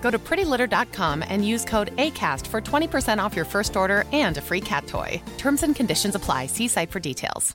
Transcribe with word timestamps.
Go 0.00 0.10
to 0.10 0.18
prettylitter.com 0.18 1.22
and 1.28 1.46
use 1.46 1.64
code 1.64 1.94
ACAST 1.96 2.48
for 2.48 2.60
20% 2.60 3.22
off 3.22 3.36
your 3.36 3.44
first 3.44 3.76
order 3.76 4.02
and 4.12 4.38
a 4.38 4.40
free 4.40 4.60
cat 4.60 4.88
toy. 4.88 5.22
Terms 5.38 5.62
and 5.62 5.76
conditions 5.76 6.16
apply. 6.16 6.46
See 6.46 6.66
site 6.66 6.90
for 6.90 6.98
details. 6.98 7.54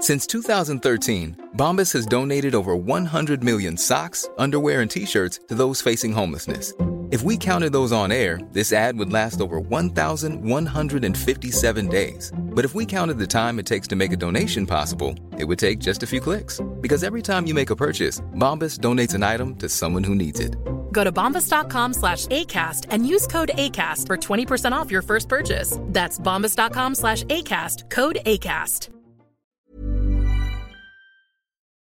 Since 0.00 0.26
2013, 0.26 1.50
Bombas 1.56 1.92
has 1.92 2.06
donated 2.06 2.54
over 2.56 2.74
100 2.74 3.44
million 3.44 3.76
socks, 3.76 4.28
underwear, 4.36 4.80
and 4.80 4.90
t 4.90 5.06
shirts 5.06 5.38
to 5.46 5.54
those 5.54 5.80
facing 5.80 6.12
homelessness. 6.12 6.72
If 7.12 7.22
we 7.22 7.36
counted 7.36 7.72
those 7.72 7.92
on 7.92 8.10
air, 8.10 8.40
this 8.50 8.72
ad 8.72 8.98
would 8.98 9.12
last 9.12 9.40
over 9.40 9.60
1,157 9.60 11.88
days. 11.88 12.32
But 12.34 12.64
if 12.64 12.74
we 12.74 12.84
counted 12.84 13.18
the 13.18 13.28
time 13.28 13.60
it 13.60 13.66
takes 13.66 13.86
to 13.88 13.96
make 13.96 14.12
a 14.12 14.16
donation 14.16 14.66
possible, 14.66 15.14
it 15.38 15.44
would 15.44 15.60
take 15.60 15.78
just 15.78 16.02
a 16.02 16.06
few 16.06 16.20
clicks. 16.20 16.60
Because 16.80 17.04
every 17.04 17.22
time 17.22 17.46
you 17.46 17.54
make 17.54 17.70
a 17.70 17.76
purchase, 17.76 18.20
Bombas 18.34 18.80
donates 18.80 19.14
an 19.14 19.22
item 19.22 19.54
to 19.56 19.68
someone 19.68 20.02
who 20.02 20.16
needs 20.16 20.40
it. 20.40 20.56
Go 20.92 21.02
to 21.02 21.10
bombas.com 21.10 21.94
slash 21.94 22.26
ACAST 22.26 22.86
and 22.90 23.06
use 23.06 23.26
code 23.26 23.50
ACAST 23.54 24.06
for 24.06 24.16
20% 24.16 24.72
off 24.72 24.90
your 24.90 25.02
first 25.02 25.28
purchase. 25.28 25.78
That's 25.88 26.18
bombas.com 26.18 26.94
slash 26.94 27.24
ACAST, 27.24 27.90
code 27.90 28.18
ACAST. 28.24 28.88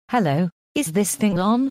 Hello, 0.09 0.49
is 0.73 0.91
this 0.91 1.15
thing 1.15 1.39
on? 1.39 1.69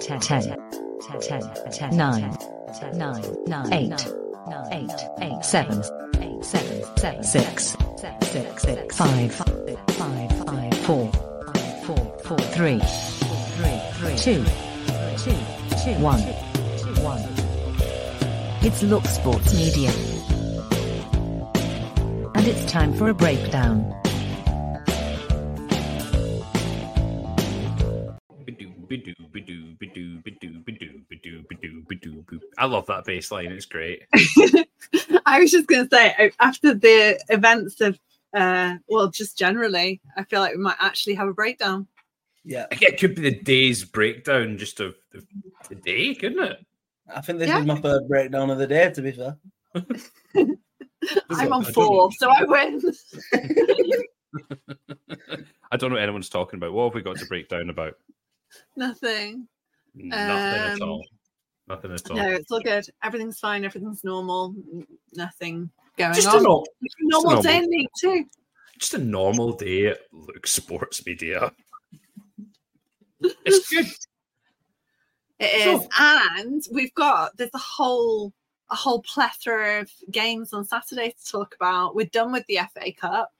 10, 0.00 0.20
10, 0.20 0.56
10, 1.20 1.42
10, 1.70 1.96
9, 1.96 2.36
9, 2.94 3.22
9, 3.46 3.72
8, 3.72 3.92
8, 4.72 4.90
8, 5.20 5.44
7, 5.44 5.82
7, 6.42 6.42
7, 6.42 7.22
6, 7.22 7.76
6, 7.96 8.62
6, 8.62 8.96
5, 8.96 9.34
5, 9.34 9.80
5, 9.90 10.78
4, 10.78 11.29
4, 11.96 12.18
4, 12.24 12.38
3, 12.38 12.78
3, 12.78 14.16
2, 14.16 14.44
2, 14.44 14.44
2, 14.44 15.98
1, 15.98 16.20
1. 17.00 17.20
It's 18.62 18.84
Look 18.84 19.04
Sports 19.06 19.52
Media. 19.54 19.90
And 22.36 22.46
it's 22.46 22.64
time 22.70 22.94
for 22.94 23.08
a 23.08 23.14
breakdown. 23.14 23.92
I 32.56 32.66
love 32.66 32.86
that 32.86 33.04
bass 33.04 33.32
line. 33.32 33.50
It's 33.50 33.66
great. 33.66 34.04
I 35.26 35.40
was 35.40 35.50
just 35.50 35.66
going 35.66 35.88
to 35.88 35.96
say, 35.96 36.30
after 36.38 36.72
the 36.72 37.20
events 37.30 37.80
of, 37.80 37.98
uh, 38.34 38.76
well, 38.88 39.08
just 39.10 39.36
generally, 39.38 40.00
I 40.16 40.24
feel 40.24 40.40
like 40.40 40.52
we 40.52 40.62
might 40.62 40.76
actually 40.80 41.14
have 41.14 41.28
a 41.28 41.34
breakdown. 41.34 41.86
Yeah, 42.44 42.66
it 42.70 42.98
could 42.98 43.14
be 43.14 43.22
the 43.22 43.38
day's 43.42 43.84
breakdown 43.84 44.56
just 44.56 44.80
of, 44.80 44.94
of 45.14 45.26
the 45.68 45.74
day, 45.74 46.14
couldn't 46.14 46.42
it? 46.42 46.66
I 47.14 47.20
think 47.20 47.38
this 47.38 47.48
Yeah. 47.48 47.60
is 47.60 47.66
my 47.66 47.80
third 47.80 48.08
breakdown 48.08 48.50
of 48.50 48.58
the 48.58 48.66
day. 48.66 48.90
To 48.90 49.02
be 49.02 49.12
fair, 49.12 49.36
I'm 51.30 51.52
on 51.52 51.64
four, 51.64 52.10
so 52.12 52.30
I 52.30 52.44
win. 52.44 52.80
I 55.72 55.76
don't 55.76 55.90
know 55.90 55.96
what 55.96 56.02
anyone's 56.02 56.28
talking 56.28 56.56
about. 56.58 56.72
What 56.72 56.84
have 56.84 56.94
we 56.94 57.02
got 57.02 57.18
to 57.18 57.26
break 57.26 57.48
down 57.48 57.68
about? 57.70 57.96
Nothing. 58.76 59.46
Nothing 59.94 60.62
at 60.62 60.82
Um, 60.82 60.88
all. 60.88 61.06
Nothing 61.68 61.92
at 61.92 62.10
all. 62.10 62.16
No, 62.16 62.28
it's 62.30 62.50
all 62.50 62.60
good. 62.60 62.84
Everything's 63.02 63.38
fine. 63.38 63.64
Everything's 63.64 64.02
normal. 64.04 64.54
Nothing 65.14 65.70
going 65.96 66.14
Just 66.14 66.26
a 66.28 66.36
on. 66.38 66.42
nor- 66.42 66.64
It's 66.82 66.94
a 66.98 67.08
normal 67.08 67.30
just 67.36 67.44
a 67.44 67.48
day 67.48 67.54
normal- 67.60 67.72
in 68.02 68.10
League 68.12 68.28
Just 68.78 68.94
a 68.94 68.98
normal 68.98 69.52
day 69.52 69.86
at 69.86 69.98
Luke 70.12 70.46
Sports 70.46 71.04
Media. 71.06 71.52
It's 73.20 73.68
good. 73.72 73.86
It 75.38 75.66
is, 75.82 75.86
and 75.98 76.62
we've 76.70 76.92
got 76.94 77.36
there's 77.38 77.50
a 77.54 77.58
whole 77.58 78.32
a 78.70 78.74
whole 78.74 79.00
plethora 79.02 79.80
of 79.80 79.90
games 80.10 80.52
on 80.52 80.64
Saturday 80.66 81.10
to 81.18 81.30
talk 81.32 81.54
about. 81.54 81.94
We're 81.94 82.06
done 82.06 82.30
with 82.32 82.44
the 82.46 82.58
FA 82.74 82.92
Cup. 82.92 83.32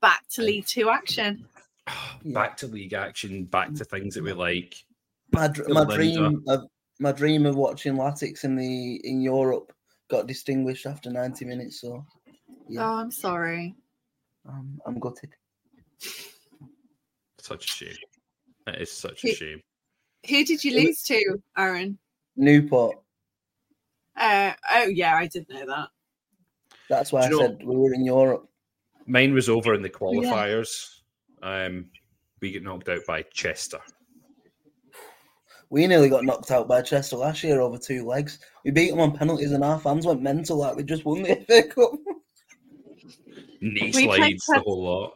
Back 0.00 0.24
to 0.30 0.42
League 0.42 0.66
Two 0.66 0.88
action. 0.90 1.46
Back 2.24 2.56
to 2.58 2.66
league 2.68 2.92
action, 2.94 3.44
back 3.44 3.74
to 3.74 3.84
things 3.84 4.14
that 4.14 4.22
we 4.22 4.32
like. 4.32 4.76
my 5.32 5.48
my 5.68 5.84
Belinda. 5.84 5.94
dream 5.96 6.42
of 6.48 6.66
my 7.02 7.10
dream 7.12 7.46
of 7.46 7.56
watching 7.56 7.94
Latics 7.94 8.44
in 8.44 8.54
the 8.56 8.96
in 9.04 9.20
Europe 9.20 9.72
got 10.08 10.26
distinguished 10.28 10.86
after 10.86 11.10
ninety 11.10 11.44
minutes. 11.44 11.80
So 11.80 12.06
yeah, 12.68 12.86
Oh, 12.88 12.94
I'm 12.98 13.10
sorry. 13.10 13.74
um, 14.48 14.80
I'm 14.86 14.98
gutted. 15.00 15.34
Such 17.40 17.64
a 17.64 17.68
shame. 17.68 17.96
It 18.68 18.80
is 18.82 18.92
such 18.92 19.24
a 19.24 19.34
shame. 19.34 19.60
Who 20.28 20.44
did 20.44 20.62
you 20.62 20.74
lose 20.80 21.02
to, 21.02 21.20
Aaron? 21.58 21.98
Newport. 22.36 22.98
Uh, 24.16 24.52
oh 24.72 24.84
yeah, 24.86 25.16
I 25.16 25.26
did 25.26 25.48
know 25.48 25.66
that. 25.66 25.88
That's 26.88 27.10
why 27.12 27.22
I 27.22 27.28
Do 27.28 27.34
you 27.34 27.40
know- 27.40 27.46
said 27.48 27.64
we 27.66 27.76
were 27.76 27.94
in 27.94 28.04
Europe. 28.04 28.48
Mine 29.06 29.34
was 29.34 29.48
over 29.48 29.74
in 29.74 29.82
the 29.82 29.92
Oh, 30.00 30.12
yeah. 30.22 30.30
qualifiers. 30.30 31.00
Um, 31.42 31.90
we 32.40 32.52
get 32.52 32.62
knocked 32.62 32.88
out 32.88 33.00
by 33.08 33.22
Chester. 33.32 33.80
We 35.72 35.86
nearly 35.86 36.10
got 36.10 36.26
knocked 36.26 36.50
out 36.50 36.68
by 36.68 36.82
Chester 36.82 37.16
last 37.16 37.42
year 37.42 37.62
over 37.62 37.78
two 37.78 38.04
legs. 38.04 38.40
We 38.62 38.70
beat 38.70 38.90
them 38.90 39.00
on 39.00 39.16
penalties, 39.16 39.52
and 39.52 39.64
our 39.64 39.80
fans 39.80 40.04
went 40.04 40.20
mental 40.20 40.58
like 40.58 40.76
we 40.76 40.82
just 40.82 41.06
won 41.06 41.22
the 41.22 41.34
FA 41.48 41.62
Cup. 41.62 41.92
Knee 43.62 43.90
We 43.94 44.06
played 44.06 44.18
slides, 44.18 44.20
the 44.20 44.52
Chester- 44.52 44.64
whole 44.66 44.82
lot. 44.82 45.14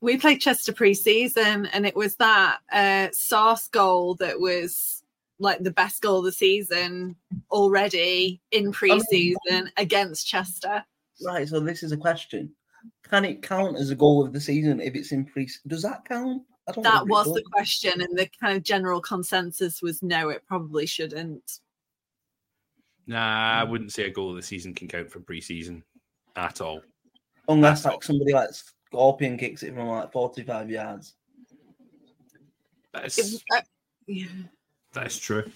We 0.00 0.16
played 0.16 0.40
Chester 0.40 0.72
pre-season, 0.72 1.66
and 1.66 1.84
it 1.84 1.94
was 1.94 2.16
that 2.16 2.60
uh, 2.72 3.08
Sauce 3.12 3.68
goal 3.68 4.14
that 4.14 4.40
was 4.40 5.04
like 5.38 5.62
the 5.62 5.70
best 5.70 6.00
goal 6.00 6.20
of 6.20 6.24
the 6.24 6.32
season 6.32 7.14
already 7.50 8.40
in 8.50 8.72
pre-season 8.72 9.70
against 9.76 10.26
Chester. 10.26 10.82
Right. 11.22 11.46
So 11.46 11.60
this 11.60 11.82
is 11.82 11.92
a 11.92 11.98
question: 11.98 12.50
Can 13.10 13.26
it 13.26 13.42
count 13.42 13.76
as 13.76 13.90
a 13.90 13.94
goal 13.94 14.24
of 14.24 14.32
the 14.32 14.40
season 14.40 14.80
if 14.80 14.94
it's 14.94 15.12
in 15.12 15.26
pre? 15.26 15.50
Does 15.66 15.82
that 15.82 16.06
count? 16.06 16.44
I 16.68 16.72
don't. 16.72 16.84
know 16.84 16.90
That 16.90 17.06
was 17.08 17.32
the 17.32 17.42
question, 17.42 18.00
and 18.00 18.16
the 18.16 18.28
kind 18.40 18.56
of 18.56 18.62
general 18.62 19.00
consensus 19.00 19.82
was 19.82 20.02
no, 20.02 20.28
it 20.28 20.42
probably 20.46 20.86
shouldn't. 20.86 21.60
Nah, 23.06 23.60
I 23.60 23.64
wouldn't 23.64 23.92
say 23.92 24.04
a 24.04 24.10
goal 24.10 24.30
of 24.30 24.36
the 24.36 24.42
season 24.42 24.74
can 24.74 24.86
count 24.86 25.10
for 25.10 25.18
pre-season 25.20 25.82
at 26.36 26.60
all. 26.60 26.80
unless 27.48 27.82
That's 27.82 27.94
like 27.94 28.04
somebody 28.04 28.32
like 28.32 28.50
Scorpion 28.52 29.36
kicks 29.36 29.62
it 29.64 29.74
from 29.74 29.88
like 29.88 30.12
forty-five 30.12 30.70
yards. 30.70 31.14
That's, 32.92 33.18
It- 33.18 33.42
uh, 33.54 33.60
yeah. 34.06 34.26
that's 34.92 35.18
true. 35.18 35.50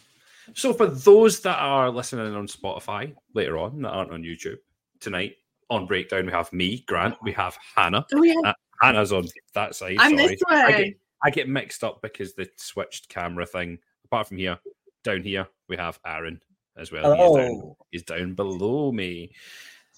So 0.55 0.73
for 0.73 0.87
those 0.87 1.41
that 1.41 1.59
are 1.59 1.91
listening 1.91 2.35
on 2.35 2.47
Spotify 2.47 3.15
later 3.35 3.59
on 3.59 3.83
that 3.83 3.91
aren't 3.91 4.13
on 4.13 4.23
YouTube 4.23 4.59
tonight 5.01 5.37
on 5.71 5.87
Breakdown, 5.87 6.27
we 6.27 6.33
have 6.33 6.53
me, 6.53 6.85
Grant, 6.87 7.17
we 7.23 7.33
have 7.33 7.57
Hannah. 7.75 8.07
Oh 8.15 8.23
yeah, 8.23 8.35
Uh, 8.45 8.53
Hannah's 8.81 9.13
on 9.13 9.27
that 9.55 9.75
side. 9.75 9.97
I'm 9.99 10.17
sorry. 10.17 10.29
this 10.29 10.43
I 10.49 10.67
way. 10.67 10.85
get, 10.85 10.95
I 11.23 11.31
get 11.31 11.49
mixed 11.49 11.85
up 11.85 12.03
because 12.03 12.35
the 12.35 12.49
switched 12.57 13.09
camera 13.09 13.47
thing. 13.47 13.79
Apart 14.05 14.29
from 14.29 14.39
here, 14.39 14.59
down 15.03 15.23
here 15.23 15.47
we 15.69 15.77
have 15.77 15.99
Aaron 16.07 16.41
as 16.77 16.93
well. 16.93 17.13
He's, 17.13 17.37
down, 17.37 17.61
Oh, 17.63 17.77
he's 17.91 18.03
down 18.03 18.35
below 18.35 18.93
me. 18.93 19.33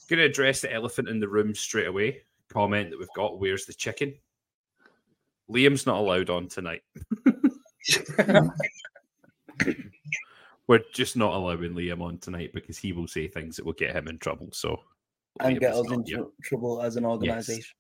Going 0.08 0.19
to 0.20 0.25
address 0.25 0.60
the 0.60 0.72
elephant 0.72 1.08
in 1.08 1.20
the 1.20 1.28
room 1.28 1.54
straight 1.54 1.86
away. 1.86 2.22
Comment 2.48 2.90
that 2.90 2.98
we've 2.98 3.08
got. 3.14 3.38
Where's 3.38 3.66
the 3.66 3.75
chicken? 3.75 4.14
Liam's 5.50 5.86
not 5.86 5.98
allowed 5.98 6.31
on 6.31 6.48
tonight. 6.48 6.82
We're 10.66 10.84
just 10.92 11.16
not 11.16 11.34
allowing 11.34 11.72
Liam 11.72 12.02
on 12.02 12.19
tonight 12.19 12.52
because 12.52 12.76
he 12.76 12.92
will 12.92 13.08
say 13.08 13.28
things 13.28 13.56
that 13.56 13.64
will 13.64 13.72
get 13.72 13.96
him 13.96 14.08
in 14.08 14.19
trouble. 14.19 14.48
So 14.52 14.81
and 15.40 15.58
get 15.58 15.74
us 15.74 15.90
into 15.90 16.10
yeah. 16.10 16.22
trouble 16.42 16.82
as 16.82 16.96
an 16.96 17.04
organisation. 17.04 17.62
Yes. 17.62 17.74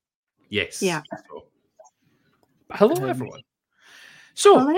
Yeah. 0.50 0.66
So- 0.70 1.44
Hello, 2.72 2.94
Um, 2.96 3.08
everyone. 3.08 3.40
So, 4.34 4.58
Hello. 4.58 4.74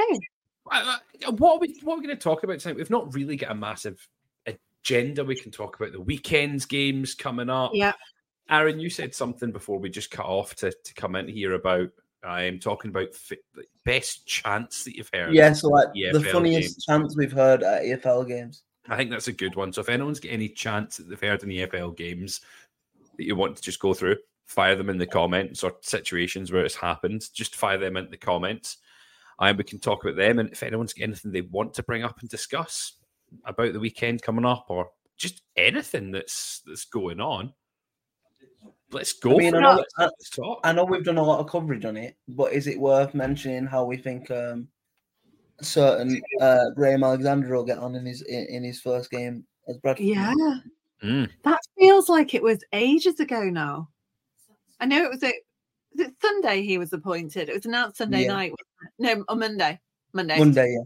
uh, 0.70 0.96
uh, 1.26 1.32
what 1.32 1.55
are 1.55 1.58
we 1.58 1.78
what 1.82 1.94
are 1.94 1.99
we 2.00 2.06
going 2.06 2.17
to 2.17 2.22
talk 2.22 2.44
about 2.44 2.61
tonight? 2.61 2.76
We've 2.76 2.88
not 2.90 3.12
really 3.14 3.37
got 3.37 3.50
a 3.50 3.55
massive 3.55 4.06
agenda. 4.46 5.25
We 5.25 5.34
can 5.37 5.50
talk 5.50 5.78
about 5.78 5.93
the 5.93 6.00
weekends 6.00 6.67
games 6.67 7.14
coming 7.14 7.50
up. 7.50 7.72
Yeah. 7.75 7.93
Aaron, 8.49 8.81
you 8.81 8.90
said 8.90 9.14
something 9.14 9.50
before 9.52 9.78
we 9.78 9.90
just 9.90 10.11
cut 10.11 10.26
off 10.26 10.55
to, 10.56 10.70
to 10.72 10.94
come 10.94 11.14
in 11.17 11.28
here 11.28 11.55
about 11.55 11.88
I'm 12.23 12.58
talking 12.58 12.90
about 12.90 13.14
fi- 13.14 13.38
the 13.55 13.64
best 13.84 14.26
chance 14.26 14.84
that 14.84 14.94
you've 14.96 15.11
heard. 15.12 15.32
Yeah, 15.34 15.52
so 15.52 15.69
like 15.69 15.88
the 15.94 16.05
EFL 16.12 16.32
funniest 16.32 16.75
games. 16.76 16.84
chance 16.84 17.16
we've 17.16 17.32
heard 17.32 17.62
at 17.62 17.82
EFL 17.82 18.26
games. 18.28 18.62
I 18.88 18.96
think 18.96 19.11
that's 19.11 19.28
a 19.28 19.32
good 19.32 19.56
one. 19.56 19.73
So 19.73 19.81
if 19.81 19.88
anyone's 19.88 20.20
got 20.20 20.32
any 20.32 20.49
chance 20.49 20.96
that 20.99 21.08
they've 21.08 21.20
heard 21.20 21.43
in 21.43 21.49
EFL 21.49 21.96
games 21.96 22.40
that 23.16 23.25
you 23.25 23.37
want 23.37 23.56
to 23.56 23.62
just 23.62 23.81
go 23.81 23.94
through, 23.94 24.16
fire 24.50 24.75
them 24.75 24.91
in 24.91 24.99
the 24.99 25.06
comments 25.06 25.62
or 25.62 25.76
situations 25.81 26.50
where 26.50 26.64
it's 26.64 26.75
happened. 26.75 27.25
Just 27.32 27.55
fire 27.55 27.79
them 27.79 27.97
in 27.97 28.11
the 28.11 28.17
comments. 28.17 28.79
And 29.38 29.56
we 29.56 29.62
can 29.62 29.79
talk 29.79 30.02
about 30.02 30.17
them. 30.17 30.41
And 30.41 30.50
if 30.50 30.64
anyone's 30.64 30.93
got 30.93 31.05
anything 31.05 31.31
they 31.31 31.43
want 31.43 31.73
to 31.75 31.85
bring 31.85 32.02
up 32.02 32.19
and 32.20 32.29
discuss 32.29 32.94
about 33.44 33.73
the 33.73 33.79
weekend 33.79 34.23
coming 34.23 34.44
up 34.44 34.67
or 34.69 34.91
just 35.17 35.43
anything 35.56 36.11
that's 36.11 36.62
that's 36.67 36.85
going 36.85 37.20
on, 37.20 37.55
let's 38.91 39.12
go 39.12 39.37
I 39.37 39.38
mean, 39.38 39.52
for 39.52 39.58
I 39.58 39.61
know, 39.61 39.75
Let's, 39.76 39.94
I, 39.97 40.05
let's 40.05 40.31
talk. 40.31 40.61
I 40.64 40.73
know 40.73 40.85
we've 40.85 41.05
done 41.05 41.19
a 41.19 41.23
lot 41.23 41.38
of 41.38 41.49
coverage 41.49 41.85
on 41.85 41.97
it, 41.97 42.17
but 42.26 42.52
is 42.52 42.67
it 42.67 42.79
worth 42.79 43.14
mentioning 43.14 43.67
how 43.67 43.85
we 43.85 43.99
think 43.99 44.32
um, 44.32 44.67
certain 45.62 46.20
uh, 46.41 46.70
Graham 46.75 47.05
Alexander 47.05 47.55
will 47.55 47.64
get 47.64 47.79
on 47.79 47.94
in 47.94 48.05
his 48.05 48.23
in, 48.23 48.47
in 48.47 48.64
his 48.64 48.81
first 48.81 49.12
game 49.12 49.47
as 49.69 49.79
Bradford? 49.79 50.06
Yeah. 50.06 50.35
Mm. 51.05 51.31
That 51.44 51.61
feels 51.79 52.08
like 52.08 52.35
it 52.35 52.43
was 52.43 52.64
ages 52.73 53.20
ago 53.20 53.44
now. 53.44 53.88
I 54.81 54.87
know 54.87 55.05
it 55.05 55.11
was 55.11 55.23
a 55.23 55.32
was 55.93 56.06
it 56.06 56.15
Sunday 56.21 56.62
he 56.62 56.79
was 56.79 56.93
appointed. 56.93 57.49
It 57.49 57.55
was 57.55 57.67
announced 57.67 57.99
Sunday 57.99 58.23
Yeah. 58.23 58.32
night. 58.32 58.53
No, 58.99 59.25
on 59.29 59.38
Monday. 59.38 59.79
Monday. 60.12 60.38
Monday, 60.38 60.77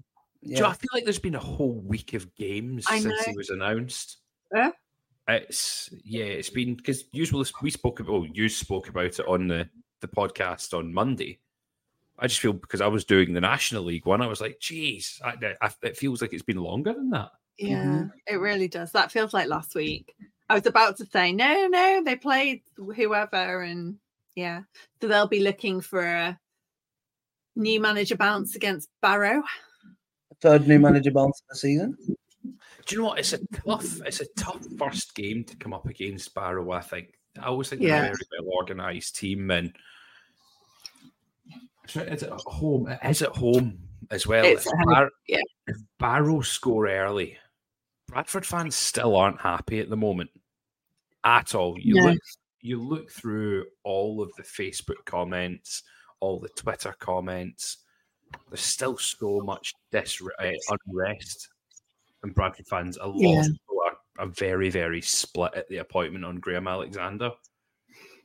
yeah. 0.42 0.56
Do 0.56 0.62
you. 0.62 0.66
I 0.66 0.72
feel 0.72 0.88
like 0.92 1.04
there's 1.04 1.18
been 1.18 1.34
a 1.34 1.40
whole 1.40 1.80
week 1.80 2.14
of 2.14 2.34
games 2.34 2.84
I 2.88 3.00
since 3.00 3.24
he 3.24 3.36
was 3.36 3.50
announced. 3.50 4.18
Yeah. 4.54 4.70
It's 5.28 5.88
yeah, 6.04 6.24
it's 6.24 6.50
been 6.50 6.74
because 6.74 7.04
usually 7.12 7.46
we 7.62 7.70
spoke 7.70 8.00
about 8.00 8.12
well, 8.12 8.26
you 8.26 8.48
spoke 8.48 8.88
about 8.88 9.18
it 9.18 9.26
on 9.26 9.48
the 9.48 9.68
the 10.00 10.08
podcast 10.08 10.76
on 10.76 10.92
Monday. 10.92 11.38
I 12.18 12.26
just 12.26 12.40
feel 12.40 12.52
because 12.52 12.80
I 12.80 12.86
was 12.86 13.04
doing 13.04 13.32
the 13.32 13.40
National 13.40 13.84
League 13.84 14.06
one, 14.06 14.22
I 14.22 14.26
was 14.26 14.40
like, 14.40 14.60
geez, 14.60 15.20
I, 15.24 15.34
I, 15.60 15.70
it 15.82 15.96
feels 15.96 16.20
like 16.20 16.32
it's 16.32 16.42
been 16.42 16.58
longer 16.58 16.92
than 16.92 17.10
that. 17.10 17.30
Yeah, 17.58 17.84
mm-hmm. 17.84 18.08
it 18.26 18.36
really 18.36 18.68
does. 18.68 18.92
That 18.92 19.10
feels 19.10 19.34
like 19.34 19.48
last 19.48 19.74
week. 19.74 20.14
I 20.54 20.58
was 20.58 20.66
about 20.66 20.96
to 20.98 21.06
say, 21.06 21.32
no, 21.32 21.66
no, 21.66 22.04
they 22.04 22.14
played 22.14 22.62
whoever, 22.76 23.62
and 23.62 23.96
yeah. 24.36 24.60
So 25.00 25.08
they'll 25.08 25.26
be 25.26 25.40
looking 25.40 25.80
for 25.80 26.00
a 26.04 26.38
new 27.56 27.80
manager 27.80 28.16
bounce 28.16 28.54
against 28.54 28.88
Barrow. 29.02 29.42
Third 30.40 30.68
new 30.68 30.78
manager 30.78 31.10
bounce 31.10 31.40
of 31.40 31.48
the 31.48 31.56
season. 31.56 31.96
Do 32.86 32.94
you 32.94 32.98
know 32.98 33.08
what? 33.08 33.18
It's 33.18 33.32
a 33.32 33.40
tough, 33.52 34.00
it's 34.06 34.20
a 34.20 34.26
tough 34.38 34.64
first 34.78 35.16
game 35.16 35.42
to 35.42 35.56
come 35.56 35.74
up 35.74 35.86
against 35.86 36.32
Barrow. 36.36 36.70
I 36.70 36.82
think 36.82 37.14
I 37.42 37.46
always 37.46 37.70
think 37.70 37.82
they're 37.82 38.12
a 38.12 38.14
very 38.14 38.14
well 38.38 38.54
organised 38.56 39.16
team, 39.16 39.50
and 39.50 39.72
So 41.88 42.00
it's 42.02 42.22
at 42.22 42.30
home. 42.30 42.86
It 42.86 43.00
is 43.02 43.22
at 43.22 43.30
home 43.30 43.76
as 44.12 44.24
well. 44.24 44.44
It's 44.44 44.68
if, 44.68 44.72
at 44.72 44.86
Bar- 44.86 45.10
yeah. 45.26 45.40
if 45.66 45.78
Barrow 45.98 46.42
score 46.42 46.86
early, 46.86 47.38
Bradford 48.06 48.46
fans 48.46 48.76
still 48.76 49.16
aren't 49.16 49.40
happy 49.40 49.80
at 49.80 49.90
the 49.90 49.96
moment 49.96 50.30
at 51.24 51.54
all. 51.54 51.76
You 51.78 51.94
No. 51.96 52.06
look, 52.10 52.18
you 52.60 52.82
look 52.82 53.10
through 53.10 53.66
all 53.82 54.22
of 54.22 54.30
the 54.36 54.42
Facebook 54.42 55.04
comments, 55.04 55.82
all 56.20 56.38
the 56.40 56.48
Twitter 56.50 56.94
comments. 56.98 57.78
There's 58.48 58.60
still 58.60 58.96
so 58.98 59.40
much 59.40 59.72
dis- 59.92 60.20
uh, 60.22 60.50
unrest, 60.88 61.48
and 62.22 62.34
Bradford 62.34 62.66
fans. 62.66 62.98
A 63.00 63.06
lot 63.06 63.16
Yeah. 63.20 63.40
of 63.40 63.46
people 63.46 63.76
are, 63.86 64.24
are 64.24 64.28
very, 64.28 64.70
very 64.70 65.00
split 65.02 65.54
at 65.54 65.68
the 65.68 65.78
appointment 65.78 66.24
on 66.24 66.40
Graham 66.40 66.66
Alexander. 66.66 67.30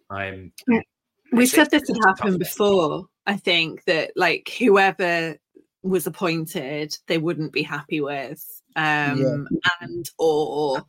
I'm. 0.09 0.51
we 0.67 1.43
it's- 1.43 1.51
said 1.51 1.69
this 1.69 1.87
had 1.87 1.97
happened 2.05 2.39
before. 2.39 3.05
I 3.27 3.37
think 3.37 3.83
that 3.85 4.11
like 4.15 4.49
whoever 4.57 5.37
was 5.83 6.07
appointed, 6.07 6.95
they 7.07 7.19
wouldn't 7.19 7.53
be 7.53 7.61
happy 7.61 8.01
with, 8.01 8.43
um, 8.75 9.47
and 9.81 10.09
or 10.17 10.81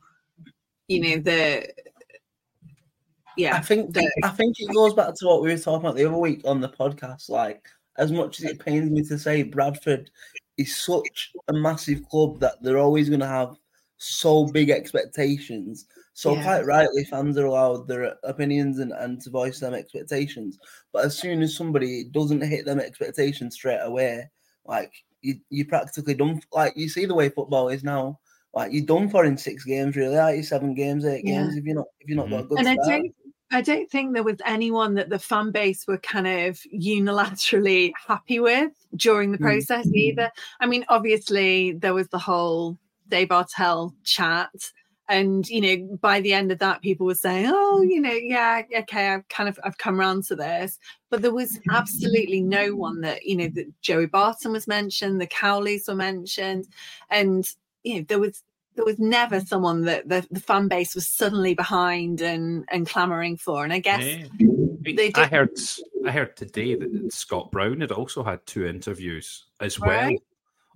you 0.87 1.01
know 1.01 1.17
the 1.21 1.71
yeah. 3.37 3.55
I 3.55 3.61
think 3.61 3.93
the- 3.93 4.11
I 4.23 4.29
think 4.29 4.59
it 4.59 4.73
goes 4.73 4.93
back 4.93 5.13
to 5.15 5.27
what 5.27 5.41
we 5.41 5.49
were 5.49 5.57
talking 5.57 5.85
about 5.85 5.95
the 5.95 6.05
other 6.05 6.17
week 6.17 6.41
on 6.45 6.61
the 6.61 6.69
podcast. 6.69 7.29
Like, 7.29 7.65
as 7.97 8.11
much 8.11 8.39
as 8.39 8.45
it 8.45 8.59
pains 8.59 8.89
me 8.89 9.03
to 9.03 9.17
say, 9.17 9.43
Bradford 9.43 10.09
is 10.57 10.75
such 10.75 11.31
a 11.47 11.53
massive 11.53 12.07
club 12.09 12.39
that 12.39 12.61
they're 12.61 12.77
always 12.77 13.09
going 13.09 13.21
to 13.21 13.27
have 13.27 13.55
so 13.97 14.45
big 14.45 14.69
expectations. 14.69 15.85
So 16.13 16.33
Yeah. 16.35 16.43
quite 16.43 16.65
rightly, 16.65 17.03
fans 17.05 17.37
are 17.37 17.45
allowed 17.45 17.87
their 17.87 18.15
opinions 18.23 18.79
and, 18.79 18.91
and 18.91 19.21
to 19.21 19.29
voice 19.29 19.59
them 19.59 19.73
expectations. 19.73 20.57
But 20.91 21.05
as 21.05 21.17
soon 21.17 21.41
as 21.41 21.55
somebody 21.55 22.05
doesn't 22.05 22.41
hit 22.41 22.65
them 22.65 22.79
expectations 22.79 23.55
straight 23.55 23.79
away, 23.81 24.29
like 24.65 24.91
you 25.21 25.39
you 25.49 25.65
practically 25.65 26.13
done. 26.15 26.41
Like 26.51 26.73
you 26.75 26.89
see 26.89 27.05
the 27.05 27.15
way 27.15 27.29
football 27.29 27.69
is 27.69 27.83
now. 27.83 28.19
Like 28.53 28.73
you're 28.73 28.85
done 28.85 29.07
for 29.09 29.23
in 29.23 29.37
six 29.37 29.63
games, 29.63 29.95
really. 29.95 30.17
Are 30.17 30.35
you 30.35 30.43
seven 30.43 30.73
games, 30.73 31.05
eight 31.05 31.23
Yeah. 31.23 31.43
games? 31.43 31.55
If 31.55 31.63
you're 31.63 31.75
not, 31.75 31.87
if 31.99 32.09
you're 32.09 32.17
not 32.17 32.29
got 32.29 32.39
a 32.39 32.43
mm-hmm. 32.43 32.47
good 32.49 32.59
and 32.59 32.67
I 32.67 32.73
start. 32.83 33.01
I 33.51 33.61
don't 33.61 33.89
think 33.89 34.13
there 34.13 34.23
was 34.23 34.37
anyone 34.45 34.93
that 34.95 35.09
the 35.09 35.19
fan 35.19 35.51
base 35.51 35.85
were 35.87 35.97
kind 35.97 36.27
of 36.27 36.59
unilaterally 36.73 37.91
happy 38.07 38.39
with 38.39 38.71
during 38.95 39.31
the 39.31 39.37
Mm. 39.37 39.41
process 39.41 39.87
either. 39.93 40.31
I 40.59 40.65
mean, 40.65 40.85
obviously 40.89 41.73
there 41.73 41.93
was 41.93 42.07
the 42.09 42.19
whole 42.19 42.77
Dave 43.09 43.29
Bartel 43.29 43.93
chat. 44.03 44.51
And 45.09 45.47
you 45.49 45.59
know, 45.59 45.97
by 45.97 46.21
the 46.21 46.33
end 46.33 46.53
of 46.53 46.59
that, 46.59 46.81
people 46.81 47.05
were 47.05 47.15
saying, 47.15 47.45
"Oh, 47.53 47.81
you 47.81 47.99
know, 47.99 48.13
yeah, 48.13 48.61
okay, 48.79 49.09
I've 49.09 49.27
kind 49.27 49.49
of 49.49 49.59
I've 49.65 49.77
come 49.77 49.99
around 49.99 50.23
to 50.25 50.37
this." 50.37 50.79
But 51.09 51.21
there 51.21 51.33
was 51.33 51.59
absolutely 51.69 52.39
no 52.39 52.75
one 52.75 53.01
that 53.01 53.25
you 53.25 53.35
know 53.35 53.49
that 53.55 53.67
Joey 53.81 54.05
Barton 54.05 54.53
was 54.53 54.67
mentioned, 54.67 55.19
the 55.19 55.27
Cowleys 55.27 55.89
were 55.89 55.95
mentioned, 55.95 56.67
and 57.09 57.45
you 57.83 57.95
know 57.97 58.05
there 58.07 58.19
was 58.19 58.41
there 58.75 58.85
was 58.85 58.99
never 58.99 59.39
someone 59.41 59.81
that 59.81 60.07
the, 60.07 60.25
the 60.31 60.39
fan 60.39 60.67
base 60.67 60.95
was 60.95 61.07
suddenly 61.07 61.53
behind 61.53 62.21
and 62.21 62.65
and 62.71 62.87
clamoring 62.87 63.37
for. 63.37 63.63
And 63.63 63.73
I 63.73 63.79
guess 63.79 64.03
Yeah. 64.03 64.27
they 64.95 65.11
I 65.15 65.25
heard 65.27 65.49
I 66.07 66.11
heard 66.11 66.35
today 66.37 66.75
that 66.75 67.13
Scott 67.13 67.51
Brown 67.51 67.81
had 67.81 67.91
also 67.91 68.23
had 68.23 68.45
two 68.45 68.65
interviews 68.65 69.45
as 69.59 69.79
well 69.79 69.89
Right. 69.89 70.19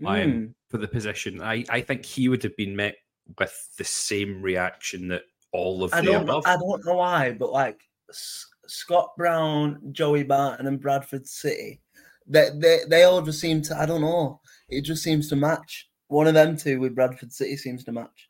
um, 0.06 0.32
Mm. 0.32 0.54
for 0.70 0.78
the 0.78 0.88
position. 0.88 1.42
I, 1.42 1.64
I 1.70 1.82
think 1.82 2.06
he 2.06 2.28
would 2.30 2.44
have 2.44 2.56
been 2.58 2.76
met 2.76 2.96
with 3.40 3.54
the 3.78 3.84
same 3.86 4.42
reaction 4.42 5.08
that 5.08 5.24
all 5.52 5.84
of 5.84 5.94
I 5.94 6.02
the 6.02 6.08
don't, 6.12 6.26
know, 6.26 6.34
above. 6.40 6.44
I 6.46 6.58
don't 6.58 6.86
know 6.86 6.96
why, 6.96 7.32
but 7.32 7.52
like 7.52 7.80
S- 8.10 8.46
Scott 8.68 9.12
Brown, 9.18 9.80
Joey 9.94 10.24
Barton, 10.24 10.68
and 10.68 10.82
Bradford 10.82 11.26
City, 11.26 11.80
they, 12.28 12.50
they 12.56 12.80
they 12.90 13.04
all 13.04 13.22
just 13.22 13.40
seem 13.40 13.62
to. 13.64 13.78
I 13.80 13.86
don't 13.86 14.02
know. 14.02 14.42
It 14.70 14.82
just 14.82 15.02
seems 15.02 15.30
to 15.30 15.36
match. 15.36 15.90
One 16.08 16.28
of 16.28 16.34
them 16.34 16.58
two 16.58 16.80
with 16.80 16.96
Bradford 16.96 17.32
City 17.32 17.58
seems 17.58 17.84
to 17.86 17.92
match. 17.92 18.30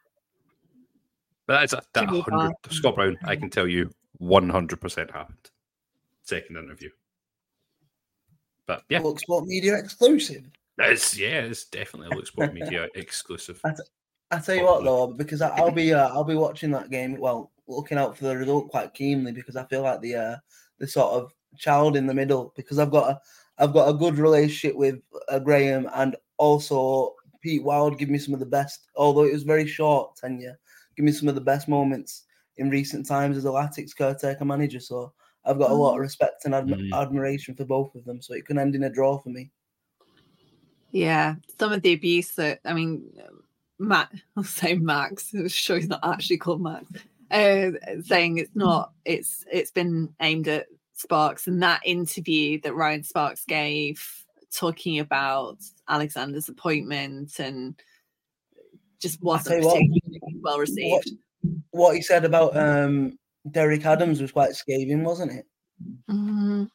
But 1.47 1.59
that's 1.59 1.73
a, 1.73 1.81
that 1.93 2.05
hundred 2.07 2.53
Scott 2.69 2.95
Brown. 2.95 3.17
I 3.25 3.35
can 3.35 3.49
tell 3.49 3.67
you, 3.67 3.91
one 4.17 4.49
hundred 4.49 4.81
percent 4.81 5.11
happened. 5.11 5.51
Second 6.23 6.57
interview. 6.57 6.89
But 8.65 8.83
yeah, 8.89 8.99
Look, 8.99 9.19
Sport 9.19 9.45
Media 9.45 9.77
exclusive. 9.77 10.49
it's 10.79 11.17
yeah, 11.17 11.41
it's 11.41 11.65
definitely 11.65 12.07
a 12.07 12.15
Look 12.15 12.27
Sport 12.27 12.53
Media 12.59 12.87
exclusive. 12.95 13.61
I 14.31 14.39
tell 14.39 14.55
you 14.55 14.63
what 14.63 14.83
though, 14.83 15.07
because 15.07 15.41
I, 15.41 15.49
I'll 15.49 15.71
be 15.71 15.93
uh, 15.93 16.09
I'll 16.09 16.23
be 16.23 16.35
watching 16.35 16.71
that 16.71 16.89
game. 16.89 17.17
Well, 17.19 17.51
looking 17.67 17.97
out 17.97 18.17
for 18.17 18.25
the 18.25 18.37
result 18.37 18.69
quite 18.69 18.93
keenly 18.93 19.31
because 19.31 19.55
I 19.55 19.65
feel 19.65 19.83
like 19.83 20.01
the 20.01 20.15
uh, 20.15 20.35
the 20.79 20.87
sort 20.87 21.13
of 21.13 21.33
child 21.57 21.95
in 21.95 22.07
the 22.07 22.13
middle 22.13 22.53
because 22.55 22.79
I've 22.79 22.91
got 22.91 23.11
a 23.11 23.21
I've 23.57 23.73
got 23.73 23.89
a 23.89 23.93
good 23.93 24.17
relationship 24.17 24.75
with 24.75 24.99
uh, 25.29 25.39
Graham 25.39 25.89
and 25.93 26.15
also 26.37 27.15
Pete 27.45 27.61
Wild. 27.63 27.99
Give 27.99 28.09
me 28.09 28.17
some 28.17 28.33
of 28.33 28.39
the 28.39 28.45
best, 28.47 28.87
although 28.95 29.25
it 29.25 29.33
was 29.33 29.43
very 29.43 29.67
short 29.67 30.15
tenure. 30.15 30.57
Give 30.97 31.05
me 31.05 31.11
some 31.11 31.27
of 31.29 31.35
the 31.35 31.41
best 31.41 31.67
moments 31.67 32.23
in 32.57 32.71
recent 32.71 33.05
times 33.05 33.37
as 33.37 33.45
a 33.45 33.49
Latics 33.49 33.95
caretaker 33.95 34.43
manager. 34.45 34.79
So 34.79 35.13
I've 35.45 35.59
got 35.59 35.69
a 35.69 35.73
lot 35.75 35.93
of 35.93 35.99
respect 35.99 36.45
and 36.45 36.55
admi- 36.55 36.89
Mm. 36.89 36.99
admiration 36.99 37.53
for 37.53 37.65
both 37.65 37.93
of 37.93 38.03
them. 38.05 38.19
So 38.19 38.33
it 38.33 38.47
can 38.47 38.57
end 38.57 38.73
in 38.73 38.83
a 38.85 38.89
draw 38.89 39.19
for 39.19 39.29
me. 39.29 39.51
yeah, 40.91 41.35
some 41.59 41.71
of 41.73 41.81
the 41.83 41.93
abuse 41.93 42.31
that 42.35 42.61
I 42.65 42.73
mean, 42.73 43.03
Matt, 43.77 44.11
I'll 44.37 44.43
say 44.43 44.73
Max. 44.75 45.33
I'm 45.33 45.47
sure 45.49 45.75
he's 45.77 45.87
not 45.89 45.99
actually 46.03 46.37
called 46.37 46.61
Max. 46.61 46.85
Uh, 47.29 47.71
saying 48.03 48.37
it's 48.39 48.55
not. 48.55 48.93
It's 49.03 49.45
it's 49.51 49.71
been 49.71 50.13
aimed 50.21 50.47
at 50.47 50.65
Sparks, 50.93 51.45
and 51.47 51.61
that 51.61 51.81
interview 51.85 52.59
that 52.61 52.73
Ryan 52.73 53.03
Sparks 53.03 53.43
gave, 53.45 54.24
talking 54.55 54.99
about 54.99 55.57
Alexander's 55.89 56.49
appointment, 56.49 57.39
and 57.39 57.75
just 59.01 59.21
wasn't 59.21 59.47
tell 59.47 59.59
you 59.59 59.65
what, 59.65 59.73
particularly 59.75 60.41
well 60.41 60.59
received. 60.59 61.11
what 61.71 61.95
he 61.95 62.01
said 62.01 62.25
about 62.25 62.55
um 62.57 63.17
Derek 63.51 63.85
Adams 63.85 64.21
was 64.21 64.31
quite 64.31 64.55
scathing, 64.55 65.03
wasn't 65.03 65.31
it? 65.31 65.45
Mm, 66.09 66.69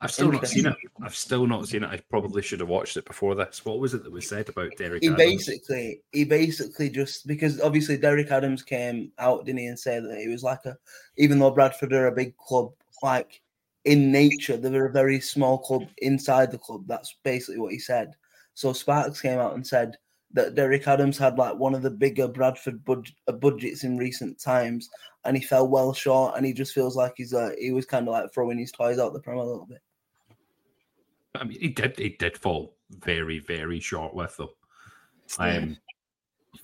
I've 0.00 0.10
still 0.10 0.32
not 0.32 0.46
seen 0.46 0.66
it. 0.66 0.76
I've 1.02 1.14
still 1.14 1.46
not 1.46 1.68
seen 1.68 1.84
it. 1.84 1.90
I 1.90 2.00
probably 2.10 2.42
should 2.42 2.60
have 2.60 2.68
watched 2.68 2.96
it 2.96 3.04
before 3.04 3.34
this. 3.34 3.64
What 3.64 3.78
was 3.78 3.94
it 3.94 4.02
that 4.02 4.12
was 4.12 4.28
said 4.28 4.48
about 4.48 4.72
Derek? 4.76 5.02
He 5.02 5.08
Adams? 5.08 5.18
basically, 5.18 6.02
he 6.12 6.24
basically 6.24 6.90
just 6.90 7.26
because 7.26 7.60
obviously 7.60 7.96
Derek 7.96 8.30
Adams 8.30 8.62
came 8.62 9.12
out, 9.18 9.46
didn't 9.46 9.60
he, 9.60 9.66
and 9.66 9.78
say 9.78 10.00
that 10.00 10.18
he 10.18 10.28
was 10.28 10.42
like 10.42 10.64
a, 10.64 10.76
even 11.16 11.38
though 11.38 11.50
Bradford 11.50 11.92
are 11.92 12.08
a 12.08 12.12
big 12.12 12.36
club, 12.36 12.72
like 13.02 13.40
in 13.86 14.10
nature, 14.10 14.56
they 14.56 14.68
were 14.68 14.86
a 14.86 14.92
very 14.92 15.20
small 15.20 15.58
club 15.58 15.84
inside 15.98 16.50
the 16.50 16.58
club. 16.58 16.84
That's 16.86 17.16
basically 17.22 17.60
what 17.60 17.72
he 17.72 17.78
said. 17.78 18.14
So 18.54 18.72
Sparks 18.72 19.20
came 19.20 19.38
out 19.38 19.54
and 19.54 19.66
said 19.66 19.96
that 20.32 20.56
Derek 20.56 20.86
Adams 20.88 21.16
had 21.16 21.38
like 21.38 21.56
one 21.56 21.74
of 21.74 21.82
the 21.82 21.90
bigger 21.90 22.26
Bradford 22.26 22.84
bud- 22.84 23.12
uh, 23.28 23.32
budgets 23.32 23.84
in 23.84 23.96
recent 23.96 24.40
times, 24.40 24.90
and 25.24 25.36
he 25.36 25.42
fell 25.42 25.68
well 25.68 25.94
short, 25.94 26.36
and 26.36 26.44
he 26.44 26.52
just 26.52 26.74
feels 26.74 26.96
like 26.96 27.14
he's 27.16 27.32
uh, 27.32 27.52
he 27.58 27.70
was 27.70 27.86
kind 27.86 28.08
of 28.08 28.12
like 28.12 28.32
throwing 28.34 28.58
his 28.58 28.72
toys 28.72 28.98
out 28.98 29.12
the 29.12 29.20
pram 29.20 29.38
a 29.38 29.44
little 29.44 29.66
bit. 29.66 29.80
I 31.36 31.44
mean, 31.44 31.60
he 31.60 31.68
did. 31.68 31.96
He 31.96 32.10
did 32.10 32.36
fall 32.36 32.76
very, 32.90 33.38
very 33.38 33.78
short 33.78 34.14
with 34.14 34.36
them. 34.36 34.48
Um, 35.38 35.76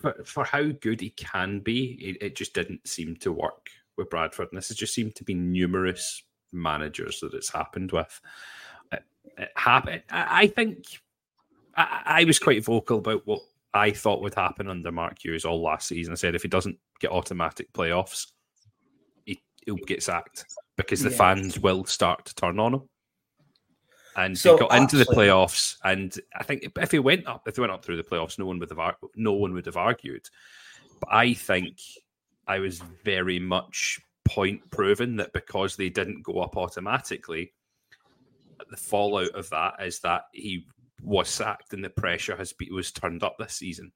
for, 0.00 0.14
for 0.24 0.44
how 0.44 0.70
good 0.80 1.00
he 1.00 1.10
can 1.10 1.60
be, 1.60 1.98
it, 2.00 2.22
it 2.22 2.36
just 2.36 2.54
didn't 2.54 2.86
seem 2.86 3.16
to 3.16 3.32
work 3.32 3.68
with 3.96 4.10
Bradford. 4.10 4.48
And 4.50 4.58
this 4.58 4.68
has 4.68 4.76
just 4.76 4.94
seemed 4.94 5.14
to 5.16 5.24
be 5.24 5.34
numerous 5.34 6.22
managers 6.52 7.20
that 7.20 7.34
it's 7.34 7.50
happened 7.50 7.92
with. 7.92 8.20
It, 8.92 9.02
it 9.38 9.50
happened. 9.56 10.02
I, 10.10 10.42
I 10.42 10.46
think 10.46 10.84
I, 11.76 12.02
I 12.04 12.24
was 12.24 12.38
quite 12.38 12.64
vocal 12.64 12.98
about 12.98 13.26
what 13.26 13.40
I 13.74 13.90
thought 13.90 14.22
would 14.22 14.34
happen 14.34 14.68
under 14.68 14.92
Mark 14.92 15.24
Hughes 15.24 15.44
all 15.44 15.62
last 15.62 15.88
season. 15.88 16.12
I 16.12 16.16
said 16.16 16.34
if 16.34 16.42
he 16.42 16.48
doesn't 16.48 16.78
get 17.00 17.10
automatic 17.10 17.72
playoffs, 17.72 18.32
he, 19.24 19.42
he'll 19.64 19.76
get 19.76 20.02
sacked 20.02 20.44
because 20.76 21.00
the 21.00 21.10
Yeah. 21.10 21.16
fans 21.16 21.58
will 21.58 21.84
start 21.84 22.24
to 22.26 22.34
turn 22.34 22.58
on 22.58 22.74
him. 22.74 22.88
And 24.14 24.36
So, 24.36 24.52
he 24.52 24.58
got 24.58 24.74
into 24.74 24.98
the 24.98 25.06
playoffs, 25.06 25.78
and 25.84 26.14
I 26.38 26.42
think 26.42 26.70
if 26.78 26.90
he 26.90 26.98
went 26.98 27.26
up, 27.26 27.48
if 27.48 27.54
he 27.54 27.62
went 27.62 27.72
up 27.72 27.82
through 27.82 27.96
the 27.96 28.02
playoffs, 28.02 28.38
no 28.38 28.44
one 28.44 28.58
would 28.58 28.68
have 28.70 28.94
no 29.16 29.32
one 29.32 29.54
would 29.54 29.64
have 29.64 29.78
argued. 29.78 30.28
But 31.00 31.08
I 31.10 31.32
think 31.32 31.80
I 32.46 32.58
was 32.58 32.80
very 33.04 33.38
much 33.38 34.00
point 34.24 34.70
proven 34.70 35.16
that 35.16 35.32
because 35.32 35.76
they 35.76 35.88
didn't 35.88 36.22
go 36.22 36.40
up 36.40 36.56
automatically, 36.56 37.52
the 38.70 38.76
fallout 38.76 39.34
of 39.34 39.48
that 39.50 39.74
is 39.80 40.00
that 40.00 40.24
he 40.32 40.66
was 41.02 41.28
sacked 41.28 41.72
and 41.72 41.84
the 41.84 41.90
pressure 41.90 42.36
has 42.36 42.52
be, 42.52 42.70
was 42.70 42.92
turned 42.92 43.22
up 43.22 43.36
this 43.38 43.54
season. 43.54 43.92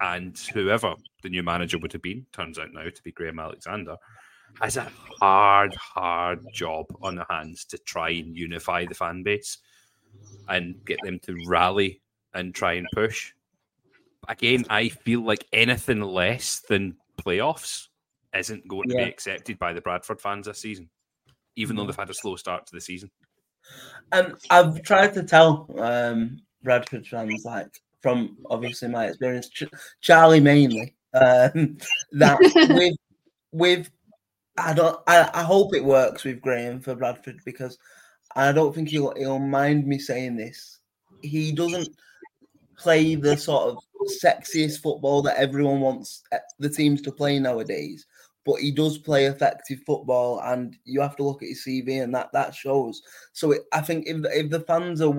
And 0.00 0.38
whoever 0.52 0.94
the 1.22 1.30
new 1.30 1.42
manager 1.42 1.78
would 1.78 1.92
have 1.92 2.02
been, 2.02 2.26
turns 2.32 2.58
out 2.58 2.72
now 2.72 2.88
to 2.88 3.02
be 3.02 3.12
Graham 3.12 3.38
Alexander, 3.38 3.96
has 4.60 4.76
a 4.76 4.90
hard, 5.20 5.74
hard 5.74 6.40
job 6.52 6.86
on 7.02 7.16
their 7.16 7.26
hands 7.28 7.64
to 7.66 7.78
try 7.78 8.10
and 8.10 8.36
unify 8.36 8.84
the 8.84 8.94
fan 8.94 9.22
base 9.22 9.58
and 10.48 10.76
get 10.84 10.98
them 11.02 11.18
to 11.20 11.36
rally 11.46 12.00
and 12.34 12.54
try 12.54 12.74
and 12.74 12.86
push. 12.92 13.32
Again, 14.28 14.64
I 14.68 14.88
feel 14.88 15.22
like 15.22 15.46
anything 15.52 16.00
less 16.00 16.60
than 16.60 16.96
playoffs 17.18 17.88
isn't 18.38 18.68
going 18.68 18.88
to 18.88 18.96
be 18.96 19.02
accepted 19.02 19.58
by 19.58 19.72
the 19.72 19.80
Bradford 19.80 20.20
fans 20.20 20.46
this 20.46 20.60
season, 20.60 20.88
even 21.56 21.76
though 21.76 21.86
they've 21.86 21.96
had 21.96 22.10
a 22.10 22.14
slow 22.14 22.36
start 22.36 22.66
to 22.66 22.74
the 22.74 22.80
season. 22.80 23.10
And 24.12 24.34
I've 24.50 24.82
tried 24.82 25.14
to 25.14 25.22
tell 25.22 25.68
um, 25.78 26.40
Bradford 26.62 27.06
fans, 27.06 27.44
like 27.44 27.68
from 28.02 28.36
obviously 28.48 28.88
my 28.88 29.06
experience, 29.06 29.48
Ch- 29.48 29.64
Charlie 30.00 30.40
mainly, 30.40 30.94
um, 31.14 31.78
that 32.12 32.38
with 32.70 32.94
with 33.52 33.90
I 34.56 34.72
don't 34.74 34.98
I, 35.06 35.30
I 35.34 35.42
hope 35.42 35.74
it 35.74 35.84
works 35.84 36.24
with 36.24 36.40
Graham 36.40 36.80
for 36.80 36.94
Bradford 36.94 37.40
because 37.44 37.78
I 38.34 38.52
don't 38.52 38.74
think 38.74 38.88
he'll 38.88 39.14
he'll 39.16 39.38
mind 39.38 39.86
me 39.86 39.98
saying 39.98 40.36
this. 40.36 40.78
He 41.22 41.52
doesn't 41.52 41.88
play 42.76 43.14
the 43.14 43.36
sort 43.36 43.70
of 43.70 43.78
sexiest 44.22 44.82
football 44.82 45.22
that 45.22 45.38
everyone 45.38 45.80
wants 45.80 46.22
uh, 46.32 46.38
the 46.58 46.68
teams 46.68 47.02
to 47.02 47.12
play 47.12 47.38
nowadays. 47.38 48.06
But 48.46 48.60
he 48.60 48.70
does 48.70 48.96
play 48.96 49.26
effective 49.26 49.80
football, 49.84 50.40
and 50.40 50.76
you 50.84 51.00
have 51.00 51.16
to 51.16 51.24
look 51.24 51.42
at 51.42 51.48
his 51.48 51.64
CV, 51.66 52.02
and 52.02 52.14
that 52.14 52.32
that 52.32 52.54
shows. 52.54 53.02
So 53.32 53.50
it, 53.52 53.62
I 53.72 53.80
think 53.80 54.06
if 54.06 54.24
if 54.26 54.50
the 54.50 54.60
fans 54.60 55.02
are 55.02 55.12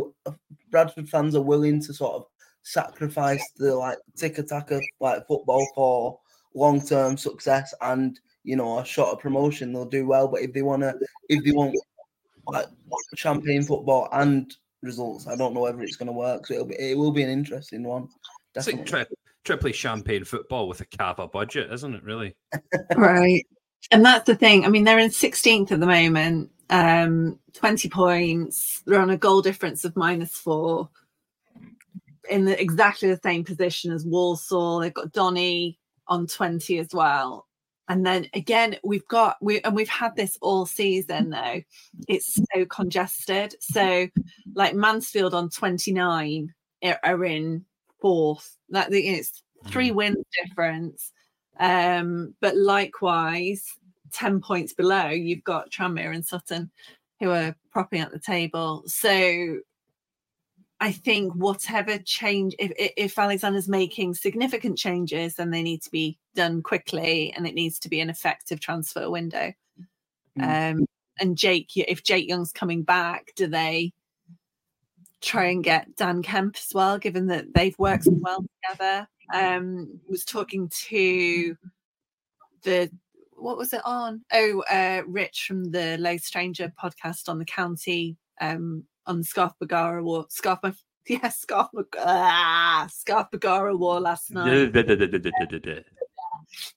Bradford 0.71 1.09
fans 1.09 1.35
are 1.35 1.41
willing 1.41 1.81
to 1.81 1.93
sort 1.93 2.15
of 2.15 2.25
sacrifice 2.63 3.43
the 3.57 3.75
like 3.75 3.97
tick 4.15 4.37
attacker 4.37 4.81
like 4.99 5.27
football 5.27 5.65
for 5.75 6.19
long 6.53 6.85
term 6.85 7.15
success 7.17 7.73
and 7.81 8.19
you 8.43 8.55
know 8.55 8.79
a 8.79 8.85
shot 8.85 9.11
of 9.11 9.19
promotion, 9.19 9.73
they'll 9.73 9.85
do 9.85 10.07
well. 10.07 10.29
But 10.29 10.41
if 10.41 10.53
they 10.53 10.61
wanna 10.61 10.95
if 11.29 11.43
they 11.43 11.51
want 11.51 11.75
like 12.47 12.67
champagne 13.15 13.63
football 13.63 14.07
and 14.13 14.55
results, 14.81 15.27
I 15.27 15.35
don't 15.35 15.53
know 15.53 15.61
whether 15.61 15.81
it's 15.81 15.97
gonna 15.97 16.13
work. 16.13 16.47
So 16.47 16.53
it'll 16.53 16.65
be 16.67 16.79
it 16.79 16.97
will 16.97 17.11
be 17.11 17.23
an 17.23 17.29
interesting 17.29 17.83
one. 17.83 18.07
Definitely. 18.53 19.05
Play 19.55 19.71
champagne 19.71 20.25
football 20.25 20.67
with 20.67 20.81
a 20.81 20.85
Kappa 20.85 21.27
budget, 21.27 21.71
isn't 21.71 21.95
it? 21.95 22.03
Really? 22.03 22.35
right. 22.95 23.45
And 23.91 24.03
that's 24.03 24.25
the 24.25 24.35
thing. 24.35 24.65
I 24.65 24.69
mean, 24.69 24.83
they're 24.83 24.99
in 24.99 25.09
16th 25.09 25.71
at 25.71 25.79
the 25.79 25.85
moment, 25.85 26.51
um, 26.69 27.39
20 27.53 27.89
points. 27.89 28.81
They're 28.85 28.99
on 28.99 29.09
a 29.09 29.17
goal 29.17 29.41
difference 29.41 29.85
of 29.85 29.95
minus 29.95 30.35
four 30.35 30.89
in 32.29 32.45
the, 32.45 32.59
exactly 32.59 33.09
the 33.09 33.19
same 33.23 33.43
position 33.43 33.91
as 33.91 34.05
Walsall. 34.05 34.79
They've 34.79 34.93
got 34.93 35.13
Donny 35.13 35.79
on 36.07 36.27
20 36.27 36.79
as 36.79 36.89
well. 36.93 37.47
And 37.89 38.05
then 38.05 38.27
again, 38.33 38.77
we've 38.83 39.07
got 39.07 39.37
we 39.41 39.61
and 39.61 39.73
we've 39.73 39.87
had 39.87 40.15
this 40.15 40.37
all 40.41 40.65
season 40.65 41.29
though. 41.29 41.61
It's 42.09 42.35
so 42.35 42.65
congested. 42.65 43.55
So 43.61 44.09
like 44.55 44.75
Mansfield 44.75 45.33
on 45.33 45.49
29 45.49 46.53
are- 46.83 46.99
are 47.03 47.23
in 47.23 47.63
fourth. 48.01 48.57
That 48.69 48.91
it's 48.91 49.43
three 49.67 49.91
wins 49.91 50.23
difference. 50.43 51.11
Um, 51.59 52.35
but 52.39 52.55
likewise, 52.55 53.65
10 54.13 54.41
points 54.41 54.73
below, 54.73 55.07
you've 55.07 55.43
got 55.43 55.71
Tranmere 55.71 56.13
and 56.13 56.25
Sutton 56.25 56.71
who 57.19 57.31
are 57.31 57.55
propping 57.71 58.01
up 58.01 58.11
the 58.11 58.19
table. 58.19 58.83
So 58.85 59.59
I 60.79 60.91
think 60.91 61.33
whatever 61.33 61.97
change, 61.97 62.55
if, 62.59 62.71
if 62.77 62.91
if 62.95 63.19
Alexander's 63.19 63.67
making 63.67 64.13
significant 64.13 64.77
changes, 64.77 65.35
then 65.35 65.49
they 65.49 65.63
need 65.63 65.81
to 65.83 65.91
be 65.91 66.17
done 66.35 66.61
quickly 66.61 67.33
and 67.35 67.47
it 67.47 67.55
needs 67.55 67.79
to 67.79 67.89
be 67.89 67.99
an 67.99 68.09
effective 68.09 68.59
transfer 68.59 69.09
window. 69.09 69.53
Um, 70.39 70.85
and 71.19 71.35
Jake, 71.35 71.71
if 71.75 72.03
Jake 72.03 72.29
Young's 72.29 72.51
coming 72.51 72.83
back, 72.83 73.31
do 73.35 73.47
they 73.47 73.91
try 75.27 75.45
and 75.45 75.63
get 75.63 75.95
Dan 75.95 76.21
Kemp 76.23 76.55
as 76.57 76.73
well, 76.73 76.97
given 76.97 77.27
that 77.27 77.53
they've 77.53 77.77
worked 77.77 78.07
well 78.09 78.43
together? 78.63 79.07
Um, 79.33 79.99
was 80.09 80.23
talking 80.23 80.69
to 80.87 81.55
the 82.63 82.89
what 83.35 83.57
was 83.57 83.73
it 83.73 83.81
on? 83.85 84.23
Oh, 84.33 84.63
uh, 84.71 85.03
Rich 85.05 85.45
from 85.47 85.65
the 85.65 85.97
Low 85.99 86.17
Stranger 86.17 86.73
podcast 86.81 87.29
on 87.29 87.37
the 87.37 87.45
county 87.45 88.17
um, 88.41 88.83
on 89.05 89.19
the 89.19 89.23
Scarf 89.23 89.53
Bagara 89.61 90.03
War. 90.03 90.25
Scarf, 90.29 90.59
yeah, 91.07 91.29
Scarf, 91.29 91.67
ah, 91.99 92.87
Scarf 92.91 93.27
Bagara 93.31 93.77
War 93.77 93.99
last 93.99 94.31
night 94.31 94.71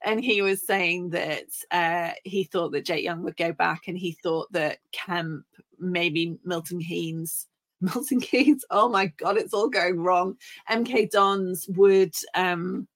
and 0.05 0.23
he 0.23 0.43
was 0.43 0.67
saying 0.67 1.11
that 1.11 1.45
uh, 1.71 2.11
he 2.25 2.45
thought 2.45 2.73
that 2.73 2.85
Jake 2.85 3.05
Young 3.05 3.23
would 3.23 3.37
go 3.37 3.53
back, 3.53 3.83
and 3.87 3.97
he 3.97 4.13
thought 4.23 4.51
that 4.53 4.79
Kemp, 4.93 5.45
maybe 5.79 6.39
Milton 6.45 6.81
Keynes, 6.81 7.47
Milton 7.81 8.21
Keynes. 8.21 8.65
Oh 8.71 8.89
my 8.89 9.07
God, 9.07 9.37
it's 9.37 9.55
all 9.55 9.69
going 9.69 10.01
wrong. 10.01 10.37
MK 10.71 11.11
Dons 11.11 11.67
would 11.71 12.15
um, 12.35 12.87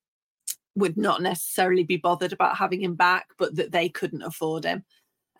would 0.76 0.96
not 0.96 1.22
necessarily 1.22 1.84
be 1.84 1.96
bothered 1.96 2.32
about 2.32 2.56
having 2.56 2.82
him 2.82 2.94
back, 2.94 3.28
but 3.38 3.54
that 3.56 3.72
they 3.72 3.88
couldn't 3.88 4.22
afford 4.22 4.64
him, 4.64 4.84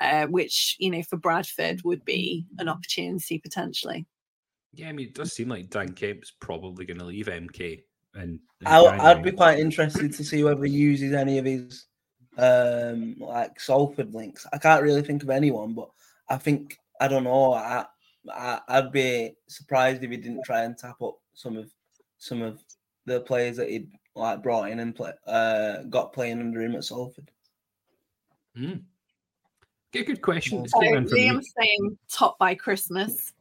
uh, 0.01 0.27
which 0.27 0.77
you 0.79 0.91
know 0.91 1.03
for 1.03 1.17
Bradford 1.17 1.83
would 1.85 2.05
be 2.05 2.47
an 2.59 2.69
opportunity 2.69 3.39
potentially. 3.39 4.07
Yeah, 4.73 4.89
I 4.89 4.93
mean, 4.93 5.09
it 5.09 5.15
does 5.15 5.33
seem 5.33 5.49
like 5.49 5.71
Dan 5.71 5.93
Kemp's 5.93 6.33
probably 6.41 6.85
going 6.85 6.99
to 6.99 7.05
leave 7.05 7.27
MK. 7.27 7.83
And, 8.15 8.41
and 8.61 8.69
I'll, 8.69 8.89
I'd 8.89 9.23
be 9.23 9.33
quite 9.33 9.59
interested 9.59 10.13
to 10.13 10.25
see 10.25 10.43
whether 10.43 10.65
he 10.65 10.73
uses 10.73 11.13
any 11.13 11.39
of 11.39 11.45
his 11.45 11.87
um 12.37 13.15
like 13.21 13.61
Salford 13.61 14.13
links. 14.13 14.47
I 14.53 14.59
can't 14.59 14.83
really 14.83 15.03
think 15.03 15.23
of 15.23 15.31
anyone, 15.31 15.75
but 15.75 15.91
I 16.29 16.37
think 16.37 16.79
I 17.01 17.09
don't 17.09 17.25
know. 17.25 17.55
I, 17.55 17.85
I 18.33 18.61
I'd 18.69 18.93
be 18.93 19.35
surprised 19.49 20.03
if 20.03 20.11
he 20.11 20.17
didn't 20.17 20.45
try 20.45 20.63
and 20.63 20.77
tap 20.77 21.01
up 21.03 21.19
some 21.35 21.57
of 21.57 21.71
some 22.19 22.43
of 22.43 22.61
the 23.07 23.21
players 23.21 23.57
that 23.57 23.69
he'd 23.69 23.91
like 24.15 24.43
brought 24.43 24.71
in 24.71 24.81
and 24.81 24.95
play 24.95 25.13
uh 25.27 25.83
got 25.91 26.13
playing 26.13 26.41
under 26.41 26.61
him 26.63 26.75
at 26.75 26.85
Salford. 26.85 27.31
Hmm. 28.57 28.77
Okay, 29.95 30.05
good 30.05 30.23
question. 30.23 30.63
It's 30.63 30.73
So 30.73 30.81
came 30.81 30.97
in 30.97 31.09
from 31.09 31.19
me. 31.19 31.29
Liam's 31.29 31.53
saying 31.57 31.99
top 32.11 32.39
by 32.39 32.55
Christmas. 32.55 33.33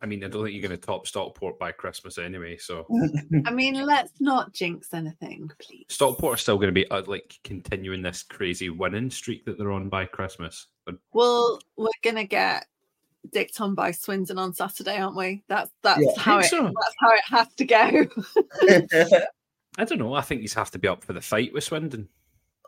I 0.00 0.06
mean, 0.06 0.22
I 0.22 0.28
don't 0.28 0.44
think 0.44 0.54
you're 0.54 0.66
going 0.66 0.78
to 0.78 0.86
top 0.86 1.06
Stockport 1.06 1.58
by 1.58 1.72
Christmas 1.72 2.18
anyway. 2.18 2.56
So 2.56 2.86
I 3.46 3.50
mean, 3.50 3.74
let's 3.74 4.12
not 4.20 4.52
jinx 4.52 4.94
anything, 4.94 5.50
please. 5.58 5.86
Stockport 5.88 6.34
are 6.34 6.38
still 6.38 6.56
going 6.56 6.68
to 6.68 6.72
be 6.72 6.88
uh, 6.90 7.02
like 7.06 7.36
continuing 7.42 8.02
this 8.02 8.22
crazy 8.22 8.70
winning 8.70 9.10
streak 9.10 9.44
that 9.44 9.58
they're 9.58 9.72
on 9.72 9.88
by 9.88 10.04
Christmas. 10.04 10.68
Well, 11.12 11.60
we're 11.76 11.88
gonna 12.02 12.24
get 12.24 12.66
dicked 13.32 13.60
on 13.60 13.74
by 13.74 13.90
Swindon 13.92 14.38
on 14.38 14.52
Saturday, 14.54 14.98
aren't 14.98 15.16
we? 15.16 15.42
That's 15.48 15.70
that's 15.82 16.00
Yeah. 16.00 16.10
how 16.16 16.38
it 16.38 16.44
so? 16.44 16.62
that's 16.62 16.94
how 16.98 17.10
it 17.12 17.24
has 17.28 17.48
to 17.54 17.64
go. 17.64 19.18
I 19.78 19.84
don't 19.84 19.98
know. 19.98 20.14
I 20.14 20.22
think 20.22 20.42
you 20.42 20.48
have 20.56 20.70
to 20.72 20.78
be 20.78 20.88
up 20.88 21.04
for 21.04 21.12
the 21.12 21.20
fight 21.20 21.52
with 21.52 21.64
Swindon. 21.64 22.08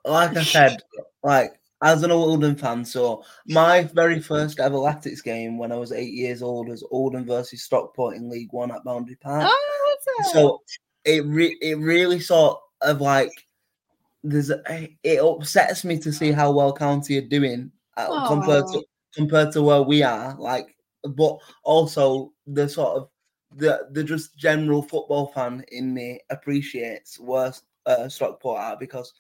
like 0.05 0.37
I 0.37 0.45
said, 0.45 0.83
like 1.23 1.53
as 1.83 2.03
an 2.03 2.11
Oldham 2.11 2.55
fan, 2.57 2.85
so 2.85 3.25
my 3.47 3.85
very 3.95 4.21
first 4.21 4.61
ever 4.61 4.77
Latics 4.77 5.23
game 5.25 5.59
when 5.59 5.73
I 5.73 5.77
was 5.77 5.93
eight 5.93 6.13
years 6.13 6.43
old 6.43 6.69
was 6.69 6.87
Oldham 6.91 7.25
versus 7.25 7.63
Stockport 7.65 8.17
in 8.17 8.29
League 8.31 8.53
One 8.53 8.71
at 8.71 8.85
Boundary 8.85 9.17
Park. 9.17 9.45
oh, 9.51 9.97
that's 10.19 10.29
it. 10.29 10.33
so 10.33 10.61
it 11.05 11.25
re- 11.27 11.59
it 11.61 11.79
really 11.79 12.21
sort 12.21 12.61
of 12.83 13.01
like 13.01 13.31
there's 14.23 14.51
a, 14.51 14.97
it 15.03 15.21
upsets 15.21 15.83
me 15.85 15.99
to 15.99 16.13
see 16.13 16.31
how 16.31 16.51
well 16.53 16.73
County 16.75 17.17
are 17.17 17.23
doing 17.27 17.73
uh, 17.97 18.29
compared 18.29 18.67
to 18.69 18.79
Aw. 18.79 18.83
Compared 19.15 19.53
to 19.53 19.63
where 19.63 19.83
we 19.83 20.03
are. 20.03 20.37
Like, 20.39 20.77
but 21.03 21.39
also 21.65 22.33
the 22.47 22.69
sort 22.69 22.97
of 22.97 23.09
the 23.57 23.89
the 23.93 24.05
just 24.05 24.37
general 24.37 24.83
football 24.83 25.29
fan 25.35 25.65
in 25.73 25.93
me 25.93 26.21
appreciates 26.31 27.19
where 27.19 27.53
uh, 27.87 28.09
Stockport 28.09 28.61
are 28.61 28.77
because 28.79 29.13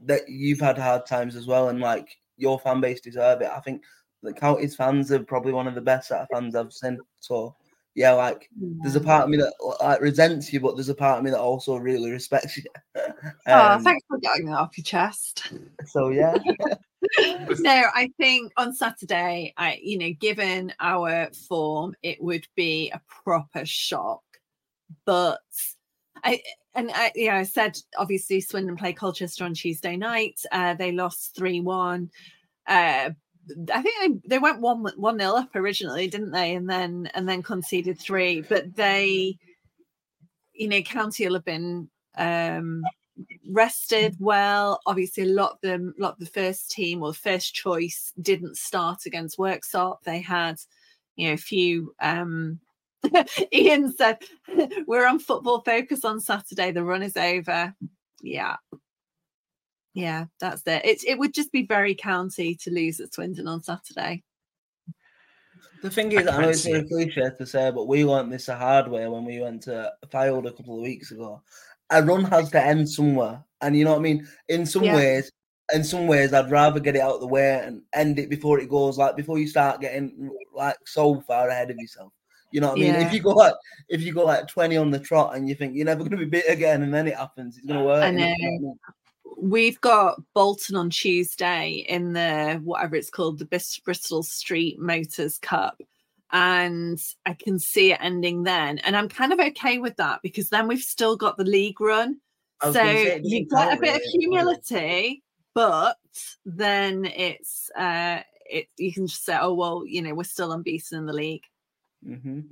that 0.00 0.28
you've 0.28 0.60
had 0.60 0.78
hard 0.78 1.06
times 1.06 1.36
as 1.36 1.46
well, 1.46 1.68
and 1.68 1.80
like 1.80 2.16
your 2.36 2.58
fan 2.58 2.80
base 2.80 3.00
deserve 3.00 3.40
it. 3.42 3.50
I 3.50 3.60
think 3.60 3.82
the 4.22 4.32
County's 4.32 4.74
fans 4.76 5.12
are 5.12 5.22
probably 5.22 5.52
one 5.52 5.66
of 5.66 5.74
the 5.74 5.80
best 5.80 6.08
set 6.08 6.22
of 6.22 6.28
fans 6.32 6.54
I've 6.54 6.72
seen. 6.72 6.98
So 7.20 7.54
yeah, 7.96 8.12
like 8.12 8.50
there's 8.82 8.94
a 8.94 9.00
part 9.00 9.24
of 9.24 9.30
me 9.30 9.38
that 9.38 9.54
like 9.80 10.02
resents 10.02 10.52
you, 10.52 10.60
but 10.60 10.76
there's 10.76 10.90
a 10.90 10.94
part 10.94 11.18
of 11.18 11.24
me 11.24 11.30
that 11.30 11.40
also 11.40 11.76
really 11.76 12.10
respects 12.10 12.56
you. 12.56 12.64
Oh, 13.48 13.72
Um, 13.72 13.82
thanks 13.82 14.04
for 14.08 14.18
getting 14.18 14.46
that 14.46 14.58
off 14.58 14.76
your 14.76 14.84
chest. 14.84 15.52
So 15.86 16.10
yeah, 16.10 16.34
no, 17.18 17.82
I 17.94 18.10
think 18.18 18.52
on 18.56 18.74
Saturday, 18.74 19.54
I 19.56 19.78
you 19.82 19.98
know, 19.98 20.12
given 20.20 20.72
our 20.78 21.30
form, 21.48 21.94
it 22.02 22.22
would 22.22 22.46
be 22.54 22.90
a 22.90 23.00
proper 23.24 23.64
shock. 23.64 24.22
But 25.06 25.40
I 26.22 26.42
and 26.74 26.90
I 26.94 27.12
yeah, 27.14 27.38
I 27.38 27.44
said 27.44 27.78
obviously 27.96 28.40
Swindon 28.40 28.76
play 28.76 28.92
Colchester 28.92 29.44
on 29.44 29.54
Tuesday 29.54 29.96
night. 29.96 30.40
Uh, 30.52 30.74
they 30.74 30.92
lost 30.92 31.34
three 31.34 31.60
one. 31.60 32.10
Uh, 32.66 33.10
I 33.72 33.82
think 33.82 34.22
they, 34.24 34.36
they 34.36 34.38
went 34.38 34.60
one 34.60 34.84
one 34.96 35.16
nil 35.16 35.36
up 35.36 35.54
originally, 35.54 36.08
didn't 36.08 36.32
they? 36.32 36.54
And 36.54 36.68
then 36.68 37.10
and 37.14 37.28
then 37.28 37.42
conceded 37.42 37.98
three. 37.98 38.42
But 38.42 38.74
they, 38.74 39.38
you 40.52 40.68
know, 40.68 40.82
County 40.82 41.26
will 41.26 41.34
have 41.34 41.44
been 41.44 41.88
um 42.16 42.82
rested 43.48 44.16
well. 44.18 44.80
Obviously, 44.86 45.24
a 45.24 45.26
lot 45.26 45.52
of 45.52 45.60
them, 45.62 45.94
a 45.98 46.02
lot 46.02 46.14
of 46.14 46.18
the 46.18 46.26
first 46.26 46.70
team 46.70 47.02
or 47.02 47.14
first 47.14 47.54
choice 47.54 48.12
didn't 48.20 48.56
start 48.56 49.06
against 49.06 49.38
Worksop. 49.38 50.02
They 50.04 50.20
had, 50.20 50.56
you 51.16 51.28
know, 51.28 51.34
a 51.34 51.38
few. 51.38 51.94
um 52.00 52.60
Ian 53.52 53.92
said, 53.92 54.18
"We're 54.86 55.06
on 55.06 55.18
football 55.20 55.60
focus 55.60 56.04
on 56.04 56.20
Saturday. 56.20 56.72
The 56.72 56.84
run 56.84 57.02
is 57.02 57.16
over." 57.16 57.74
Yeah, 58.22 58.56
yeah, 59.96 60.26
that's 60.38 60.60
it. 60.66 60.84
It 60.84 61.04
it 61.06 61.18
would 61.18 61.32
just 61.32 61.50
be 61.50 61.64
very 61.64 61.94
county 61.94 62.54
to 62.56 62.70
lose 62.70 63.00
at 63.00 63.14
Swindon 63.14 63.48
on 63.48 63.62
Saturday. 63.62 64.22
the 65.80 65.88
thing 65.88 66.12
is, 66.12 66.18
I, 66.18 66.22
know 66.24 66.30
can't 66.32 66.50
it's 66.50 66.66
a 66.66 66.84
cliche 66.84 67.30
to 67.38 67.46
say, 67.46 67.70
but 67.70 67.88
we 67.88 68.04
learned 68.04 68.30
this 68.30 68.44
the 68.44 68.56
hard 68.56 68.88
way 68.88 69.08
when 69.08 69.24
we 69.24 69.40
went 69.40 69.62
to 69.62 69.90
Field 70.12 70.46
a 70.46 70.52
couple 70.52 70.76
of 70.76 70.82
weeks 70.82 71.12
ago. 71.12 71.40
A 71.88 72.02
run 72.02 72.24
has 72.24 72.50
to 72.50 72.62
end 72.62 72.86
somewhere, 72.90 73.42
and 73.62 73.74
you 73.74 73.84
know 73.86 73.92
what 73.92 74.00
I 74.00 74.02
mean. 74.02 74.28
In 74.48 74.66
some 74.66 74.84
Yeah. 74.84 74.96
ways, 74.96 75.32
in 75.72 75.82
some 75.82 76.06
ways, 76.06 76.34
I'd 76.34 76.50
rather 76.50 76.78
get 76.78 76.96
it 76.96 77.00
out 77.00 77.14
of 77.14 77.20
the 77.22 77.26
way 77.26 77.62
and 77.64 77.80
end 77.94 78.18
it 78.18 78.28
before 78.28 78.60
it 78.60 78.68
goes 78.68 78.98
like 78.98 79.16
before 79.16 79.38
you 79.38 79.48
start 79.48 79.80
getting 79.80 80.30
like 80.54 80.76
so 80.84 81.22
far 81.22 81.48
ahead 81.48 81.70
of 81.70 81.78
yourself. 81.78 82.12
You 82.52 82.60
know 82.60 82.68
what 82.68 82.76
I 82.76 82.80
mean? 82.82 82.92
Yeah. 82.92 83.06
If 83.06 83.14
you 83.14 83.22
go 83.22 83.30
like 83.30 83.54
if 83.88 84.02
you 84.02 84.12
go 84.12 84.26
like 84.26 84.46
twenty 84.46 84.76
on 84.76 84.90
the 84.90 85.00
trot 85.00 85.34
and 85.34 85.48
you 85.48 85.54
think 85.54 85.74
you're 85.74 85.86
never 85.86 86.00
going 86.00 86.10
to 86.10 86.18
be 86.18 86.26
beat 86.26 86.48
again, 86.48 86.82
and 86.82 86.92
then 86.92 87.06
it 87.08 87.16
happens, 87.16 87.56
it's 87.56 87.66
going 87.66 87.80
to 87.80 87.86
work. 87.86 88.02
I 88.02 88.08
and 88.08 88.20
you 88.20 88.26
know. 88.26 88.34
I 88.34 88.60
mean? 88.60 88.78
We've 89.36 89.80
got 89.80 90.20
Bolton 90.34 90.76
on 90.76 90.90
Tuesday 90.90 91.84
in 91.88 92.12
the 92.12 92.60
whatever 92.64 92.96
it's 92.96 93.10
called, 93.10 93.38
the 93.38 93.44
Bristol 93.84 94.22
Street 94.22 94.78
Motors 94.78 95.38
Cup. 95.38 95.80
And 96.32 97.00
I 97.24 97.34
can 97.34 97.58
see 97.58 97.92
it 97.92 97.98
ending 98.00 98.42
then. 98.42 98.78
And 98.78 98.96
I'm 98.96 99.08
kind 99.08 99.32
of 99.32 99.38
okay 99.38 99.78
with 99.78 99.96
that 99.96 100.20
because 100.22 100.48
then 100.48 100.66
we've 100.66 100.80
still 100.80 101.16
got 101.16 101.36
the 101.36 101.44
league 101.44 101.80
run. 101.80 102.20
So 102.62 102.72
gonna 102.72 102.96
say, 102.96 103.16
it 103.16 103.24
you 103.24 103.46
doesn't 103.46 103.48
get 103.50 103.66
a 103.66 103.70
count 103.70 103.80
bit 103.80 103.94
of 103.94 104.00
really. 104.00 104.10
humility, 104.10 105.22
but 105.54 105.98
then 106.44 107.04
it's 107.04 107.70
uh 107.76 108.22
it 108.50 108.68
you 108.76 108.92
can 108.92 109.06
just 109.06 109.24
say, 109.24 109.36
oh 109.40 109.54
well, 109.54 109.84
you 109.86 110.02
know, 110.02 110.14
we're 110.14 110.24
still 110.24 110.52
unbeaten 110.52 110.98
in 110.98 111.06
the 111.06 111.12
league. 111.12 111.44
Mhm. 112.04 112.46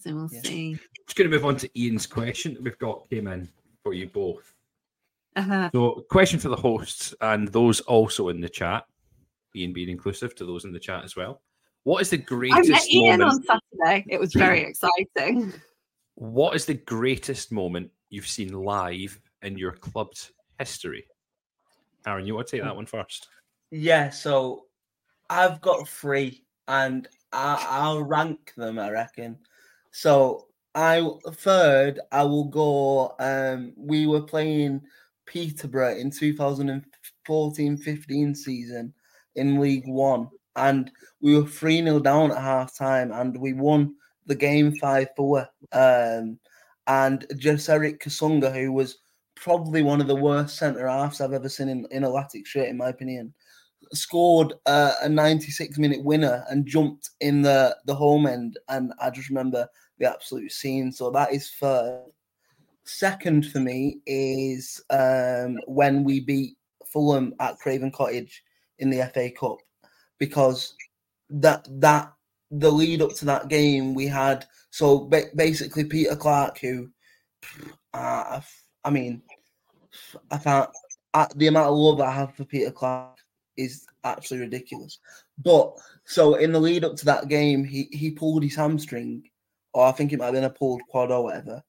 So 0.00 0.14
we'll 0.14 0.30
Yeah. 0.32 0.40
see. 0.40 0.78
Just 1.06 1.16
going 1.16 1.30
to 1.30 1.36
move 1.36 1.44
on 1.44 1.56
to 1.58 1.80
Ian's 1.80 2.06
question 2.06 2.54
that 2.54 2.62
we've 2.62 2.78
got 2.78 3.08
came 3.10 3.28
in 3.28 3.48
for 3.84 3.92
you 3.94 4.08
both. 4.08 4.55
Uh-huh. 5.36 5.70
So, 5.72 6.04
question 6.10 6.40
for 6.40 6.48
the 6.48 6.56
hosts 6.56 7.14
and 7.20 7.48
those 7.48 7.80
also 7.80 8.30
in 8.30 8.40
the 8.40 8.48
chat. 8.48 8.84
Ian 9.54 9.72
being 9.72 9.88
inclusive 9.88 10.34
to 10.36 10.44
those 10.44 10.64
in 10.64 10.72
the 10.72 10.80
chat 10.80 11.04
as 11.04 11.16
well. 11.16 11.42
What 11.84 12.02
is 12.02 12.10
the 12.10 12.18
greatest? 12.18 12.58
I 12.58 12.62
greatest 12.62 12.92
met 12.92 12.94
Ian 12.94 13.20
moment? 13.20 13.48
on 13.48 13.60
Saturday. 13.84 14.06
It 14.08 14.18
was 14.18 14.34
very 14.34 14.60
exciting. 15.14 15.52
What 16.14 16.56
is 16.56 16.64
the 16.64 16.74
greatest 16.74 17.52
moment 17.52 17.90
you've 18.10 18.26
seen 18.26 18.52
live 18.52 19.20
in 19.42 19.56
your 19.56 19.72
club's 19.72 20.32
history? 20.58 21.06
Aaron, 22.06 22.26
you 22.26 22.34
want 22.34 22.48
to 22.48 22.56
take 22.56 22.64
that 22.64 22.74
one 22.74 22.86
first? 22.86 23.28
Yeah, 23.70 24.10
so 24.10 24.66
I've 25.28 25.60
got 25.60 25.88
three, 25.88 26.44
and 26.68 27.08
I, 27.32 27.66
I'll 27.68 28.02
rank 28.02 28.52
them. 28.56 28.78
I 28.78 28.90
reckon. 28.90 29.38
So 29.90 30.46
I 30.74 31.08
third, 31.30 32.00
I 32.12 32.22
will 32.24 32.44
go. 32.44 33.14
Um, 33.18 33.72
we 33.76 34.06
were 34.06 34.22
playing 34.22 34.82
Peterborough 35.26 35.96
in 35.96 36.10
2014-15 36.10 38.36
season 38.36 38.92
in 39.34 39.60
League 39.60 39.86
One, 39.86 40.30
and 40.56 40.90
we 41.20 41.36
were 41.36 41.46
three 41.46 41.82
0 41.82 42.00
down 42.00 42.32
at 42.32 42.38
half 42.38 42.76
time, 42.76 43.12
and 43.12 43.36
we 43.36 43.52
won 43.52 43.94
the 44.26 44.34
game 44.34 44.74
five 44.76 45.08
four. 45.16 45.46
Um, 45.72 46.38
and 46.86 47.26
Genseric 47.32 48.00
Kusunga, 48.00 48.54
who 48.54 48.72
was 48.72 48.98
probably 49.34 49.82
one 49.82 50.00
of 50.00 50.06
the 50.06 50.16
worst 50.16 50.56
centre 50.56 50.88
halves 50.88 51.20
I've 51.20 51.32
ever 51.32 51.48
seen 51.48 51.68
in, 51.68 51.86
in 51.90 52.04
a 52.04 52.08
Latic 52.08 52.46
shirt, 52.46 52.68
in 52.68 52.76
my 52.76 52.88
opinion, 52.88 53.34
scored 53.92 54.54
uh, 54.66 54.94
a 55.02 55.08
96 55.08 55.78
minute 55.78 56.02
winner 56.02 56.44
and 56.50 56.66
jumped 56.66 57.10
in 57.20 57.42
the, 57.42 57.76
the 57.86 57.94
home 57.94 58.26
end. 58.26 58.58
And 58.68 58.92
I 59.00 59.10
just 59.10 59.28
remember 59.28 59.68
the 59.98 60.10
absolute 60.10 60.52
scene. 60.52 60.92
So 60.92 61.10
that 61.10 61.32
is 61.32 61.50
third. 61.50 62.04
Second 62.86 63.50
for 63.50 63.58
me 63.58 63.98
is 64.06 64.80
um, 64.90 65.58
when 65.66 66.04
we 66.04 66.20
beat 66.20 66.56
Fulham 66.86 67.34
at 67.40 67.58
Craven 67.58 67.90
Cottage 67.90 68.42
in 68.78 68.90
the 68.90 69.10
FA 69.12 69.30
Cup 69.30 69.58
because 70.18 70.74
that 71.28 71.66
that 71.80 72.12
the 72.52 72.70
lead 72.70 73.02
up 73.02 73.12
to 73.14 73.24
that 73.24 73.48
game 73.48 73.92
we 73.92 74.06
had 74.06 74.46
so 74.70 75.00
ba- 75.00 75.30
basically 75.34 75.84
Peter 75.84 76.14
Clarke 76.14 76.58
who 76.58 76.88
uh, 77.92 78.40
I 78.84 78.90
mean 78.90 79.20
I 80.30 80.38
can't 80.38 80.70
uh, 81.12 81.26
the 81.34 81.48
amount 81.48 81.70
of 81.70 81.74
love 81.76 82.00
I 82.00 82.12
have 82.12 82.36
for 82.36 82.44
Peter 82.44 82.70
Clarke 82.70 83.18
is 83.56 83.84
actually 84.04 84.40
ridiculous. 84.40 85.00
But 85.42 85.72
so 86.04 86.34
in 86.34 86.52
the 86.52 86.60
lead 86.60 86.84
up 86.84 86.94
to 86.96 87.04
that 87.06 87.26
game 87.26 87.64
he 87.64 87.88
he 87.90 88.12
pulled 88.12 88.44
his 88.44 88.54
hamstring 88.54 89.28
or 89.72 89.86
I 89.86 89.92
think 89.92 90.12
it 90.12 90.18
might 90.18 90.26
have 90.26 90.34
been 90.34 90.44
a 90.44 90.50
pulled 90.50 90.82
quad 90.88 91.10
or 91.10 91.24
whatever 91.24 91.64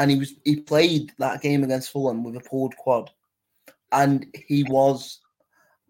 and 0.00 0.10
he 0.10 0.16
was 0.16 0.34
he 0.44 0.56
played 0.56 1.12
that 1.18 1.42
game 1.42 1.62
against 1.62 1.90
Fulham 1.90 2.24
with 2.24 2.34
a 2.36 2.40
pulled 2.40 2.74
quad 2.76 3.10
and 3.92 4.26
he 4.34 4.64
was 4.64 5.20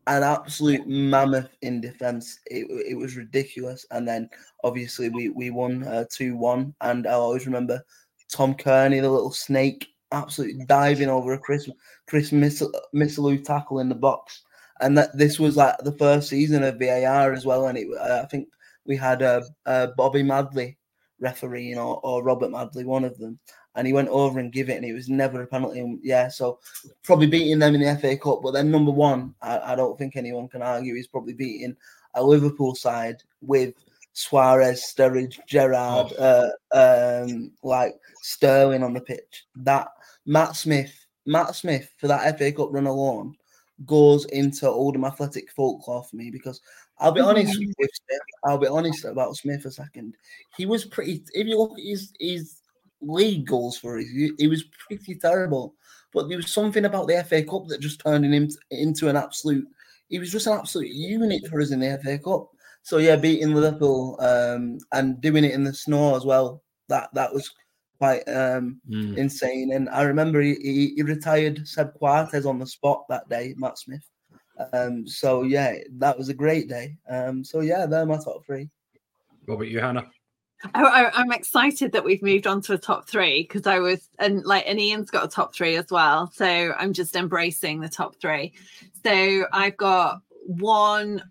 an 0.06 0.24
absolute 0.24 0.86
mammoth 0.88 1.56
in 1.62 1.80
defense. 1.80 2.40
It, 2.46 2.66
it 2.88 2.94
was 2.96 3.16
ridiculous. 3.16 3.86
And 3.92 4.06
then 4.08 4.28
obviously 4.64 5.08
we 5.08 5.28
we 5.28 5.50
won 5.50 5.84
uh, 5.84 6.04
two 6.10 6.36
one. 6.36 6.74
And 6.80 7.06
I 7.06 7.12
always 7.12 7.46
remember 7.46 7.82
Tom 8.28 8.54
Cairney, 8.54 9.00
the 9.00 9.10
little 9.10 9.32
snake, 9.32 9.86
absolutely 10.10 10.64
diving 10.66 11.08
over 11.08 11.32
a 11.34 11.38
Chris 11.38 11.68
Chris 12.08 12.32
Missilou 12.32 13.44
tackle 13.44 13.78
in 13.78 13.88
the 13.88 13.94
box. 13.94 14.42
And 14.80 14.98
that 14.98 15.16
this 15.16 15.38
was 15.38 15.56
like 15.56 15.76
the 15.78 15.96
first 15.98 16.28
season 16.28 16.64
of 16.64 16.78
VAR 16.78 17.32
as 17.32 17.46
well. 17.46 17.68
And 17.68 17.78
it, 17.78 17.86
uh, 17.96 18.22
I 18.24 18.26
think 18.26 18.48
we 18.86 18.96
had 18.96 19.22
uh, 19.22 19.42
uh, 19.66 19.88
Bobby 19.96 20.22
Madley 20.22 20.78
refereeing 21.20 21.78
or, 21.78 22.00
or 22.02 22.22
Robert 22.22 22.50
Madley, 22.50 22.84
one 22.84 23.04
of 23.04 23.18
them. 23.18 23.38
And 23.76 23.86
he 23.86 23.92
went 23.92 24.08
over 24.08 24.40
and 24.40 24.52
give 24.52 24.68
it, 24.68 24.76
and 24.76 24.84
it 24.84 24.92
was 24.92 25.08
never 25.08 25.42
a 25.42 25.46
penalty. 25.46 25.78
And 25.80 26.00
yeah, 26.02 26.28
so 26.28 26.58
probably 27.04 27.28
beating 27.28 27.60
them 27.60 27.74
in 27.76 27.80
the 27.82 27.96
FA 28.00 28.16
Cup. 28.16 28.40
But 28.42 28.50
then 28.52 28.70
number 28.70 28.90
one, 28.90 29.34
I, 29.40 29.72
I 29.72 29.74
don't 29.76 29.96
think 29.96 30.16
anyone 30.16 30.48
can 30.48 30.62
argue, 30.62 30.94
is 30.96 31.06
probably 31.06 31.34
beating 31.34 31.76
a 32.14 32.22
Liverpool 32.22 32.74
side 32.74 33.22
with 33.40 33.74
Suarez, 34.12 34.82
Sturridge, 34.82 35.38
Gerrard, 35.46 36.12
Oh. 36.18 36.52
uh, 36.72 37.22
um, 37.22 37.52
like 37.62 37.94
Sterling 38.22 38.82
on 38.82 38.92
the 38.92 39.00
pitch. 39.00 39.46
That 39.54 39.88
Matt 40.26 40.56
Smith, 40.56 41.06
Matt 41.26 41.54
Smith 41.54 41.92
for 41.98 42.08
that 42.08 42.38
FA 42.38 42.50
Cup 42.50 42.72
run 42.72 42.86
alone 42.88 43.36
goes 43.86 44.24
into 44.26 44.68
Oldham 44.68 45.04
Athletic 45.04 45.50
folklore 45.52 46.04
for 46.04 46.16
me 46.16 46.30
because 46.30 46.60
I'll 47.00 47.12
be 47.12 47.20
honest 47.20 47.58
with 47.78 47.90
Smith. 48.06 48.20
I'll 48.44 48.58
be 48.58 48.66
honest 48.66 49.04
about 49.04 49.36
Smith 49.36 49.64
a 49.64 49.70
second. 49.70 50.16
He 50.56 50.66
was 50.66 50.84
pretty. 50.84 51.24
If 51.32 51.46
you 51.46 51.58
look 51.58 51.72
at 51.78 51.84
his 51.84 52.12
his 52.20 52.56
league 53.00 53.46
goals 53.46 53.78
for 53.78 53.96
he, 53.98 54.32
he 54.38 54.46
was 54.46 54.64
pretty 54.86 55.14
terrible. 55.14 55.74
But 56.12 56.28
there 56.28 56.36
was 56.36 56.52
something 56.52 56.84
about 56.84 57.06
the 57.06 57.22
FA 57.24 57.42
Cup 57.44 57.68
that 57.68 57.80
just 57.80 58.00
turned 58.00 58.24
him 58.26 58.48
into 58.70 59.08
an 59.08 59.16
absolute. 59.16 59.66
He 60.08 60.18
was 60.18 60.32
just 60.32 60.46
an 60.46 60.54
absolute 60.58 60.88
unit 60.90 61.46
for 61.48 61.60
us 61.60 61.70
in 61.70 61.80
the 61.80 61.98
FA 62.02 62.18
Cup. 62.18 62.50
So 62.82 62.98
yeah, 62.98 63.16
beating 63.16 63.54
Liverpool 63.54 64.16
um, 64.20 64.78
and 64.92 65.20
doing 65.20 65.44
it 65.44 65.52
in 65.52 65.64
the 65.64 65.72
snow 65.72 66.16
as 66.16 66.24
well. 66.24 66.62
That 66.88 67.10
that 67.14 67.32
was 67.32 67.50
quite 67.98 68.22
um, 68.28 68.80
Mm. 68.90 69.16
insane. 69.18 69.72
And 69.72 69.88
I 69.90 70.02
remember 70.02 70.40
he, 70.40 70.54
he, 70.54 70.94
he 70.96 71.02
retired 71.02 71.66
Seb 71.68 71.98
Coates 72.00 72.46
on 72.46 72.58
the 72.58 72.66
spot 72.66 73.04
that 73.08 73.28
day, 73.28 73.54
Matt 73.56 73.78
Smith. 73.78 74.04
Um, 74.72 75.06
so 75.06 75.42
yeah, 75.42 75.76
that 75.98 76.18
was 76.18 76.28
a 76.28 76.34
great 76.34 76.68
day. 76.68 76.96
Um, 77.08 77.44
so 77.44 77.60
yeah, 77.60 77.86
they're 77.86 78.06
my 78.06 78.18
top 78.18 78.44
three. 78.44 78.68
What 79.46 79.56
about 79.56 79.68
you, 79.68 79.80
Hannah? 79.80 80.10
I, 80.74 80.82
I, 80.82 81.10
I'm 81.14 81.32
excited 81.32 81.92
that 81.92 82.04
we've 82.04 82.22
moved 82.22 82.46
on 82.46 82.60
to 82.62 82.74
a 82.74 82.78
top 82.78 83.08
three 83.08 83.42
because 83.42 83.66
I 83.66 83.78
was 83.78 84.08
and 84.18 84.44
like 84.44 84.64
and 84.66 84.78
Ian's 84.78 85.10
got 85.10 85.24
a 85.24 85.28
top 85.28 85.54
three 85.54 85.76
as 85.76 85.86
well. 85.90 86.30
So 86.34 86.44
I'm 86.46 86.92
just 86.92 87.16
embracing 87.16 87.80
the 87.80 87.88
top 87.88 88.16
three. 88.20 88.52
So 89.04 89.46
I've 89.52 89.76
got 89.76 90.20
one. 90.44 91.22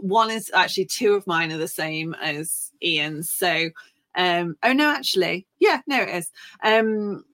One 0.00 0.30
is 0.30 0.50
actually 0.54 0.86
two 0.86 1.12
of 1.14 1.26
mine 1.26 1.52
are 1.52 1.58
the 1.58 1.68
same 1.68 2.14
as 2.14 2.72
Ian's. 2.82 3.30
So 3.30 3.70
um 4.16 4.56
oh 4.62 4.72
no, 4.72 4.90
actually, 4.90 5.46
yeah, 5.60 5.80
no, 5.86 6.00
it 6.02 6.08
is. 6.08 6.30
Um 6.64 7.24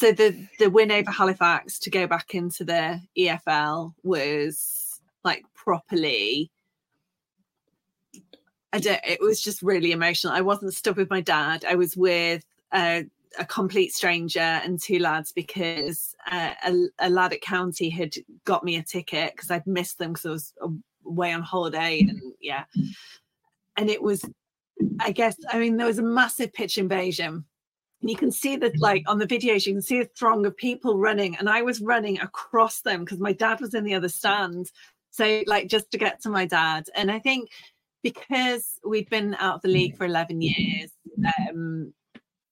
so 0.00 0.12
the 0.12 0.48
the 0.58 0.70
win 0.70 0.90
over 0.90 1.10
Halifax 1.10 1.78
to 1.80 1.90
go 1.90 2.06
back 2.06 2.34
into 2.34 2.64
the 2.64 3.02
EFL 3.18 3.92
was 4.02 4.98
like 5.24 5.44
properly 5.54 6.50
I 8.72 8.78
don't, 8.78 9.00
it 9.06 9.20
was 9.20 9.42
just 9.42 9.62
really 9.62 9.92
emotional. 9.92 10.32
I 10.32 10.40
wasn't 10.42 10.72
stuck 10.72 10.96
with 10.96 11.10
my 11.10 11.20
dad. 11.20 11.64
I 11.68 11.74
was 11.74 11.96
with 11.96 12.44
a, 12.72 13.04
a 13.38 13.44
complete 13.44 13.92
stranger 13.92 14.38
and 14.38 14.80
two 14.80 15.00
lads 15.00 15.32
because 15.32 16.14
uh, 16.30 16.52
a, 16.64 16.86
a 17.00 17.10
lad 17.10 17.32
at 17.32 17.42
county 17.42 17.90
had 17.90 18.14
got 18.44 18.64
me 18.64 18.76
a 18.76 18.82
ticket 18.82 19.32
because 19.34 19.50
I'd 19.50 19.66
missed 19.66 19.98
them 19.98 20.12
because 20.12 20.26
I 20.26 20.30
was 20.30 20.54
away 21.04 21.32
on 21.32 21.42
holiday 21.42 22.00
and 22.00 22.22
yeah. 22.40 22.64
And 23.76 23.90
it 23.90 24.00
was, 24.00 24.24
I 25.00 25.10
guess, 25.10 25.36
I 25.50 25.58
mean, 25.58 25.76
there 25.76 25.86
was 25.88 25.98
a 25.98 26.02
massive 26.02 26.52
pitch 26.52 26.78
invasion. 26.78 27.44
And 28.00 28.10
you 28.10 28.16
can 28.16 28.32
see 28.32 28.56
that, 28.56 28.72
mm-hmm. 28.72 28.82
like 28.82 29.04
on 29.06 29.18
the 29.18 29.26
videos, 29.26 29.66
you 29.66 29.74
can 29.74 29.82
see 29.82 30.00
a 30.00 30.04
throng 30.04 30.46
of 30.46 30.56
people 30.56 30.98
running, 30.98 31.36
and 31.36 31.48
I 31.48 31.62
was 31.62 31.80
running 31.80 32.20
across 32.20 32.80
them 32.80 33.04
because 33.04 33.20
my 33.20 33.32
dad 33.32 33.60
was 33.60 33.74
in 33.74 33.84
the 33.84 33.94
other 33.94 34.08
stand. 34.08 34.70
So, 35.10 35.42
like, 35.46 35.68
just 35.68 35.90
to 35.90 35.98
get 35.98 36.22
to 36.22 36.30
my 36.30 36.46
dad. 36.46 36.84
And 36.94 37.10
I 37.10 37.18
think 37.18 37.50
because 38.02 38.78
we'd 38.86 39.10
been 39.10 39.34
out 39.38 39.56
of 39.56 39.62
the 39.62 39.68
league 39.68 39.94
mm. 39.94 39.98
for 39.98 40.04
11 40.04 40.40
years 40.40 40.90
um 41.48 41.92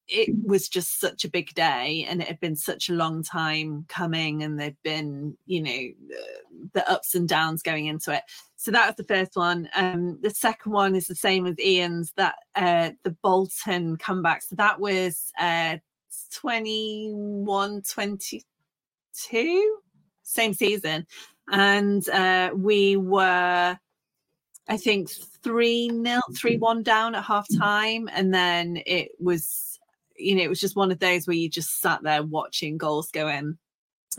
it 0.09 0.31
was 0.43 0.69
just 0.69 0.99
such 0.99 1.25
a 1.25 1.31
big 1.31 1.53
day 1.55 2.07
and 2.09 2.23
it 2.23 2.29
had 2.29 2.41
been 2.41 2.57
such 2.57 2.89
a 2.89 2.95
long 2.95 3.23
time 3.23 3.85
coming 3.89 4.43
and 4.43 4.59
there'd 4.59 4.77
been 4.83 5.37
you 5.47 5.63
know 5.63 5.71
the, 5.71 6.71
the 6.75 6.91
ups 6.91 7.15
and 7.15 7.29
downs 7.29 7.63
going 7.63 7.87
into 7.87 8.13
it 8.13 8.23
so 8.61 8.73
that 8.73 8.87
was 8.88 8.97
the 8.97 9.14
first 9.14 9.37
one. 9.37 9.68
Um 9.75 10.18
the 10.21 10.31
second 10.31 10.73
one 10.73 10.97
is 10.97 11.07
the 11.07 11.14
same 11.14 11.47
as 11.47 11.59
ian's 11.61 12.12
that 12.16 12.35
uh 12.57 12.90
the 13.05 13.16
bolton 13.23 13.97
comeback. 13.97 14.42
So 14.42 14.57
that 14.57 14.81
was 14.81 15.31
uh 15.40 15.77
21 16.35 17.83
22 17.83 19.81
same 20.25 20.55
season. 20.55 21.07
And 21.51 22.07
uh 22.09 22.51
we 22.55 22.97
were 22.97 23.79
I 24.68 24.77
think 24.77 25.09
three 25.42 25.88
nil, 25.88 26.21
three 26.37 26.59
one 26.59 26.83
down 26.83 27.14
at 27.14 27.25
half 27.25 27.47
time, 27.59 28.09
and 28.12 28.35
then 28.35 28.83
it 28.85 29.12
was, 29.18 29.79
you 30.16 30.35
know, 30.35 30.42
it 30.42 30.49
was 30.49 30.61
just 30.61 30.77
one 30.77 30.90
of 30.90 30.99
those 30.99 31.27
where 31.27 31.37
you 31.37 31.49
just 31.49 31.81
sat 31.81 32.03
there 32.03 32.23
watching 32.23 32.77
goals 32.77 33.11
go 33.11 33.29
in, 33.29 33.57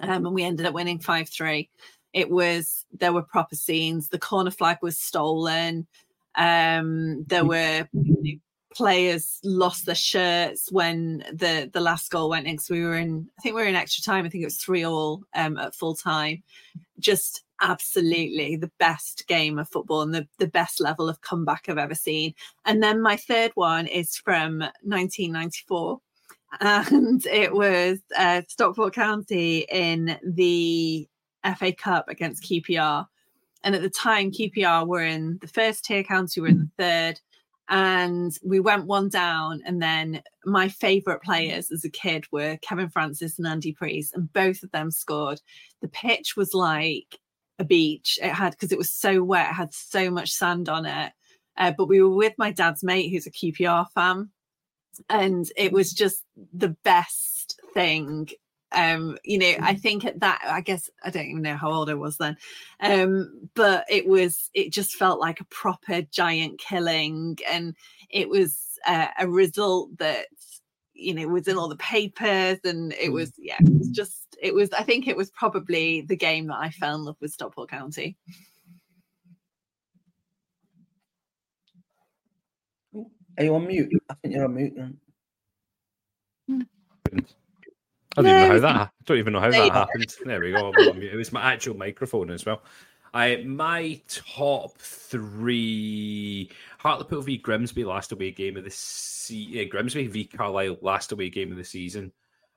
um, 0.02 0.26
and 0.26 0.34
we 0.34 0.44
ended 0.44 0.66
up 0.66 0.74
winning 0.74 1.00
five 1.00 1.30
three. 1.30 1.70
It 2.14 2.30
was 2.30 2.86
there 2.92 3.14
were 3.14 3.22
proper 3.22 3.56
scenes. 3.56 4.10
The 4.10 4.20
corner 4.20 4.52
flag 4.52 4.78
was 4.82 4.98
stolen. 4.98 5.88
Um, 6.36 7.24
there 7.28 7.46
were 7.46 7.88
players 8.74 9.40
lost 9.44 9.86
their 9.86 9.96
shirts 9.96 10.72
when 10.72 11.24
the 11.34 11.70
the 11.74 11.82
last 11.82 12.12
goal 12.12 12.30
went 12.30 12.48
in 12.48 12.54
because 12.54 12.70
we 12.70 12.84
were 12.84 12.98
in 12.98 13.28
I 13.38 13.42
think 13.42 13.56
we 13.56 13.62
were 13.62 13.68
in 13.68 13.76
extra 13.76 14.04
time. 14.04 14.26
I 14.26 14.30
think 14.30 14.42
it 14.42 14.48
was 14.48 14.58
three 14.58 14.86
all 14.86 15.24
um, 15.36 15.58
at 15.58 15.76
full 15.76 15.96
time. 15.96 16.44
Just 17.00 17.44
absolutely 17.62 18.56
the 18.56 18.72
best 18.80 19.28
game 19.28 19.60
of 19.60 19.70
football 19.70 20.02
and 20.02 20.14
the, 20.14 20.28
the 20.38 20.48
best 20.48 20.80
level 20.80 21.10
of 21.10 21.22
comeback 21.22 21.66
I've 21.68 21.78
ever 21.78 21.96
seen. 21.96 22.34
And 22.66 22.82
then 22.82 23.02
my 23.02 23.18
third 23.18 23.52
one 23.56 23.88
is 23.88 24.16
from 24.16 24.60
1994. 24.60 26.00
And 26.62 27.24
it 27.28 27.54
was 27.54 28.00
uh, 28.18 28.42
Stockport 28.48 28.96
County 28.96 29.68
in 29.72 30.18
the 30.24 31.08
FA 31.58 31.74
Cup 31.74 32.10
against 32.10 32.44
QPR. 32.44 33.08
And 33.64 33.76
at 33.76 33.82
the 33.82 33.90
time, 33.90 34.32
QPR 34.32 34.88
were 34.88 35.04
in 35.04 35.38
the 35.42 35.48
first 35.48 35.86
tier, 35.86 36.04
County 36.04 36.42
were 36.42 36.48
in 36.48 36.60
the 36.60 36.84
third. 36.84 37.22
And 37.68 38.36
we 38.44 38.60
went 38.60 38.88
one 38.88 39.10
down. 39.10 39.62
And 39.66 39.82
then 39.82 40.24
my 40.46 40.70
favourite 40.70 41.22
players 41.22 41.72
as 41.72 41.84
a 41.84 41.90
kid 41.90 42.26
were 42.32 42.58
Kevin 42.62 42.90
Francis 42.90 43.38
and 43.38 43.48
Andy 43.48 43.74
Preece, 43.74 44.12
and 44.14 44.32
both 44.34 44.64
of 44.64 44.72
them 44.72 44.92
scored. 44.92 45.42
The 45.82 45.88
pitch 45.88 46.36
was 46.36 46.54
like 46.54 47.20
a 47.60 47.64
beach. 47.64 48.18
It 48.22 48.32
had 48.32 48.52
because 48.52 48.72
it 48.72 48.78
was 48.78 48.90
so 48.90 49.22
wet, 49.22 49.52
it 49.52 49.54
had 49.54 49.74
so 49.74 50.10
much 50.10 50.32
sand 50.32 50.70
on 50.70 50.86
it. 50.86 51.12
Uh, 51.58 51.74
but 51.78 51.86
we 51.86 52.02
were 52.02 52.10
with 52.10 52.34
my 52.38 52.52
dad's 52.52 52.84
mate, 52.84 53.10
who's 53.12 53.28
a 53.28 53.32
QPR 53.32 53.88
fan, 53.94 54.30
and 55.10 55.52
it 55.58 55.72
was 55.74 55.94
just 55.94 56.24
the 56.54 56.70
best 56.70 57.60
thing. 57.74 58.30
Um, 58.72 59.18
you 59.24 59.38
know, 59.38 59.54
I 59.62 59.74
think 59.74 60.06
at 60.06 60.20
that, 60.20 60.42
I 60.46 60.62
guess 60.62 60.90
I 61.04 61.10
don't 61.10 61.26
even 61.26 61.42
know 61.42 61.58
how 61.58 61.72
old 61.72 61.90
I 61.90 61.96
was 61.96 62.18
then, 62.18 62.38
um, 62.80 63.50
but 63.56 63.86
it 63.90 64.08
was, 64.08 64.50
it 64.54 64.72
just 64.72 64.96
felt 64.96 65.20
like 65.20 65.40
a 65.40 65.46
proper 65.46 66.02
giant 66.04 66.60
killing, 66.60 67.38
and 67.50 67.76
it 68.10 68.30
was 68.30 68.78
uh, 68.86 69.08
a 69.20 69.28
result 69.28 69.98
that 69.98 70.28
you 70.94 71.14
know 71.14 71.28
was 71.28 71.48
in 71.48 71.58
all 71.58 71.70
the 71.70 71.76
papers, 71.78 72.60
and 72.64 72.94
it 72.94 73.12
was, 73.12 73.34
yeah, 73.38 73.58
it 73.60 73.78
was 73.78 73.90
just 73.90 74.16
it 74.42 74.54
was 74.54 74.72
i 74.72 74.82
think 74.84 75.06
it 75.06 75.18
was 75.18 75.30
probably 75.32 76.00
the 76.00 76.16
game 76.16 76.48
that 76.48 76.56
i 76.60 76.70
fell 76.70 76.96
in 76.96 77.04
love 77.04 77.18
with 77.20 77.30
stockport 77.30 77.70
county 77.70 78.16
Are 83.40 83.44
you 83.46 83.56
on 83.56 83.68
mute? 83.68 84.04
I 84.10 84.16
think 84.16 84.36
you're 84.36 84.44
on 84.44 84.54
mute. 84.54 84.74
Then. 84.76 85.00
I 88.18 88.22
don't 88.22 88.28
even 88.32 88.48
know 88.48 88.54
how 88.54 88.60
that. 88.60 88.76
I 88.76 88.90
don't 89.06 89.18
even 89.18 89.34
know 89.34 89.40
how 89.40 89.52
There 89.52 89.62
that 89.62 89.70
go. 89.70 89.80
happened. 89.80 90.16
There 90.26 90.40
we 90.40 90.52
go. 90.52 90.74
I'm 90.74 90.90
on 90.90 91.00
mute. 91.00 91.14
It 91.14 91.18
was 91.18 91.32
my 91.32 91.54
actual 91.54 91.78
microphone 91.78 92.32
as 92.32 92.46
well. 92.46 92.62
I 93.14 93.38
my 93.46 94.02
top 94.08 94.78
three: 94.80 96.50
Hartlepool 96.80 97.22
v 97.22 97.38
Grimsby 97.38 97.84
last 97.84 98.12
away 98.12 98.32
game 98.32 98.58
of 98.58 98.64
the 98.64 98.72
season. 98.72 99.68
Grimsby 99.70 100.08
v 100.08 100.26
Carlisle 100.26 100.78
last 100.82 101.12
away 101.12 101.30
game 101.30 101.52
of 101.52 101.58
the 101.58 101.64
season. 101.64 102.12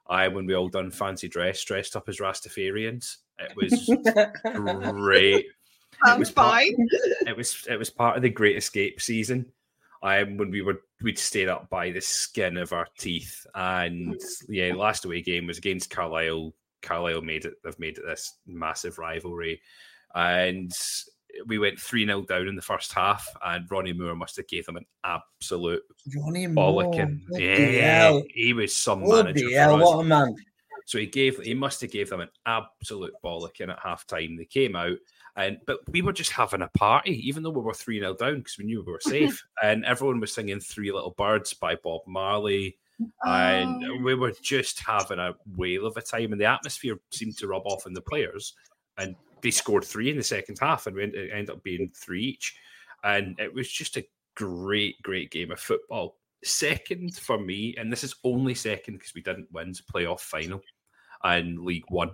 I 0.08 0.28
when 0.28 0.46
we 0.46 0.54
all 0.54 0.68
done 0.68 0.90
fancy 0.90 1.28
dress, 1.28 1.62
dressed 1.64 1.96
up 1.96 2.08
as 2.08 2.18
Rastafarians. 2.18 3.16
It 3.38 3.56
was 3.56 3.90
great. 4.92 5.46
sounds 6.04 6.18
was 6.18 6.30
part- 6.30 6.62
fine 6.64 6.88
it 7.26 7.36
was 7.36 7.66
it 7.68 7.78
was 7.78 7.90
part 7.90 8.16
of 8.16 8.22
the 8.22 8.30
Great 8.30 8.56
Escape 8.56 9.00
season. 9.00 9.46
Um, 10.02 10.36
when 10.36 10.50
we 10.50 10.62
were 10.62 10.82
we'd 11.02 11.18
stayed 11.18 11.48
up 11.48 11.68
by 11.70 11.90
the 11.90 12.00
skin 12.00 12.56
of 12.56 12.72
our 12.72 12.88
teeth, 12.98 13.46
and 13.54 14.20
yeah, 14.48 14.74
last 14.74 15.04
away 15.04 15.22
game 15.22 15.46
was 15.46 15.58
against 15.58 15.90
Carlisle. 15.90 16.54
Carlisle 16.82 17.22
made 17.22 17.44
it. 17.44 17.54
They've 17.62 17.78
made 17.78 17.98
it 17.98 18.04
this 18.06 18.38
massive 18.46 18.98
rivalry, 18.98 19.60
and 20.14 20.72
we 21.46 21.58
went 21.58 21.78
three 21.78 22.04
0 22.04 22.22
down 22.22 22.48
in 22.48 22.56
the 22.56 22.62
first 22.62 22.92
half, 22.92 23.26
and 23.44 23.70
Ronnie 23.70 23.92
Moore 23.92 24.14
must 24.14 24.36
have 24.36 24.48
gave 24.48 24.66
them 24.66 24.76
an 24.76 24.86
absolute 25.04 25.82
Ronnie 26.16 26.46
Moore. 26.46 26.72
bollocking. 26.72 27.20
bloody 27.28 27.44
Yeah, 27.44 28.20
he 28.34 28.52
was 28.52 28.76
some 28.76 29.00
manager 29.00 29.22
Bloody 29.22 29.42
for 29.42 29.58
hell, 29.58 29.78
what 29.78 30.00
a 30.00 30.04
man. 30.04 30.34
So 30.86 30.98
he 30.98 31.06
gave 31.06 31.38
he 31.38 31.54
must 31.54 31.80
have 31.80 31.92
gave 31.92 32.10
them 32.10 32.20
an 32.20 32.28
absolute 32.46 33.14
bollocking 33.24 33.70
at 33.70 33.78
half 33.82 34.06
time. 34.06 34.36
They 34.36 34.44
came 34.44 34.76
out 34.76 34.98
and 35.36 35.58
but 35.66 35.78
we 35.90 36.02
were 36.02 36.12
just 36.12 36.30
having 36.30 36.62
a 36.62 36.68
party, 36.68 37.26
even 37.26 37.42
though 37.42 37.50
we 37.50 37.62
were 37.62 37.74
3 37.74 38.00
0 38.00 38.14
down 38.14 38.38
because 38.38 38.58
we 38.58 38.64
knew 38.64 38.82
we 38.84 38.92
were 38.92 39.00
safe. 39.02 39.42
and 39.62 39.84
everyone 39.84 40.20
was 40.20 40.32
singing 40.32 40.60
Three 40.60 40.92
Little 40.92 41.14
Birds 41.16 41.54
by 41.54 41.76
Bob 41.76 42.02
Marley. 42.06 42.78
And 43.24 43.84
oh. 43.84 43.96
we 44.02 44.14
were 44.14 44.32
just 44.42 44.78
having 44.80 45.18
a 45.18 45.34
whale 45.56 45.86
of 45.86 45.96
a 45.96 46.02
time, 46.02 46.32
and 46.32 46.40
the 46.40 46.44
atmosphere 46.44 46.98
seemed 47.10 47.36
to 47.38 47.48
rub 47.48 47.62
off 47.64 47.86
on 47.86 47.94
the 47.94 48.00
players. 48.00 48.54
And 48.98 49.16
they 49.42 49.50
scored 49.50 49.84
three 49.84 50.10
in 50.10 50.16
the 50.16 50.22
second 50.22 50.58
half, 50.60 50.86
and 50.86 50.94
we 50.94 51.02
ended, 51.04 51.30
ended 51.30 51.50
up 51.50 51.62
being 51.64 51.90
three 51.96 52.22
each. 52.22 52.54
And 53.02 53.34
it 53.40 53.52
was 53.52 53.70
just 53.70 53.96
a 53.96 54.06
great, 54.36 55.02
great 55.02 55.30
game 55.30 55.50
of 55.50 55.58
football. 55.58 56.18
Second 56.44 57.16
for 57.16 57.38
me, 57.38 57.74
and 57.76 57.90
this 57.90 58.04
is 58.04 58.14
only 58.22 58.54
second 58.54 58.94
because 58.94 59.14
we 59.14 59.22
didn't 59.22 59.50
win 59.52 59.72
the 59.72 59.82
playoff 59.92 60.20
final 60.20 60.60
and 61.24 61.60
League 61.60 61.84
One 61.88 62.10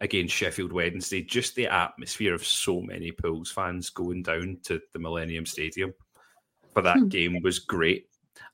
against 0.00 0.34
Sheffield 0.34 0.72
Wednesday. 0.72 1.22
Just 1.22 1.54
the 1.54 1.66
atmosphere 1.66 2.34
of 2.34 2.44
so 2.46 2.80
many 2.80 3.10
Pools 3.12 3.50
fans 3.50 3.90
going 3.90 4.22
down 4.22 4.58
to 4.64 4.80
the 4.92 4.98
Millennium 4.98 5.46
Stadium 5.46 5.92
for 6.72 6.82
that 6.82 6.98
Hmm. 6.98 7.08
game 7.08 7.42
was 7.42 7.58
great. 7.58 8.06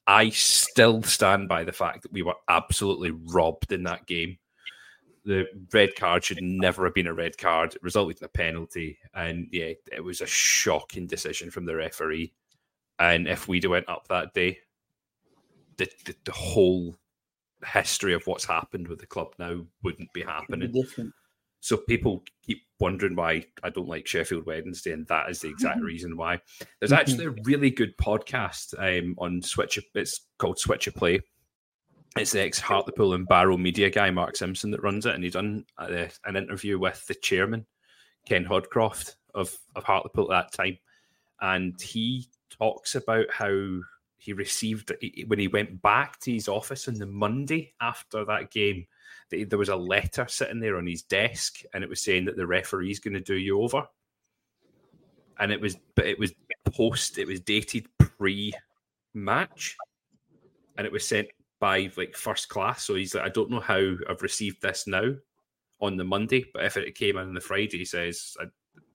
I 0.06 0.30
still 0.30 1.02
stand 1.02 1.48
by 1.48 1.64
the 1.64 1.72
fact 1.72 2.02
that 2.02 2.12
we 2.12 2.22
were 2.22 2.36
absolutely 2.48 3.10
robbed 3.10 3.72
in 3.72 3.82
that 3.84 4.06
game. 4.06 4.38
The 5.24 5.46
red 5.72 5.96
card 5.96 6.24
should 6.24 6.42
never 6.42 6.84
have 6.84 6.94
been 6.94 7.06
a 7.06 7.14
red 7.14 7.38
card. 7.38 7.74
It 7.74 7.82
resulted 7.82 8.18
in 8.20 8.26
a 8.26 8.28
penalty. 8.28 8.98
And 9.14 9.48
yeah, 9.50 9.72
it 9.90 10.04
was 10.04 10.20
a 10.20 10.26
shocking 10.26 11.06
decision 11.06 11.50
from 11.50 11.64
the 11.64 11.74
referee. 11.76 12.34
And 12.98 13.26
if 13.26 13.48
we'd 13.48 13.62
have 13.64 13.70
went 13.70 13.88
up 13.88 14.06
that 14.08 14.34
day, 14.34 14.58
the, 15.78 15.88
the, 16.04 16.14
the 16.24 16.32
whole 16.32 16.94
history 17.66 18.12
of 18.12 18.26
what's 18.26 18.44
happened 18.44 18.86
with 18.88 18.98
the 18.98 19.06
club 19.06 19.34
now 19.38 19.64
wouldn't 19.82 20.12
be 20.12 20.22
happening. 20.22 20.70
different. 20.72 21.12
So 21.64 21.78
people 21.78 22.22
keep 22.42 22.60
wondering 22.78 23.16
why 23.16 23.46
I 23.62 23.70
don't 23.70 23.88
like 23.88 24.06
Sheffield 24.06 24.44
Wednesday, 24.44 24.92
and 24.92 25.06
that 25.06 25.30
is 25.30 25.40
the 25.40 25.48
exact 25.48 25.80
reason 25.80 26.14
why. 26.14 26.42
There's 26.78 26.92
Mhm. 26.92 26.98
actually 26.98 27.24
a 27.24 27.34
really 27.44 27.70
good 27.70 27.96
podcast 27.96 28.74
um, 28.78 29.14
on 29.16 29.40
Switch. 29.40 29.78
It's 29.94 30.26
called 30.36 30.58
Switch 30.58 30.88
of 30.88 30.94
Play. 30.94 31.20
It's 32.18 32.32
the 32.32 32.42
ex 32.42 32.58
Hartlepool 32.58 33.14
and 33.14 33.26
Barrow 33.26 33.56
media 33.56 33.88
guy 33.88 34.10
Mark 34.10 34.36
Simpson 34.36 34.72
that 34.72 34.82
runs 34.82 35.06
it, 35.06 35.14
and 35.14 35.24
he 35.24 35.30
done 35.30 35.64
uh, 35.78 36.08
an 36.26 36.36
interview 36.36 36.78
with 36.78 37.02
the 37.06 37.14
chairman 37.14 37.64
Ken 38.26 38.44
Hodcroft 38.44 39.14
of 39.34 39.56
of 39.74 39.84
Hartlepool 39.84 40.30
at 40.34 40.52
that 40.52 40.52
time, 40.52 40.78
and 41.40 41.80
he 41.80 42.28
talks 42.50 42.94
about 42.94 43.30
how 43.30 43.80
he 44.18 44.34
received 44.34 44.92
when 45.28 45.38
he 45.38 45.48
went 45.48 45.80
back 45.80 46.20
to 46.20 46.30
his 46.30 46.46
office 46.46 46.88
on 46.88 46.94
the 46.98 47.06
Monday 47.06 47.72
after 47.80 48.22
that 48.26 48.50
game 48.50 48.86
there 49.42 49.58
was 49.58 49.70
a 49.70 49.76
letter 49.76 50.26
sitting 50.28 50.60
there 50.60 50.76
on 50.76 50.86
his 50.86 51.02
desk 51.02 51.62
and 51.74 51.82
it 51.82 51.90
was 51.90 52.00
saying 52.00 52.26
that 52.26 52.36
the 52.36 52.46
referee's 52.46 53.00
going 53.00 53.14
to 53.14 53.20
do 53.20 53.34
you 53.34 53.60
over. 53.60 53.84
And 55.40 55.50
it 55.50 55.60
was 55.60 55.76
but 55.96 56.06
it 56.06 56.18
was 56.18 56.32
post 56.72 57.18
it 57.18 57.26
was 57.26 57.40
dated 57.40 57.88
pre 57.98 58.52
match 59.14 59.76
and 60.76 60.86
it 60.86 60.92
was 60.92 61.06
sent 61.06 61.28
by 61.60 61.90
like 61.96 62.16
first 62.16 62.48
class. 62.48 62.84
So 62.84 62.94
he's 62.94 63.14
like 63.14 63.24
i 63.24 63.28
don't 63.28 63.50
know 63.50 63.60
how 63.60 63.94
i've 64.08 64.22
received 64.22 64.62
this 64.62 64.86
now 64.86 65.12
on 65.80 65.96
the 65.96 66.04
monday 66.04 66.44
but 66.54 66.64
if 66.64 66.76
it 66.76 66.94
came 66.94 67.16
in 67.16 67.26
on 67.28 67.34
the 67.34 67.40
friday 67.40 67.78
he 67.78 67.84
says 67.84 68.36
i, 68.40 68.44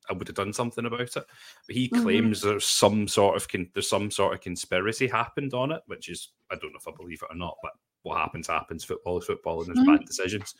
I 0.09 0.13
would 0.13 0.27
have 0.27 0.35
done 0.35 0.53
something 0.53 0.85
about 0.85 1.01
it. 1.01 1.13
But 1.13 1.27
he 1.67 1.89
Mhm. 1.89 2.01
claims 2.01 2.41
there's 2.41 2.65
some 2.65 3.07
sort 3.07 3.35
of 3.35 3.47
con- 3.47 3.69
there's 3.73 3.89
some 3.89 4.09
sort 4.09 4.33
of 4.33 4.41
conspiracy 4.41 5.07
happened 5.07 5.53
on 5.53 5.71
it 5.71 5.81
which 5.87 6.09
is 6.09 6.29
i 6.49 6.55
don't 6.55 6.71
know 6.71 6.79
if 6.79 6.87
i 6.87 6.91
believe 6.97 7.21
it 7.21 7.33
or 7.33 7.35
not 7.37 7.57
but 7.61 7.73
what 8.03 8.17
happens 8.17 8.47
happens 8.47 8.83
football 8.83 9.19
is 9.19 9.25
football 9.25 9.59
and 9.61 9.67
there's 9.75 9.85
Mhm. 9.85 9.97
bad 9.97 10.05
decisions 10.05 10.55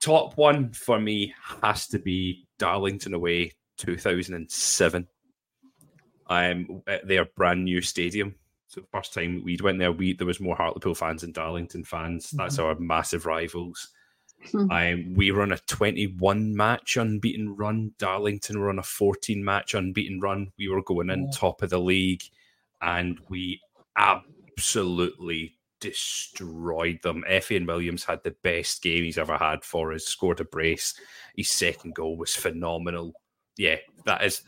top 0.00 0.36
one 0.36 0.72
for 0.72 1.00
me 1.00 1.34
has 1.62 1.86
to 1.88 1.98
be 1.98 2.46
darlington 2.58 3.14
away 3.14 3.52
2007 3.78 5.06
um 6.28 6.82
at 6.86 7.06
their 7.06 7.24
brand 7.24 7.64
new 7.64 7.80
stadium 7.80 8.34
so 8.68 8.80
the 8.80 8.86
first 8.92 9.12
time 9.12 9.42
we 9.44 9.56
went 9.62 9.78
there 9.78 9.92
we 9.92 10.12
there 10.14 10.26
was 10.26 10.40
more 10.40 10.56
hartlepool 10.56 10.94
fans 10.94 11.22
than 11.22 11.32
darlington 11.32 11.84
fans 11.84 12.30
that's 12.30 12.58
our 12.58 12.74
massive 12.76 13.26
rivals 13.26 13.88
Hmm. 14.50 14.68
um, 14.72 15.14
we 15.14 15.30
were 15.30 15.42
on 15.42 15.52
a 15.52 15.58
21 15.68 16.56
match 16.56 16.96
unbeaten 16.96 17.54
run. 17.54 17.92
Darlington 17.98 18.58
were 18.58 18.70
on 18.70 18.80
a 18.80 18.82
14 18.82 19.44
match 19.44 19.74
unbeaten 19.74 20.18
run. 20.18 20.50
We 20.58 20.66
were 20.66 20.82
going 20.82 21.10
in 21.10 21.26
Yeah. 21.26 21.30
top 21.32 21.62
of 21.62 21.70
the 21.70 21.78
league 21.78 22.24
and 22.80 23.20
we 23.28 23.60
absolutely 23.96 25.54
destroyed 25.82 27.00
them. 27.02 27.24
Eifion 27.28 27.66
Williams 27.66 28.04
had 28.04 28.22
the 28.22 28.34
best 28.42 28.82
game 28.82 29.04
he's 29.04 29.18
ever 29.18 29.36
had 29.36 29.64
for 29.64 29.92
us, 29.92 30.04
scored 30.04 30.40
a 30.40 30.44
brace. 30.44 30.94
His 31.36 31.50
second 31.50 31.94
goal 31.94 32.16
was 32.16 32.34
phenomenal. 32.34 33.12
Yeah, 33.58 33.76
that 34.06 34.22
is 34.22 34.42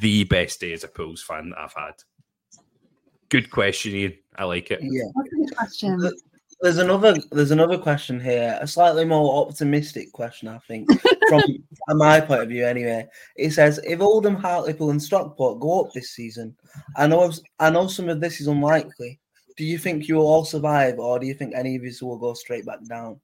the 0.00 0.24
best 0.24 0.60
day 0.60 0.72
as 0.72 0.82
a 0.82 0.88
Pools 0.88 1.22
fan 1.22 1.50
that 1.50 1.58
I've 1.58 1.74
had. 1.74 1.94
Good 3.28 3.50
question, 3.50 3.94
Ian. 3.94 4.14
I 4.36 4.44
like 4.44 4.70
it. 4.70 4.80
Yeah. 4.82 5.04
Good 5.30 5.56
question. 5.56 6.10
There's 6.60 6.78
another 6.78 7.14
there's 7.30 7.52
another 7.52 7.78
question 7.78 8.18
here, 8.18 8.58
a 8.60 8.66
slightly 8.66 9.04
more 9.04 9.46
optimistic 9.46 10.10
question, 10.12 10.48
I 10.48 10.58
think, 10.66 10.90
from 11.28 11.42
from 11.86 11.98
my 11.98 12.20
point 12.20 12.42
of 12.42 12.48
view 12.48 12.66
anyway. 12.66 13.06
It 13.36 13.52
says 13.52 13.78
if 13.84 14.00
Oldham, 14.00 14.34
Hartlepool 14.34 14.90
and 14.90 15.00
Stockport 15.00 15.60
go 15.60 15.84
up 15.84 15.92
this 15.92 16.10
season, 16.10 16.56
I 16.96 17.06
know 17.06 17.30
I 17.60 17.70
know 17.70 17.86
some 17.86 18.08
of 18.08 18.20
this 18.20 18.40
is 18.40 18.48
unlikely. 18.48 19.20
Do 19.58 19.64
you 19.64 19.76
think 19.76 20.08
you 20.08 20.14
will 20.14 20.26
all 20.26 20.44
survive 20.44 20.98
or 20.98 21.18
do 21.18 21.26
you 21.26 21.34
think 21.34 21.54
any 21.54 21.76
of 21.76 21.84
you 21.84 21.92
will 22.00 22.16
go 22.16 22.32
straight 22.32 22.64
back 22.64 22.82
down? 22.88 23.20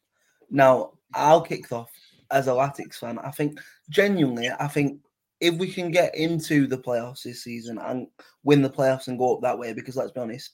Now, 0.51 0.93
I'll 1.15 1.41
kick 1.41 1.73
off 1.73 1.91
as 2.31 2.49
a 2.49 2.51
Latics 2.51 2.97
fan. 2.97 3.19
I 3.21 3.31
think 3.31 3.61
genuinely, 3.89 4.51
I 4.51 4.69
think 4.69 5.01
if 5.41 5.55
we 5.55 5.73
can 5.73 5.91
get 5.91 6.15
into 6.17 6.67
the 6.67 6.79
playoffs 6.79 7.23
this 7.23 7.43
season 7.43 7.79
and 7.79 8.09
win 8.43 8.63
the 8.63 8.71
playoffs 8.71 9.09
and 9.09 9.19
go 9.19 9.35
up 9.35 9.43
that 9.43 9.59
way, 9.59 9.73
because 9.73 9.97
let's 9.97 10.11
be 10.11 10.21
honest, 10.21 10.53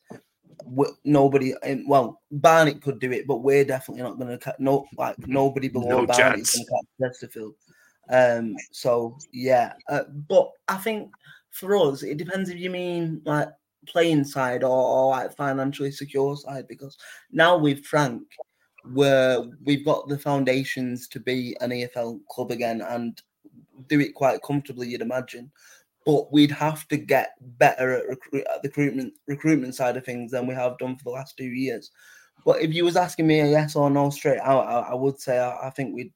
nobody 1.05 1.55
and 1.63 1.89
well 1.89 2.21
Barnet 2.31 2.83
could 2.83 3.01
do 3.01 3.13
it, 3.13 3.27
but 3.27 3.39
we're 3.39 3.65
definitely 3.65 4.03
not 4.03 4.19
going 4.19 4.31
to 4.31 4.39
catch 4.39 4.57
no 4.59 4.87
like 4.99 5.17
nobody 5.27 5.69
below 5.69 6.01
No 6.01 6.07
Barnet 6.07 6.41
is 6.41 6.51
going 6.51 6.67
to 6.67 6.73
catch 6.73 7.13
Chesterfield. 7.13 7.55
Um, 8.11 8.57
so 8.73 9.17
yeah, 9.33 9.75
uh, 9.89 10.05
but 10.29 10.51
I 10.69 10.77
think 10.77 11.11
for 11.51 11.77
us 11.77 12.03
it 12.03 12.19
depends 12.19 12.51
if 12.51 12.59
you 12.59 12.71
mean 12.71 13.23
like 13.25 13.49
playing 13.87 14.25
side 14.25 14.63
or, 14.63 14.69
or 14.69 15.11
like 15.11 15.37
financially 15.37 15.91
secure 15.91 16.37
side 16.37 16.69
because 16.69 16.97
now 17.33 17.57
with 17.57 17.85
Frank, 17.85 18.23
where 18.93 19.43
we've 19.65 19.85
got 19.85 20.09
the 20.09 20.19
foundations 20.19 21.09
to 21.09 21.21
be 21.21 21.57
an 21.61 21.71
EFL 21.71 22.21
club 22.31 22.51
again 22.51 22.81
and 22.81 23.21
do 23.89 24.01
it 24.01 24.15
quite 24.15 24.43
comfortably, 24.43 24.89
you'd 24.89 25.03
imagine 25.03 25.51
but 26.07 26.33
we'd 26.33 26.51
have 26.51 26.89
to 26.89 26.97
get 26.97 27.35
better 27.59 27.93
at, 27.93 28.09
recruit, 28.09 28.45
at 28.53 28.63
the 28.63 28.69
recruitment 28.69 29.13
recruitment 29.27 29.75
side 29.75 29.97
of 29.97 30.05
things 30.05 30.31
than 30.31 30.47
we 30.47 30.55
have 30.55 30.79
done 30.79 30.97
for 30.97 31.05
the 31.05 31.11
last 31.11 31.37
two 31.37 31.45
years. 31.45 31.91
But 32.45 32.63
if 32.63 32.73
you 32.73 32.85
was 32.85 32.97
asking 32.97 33.27
me 33.27 33.41
a 33.41 33.47
yes 33.47 33.77
or 33.77 33.91
no 33.91 34.11
straight 34.11 34.41
out, 34.41 34.67
I, 34.67 34.93
I 34.93 34.95
would 34.95 35.21
say 35.21 35.39
I, 35.39 35.69
I 35.69 35.71
think 35.71 35.95
we'd 35.95 36.13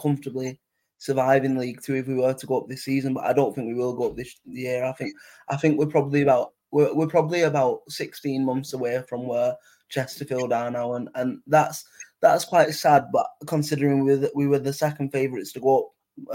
comfortably 0.00 0.58
survive 0.98 1.44
in 1.44 1.58
League 1.58 1.82
Two 1.82 1.96
if 1.96 2.06
we 2.08 2.14
were 2.14 2.32
to 2.32 2.46
go 2.46 2.58
up 2.58 2.68
this 2.68 2.84
season. 2.84 3.14
But 3.14 3.24
I 3.24 3.34
don't 3.34 3.54
think 3.54 3.68
we 3.68 3.74
will 3.74 3.94
go 3.94 4.10
up 4.10 4.16
this 4.16 4.34
year. 4.46 4.84
I 4.84 4.92
think 4.92 5.12
I 5.48 5.56
think 5.56 5.78
we're 5.78 5.86
probably 5.86 6.22
about 6.22 6.52
we're, 6.76 6.94
we're 6.94 7.06
probably 7.06 7.42
about 7.42 7.80
16 7.88 8.44
months 8.44 8.74
away 8.74 9.02
from 9.08 9.26
where 9.26 9.56
Chesterfield 9.88 10.52
are 10.52 10.70
now, 10.70 10.92
and, 10.94 11.08
and 11.14 11.38
that's 11.46 11.82
that's 12.20 12.44
quite 12.44 12.74
sad. 12.74 13.04
But 13.12 13.26
considering 13.46 14.04
we 14.04 14.10
were 14.10 14.16
the, 14.18 14.32
we 14.34 14.46
were 14.46 14.58
the 14.58 14.74
second 14.74 15.10
favourites 15.10 15.52
to 15.52 15.60
go 15.60 15.78
up 15.78 15.86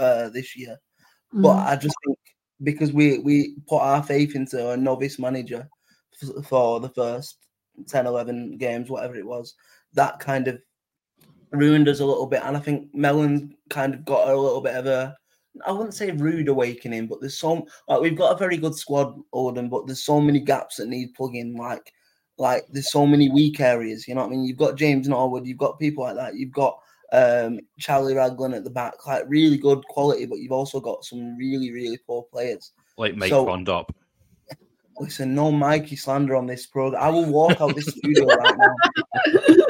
uh, 0.02 0.28
this 0.30 0.56
year, 0.56 0.76
but 1.32 1.56
Mm. 1.56 1.66
I 1.66 1.76
just 1.76 1.94
think 2.04 2.18
because 2.64 2.92
we 2.92 3.18
we 3.18 3.54
put 3.68 3.82
our 3.82 4.02
faith 4.02 4.34
into 4.34 4.70
a 4.70 4.76
novice 4.76 5.20
manager 5.20 5.68
for 6.44 6.80
the 6.80 6.90
first 6.90 7.38
10 7.86 8.06
11 8.06 8.58
games 8.58 8.90
whatever 8.90 9.16
it 9.16 9.26
was 9.26 9.54
that 9.94 10.20
kind 10.20 10.46
of 10.46 10.60
ruined 11.52 11.88
us 11.88 12.00
a 12.00 12.04
little 12.04 12.26
bit 12.26 12.42
and 12.44 12.54
i 12.54 12.60
think 12.60 12.94
Mellon 12.94 13.56
kind 13.70 13.94
of 13.94 14.04
got 14.04 14.28
a 14.28 14.36
little 14.36 14.60
bit 14.60 14.76
of 14.76 14.86
a 14.86 15.16
i 15.66 15.72
wouldn't 15.72 15.94
say 15.94 16.10
rude 16.12 16.48
awakening 16.48 17.06
but 17.06 17.20
there's 17.20 17.38
some 17.38 17.62
like 17.88 18.00
we've 18.00 18.16
got 18.16 18.32
a 18.32 18.38
very 18.38 18.56
good 18.56 18.74
squad 18.74 19.14
Odin, 19.32 19.68
but 19.68 19.86
there's 19.86 20.04
so 20.04 20.20
many 20.20 20.40
gaps 20.40 20.76
that 20.76 20.88
need 20.88 21.14
plugging 21.14 21.56
like 21.56 21.92
like 22.38 22.66
there's 22.70 22.90
so 22.90 23.06
many 23.06 23.30
weak 23.30 23.60
areas 23.60 24.08
you 24.08 24.14
know 24.14 24.22
what 24.22 24.28
i 24.28 24.30
mean 24.30 24.44
you've 24.44 24.56
got 24.56 24.76
james 24.76 25.08
norwood 25.08 25.46
you've 25.46 25.58
got 25.58 25.78
people 25.78 26.04
like 26.04 26.16
that 26.16 26.36
you've 26.36 26.52
got 26.52 26.78
um, 27.12 27.60
Charlie 27.78 28.14
Raglan 28.14 28.54
at 28.54 28.64
the 28.64 28.70
back, 28.70 29.06
like 29.06 29.24
really 29.28 29.58
good 29.58 29.84
quality, 29.88 30.24
but 30.26 30.38
you've 30.38 30.52
also 30.52 30.80
got 30.80 31.04
some 31.04 31.36
really, 31.36 31.70
really 31.70 31.98
poor 31.98 32.22
players. 32.22 32.72
Like 32.96 33.16
Mike 33.16 33.30
So- 33.30 33.46
Fondop. 33.46 33.90
Listen, 34.98 35.34
no 35.34 35.50
Mikey 35.50 35.96
slander 35.96 36.36
on 36.36 36.46
this 36.46 36.66
program. 36.66 37.02
I 37.02 37.08
will 37.08 37.24
walk 37.24 37.60
out 37.60 37.74
this 37.74 37.86
studio 37.86 38.26
right 38.26 38.56
now. 38.56 38.74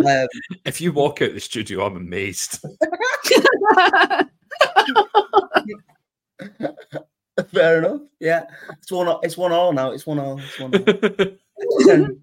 Um, 0.02 0.26
If 0.64 0.80
you 0.80 0.92
walk 0.92 1.22
out 1.22 1.32
the 1.32 1.38
studio, 1.38 1.86
I'm 1.86 1.96
amazed. 1.96 2.58
fair 7.52 7.78
enough. 7.78 8.00
Yeah, 8.20 8.44
it's 8.78 8.90
one. 8.90 9.16
It's 9.22 9.36
one 9.36 9.52
all 9.52 9.72
now. 9.72 9.92
It's 9.92 10.06
one 10.06 10.18
all. 10.18 10.40
It's 10.40 10.58
one 10.58 10.74
all. 10.74 12.08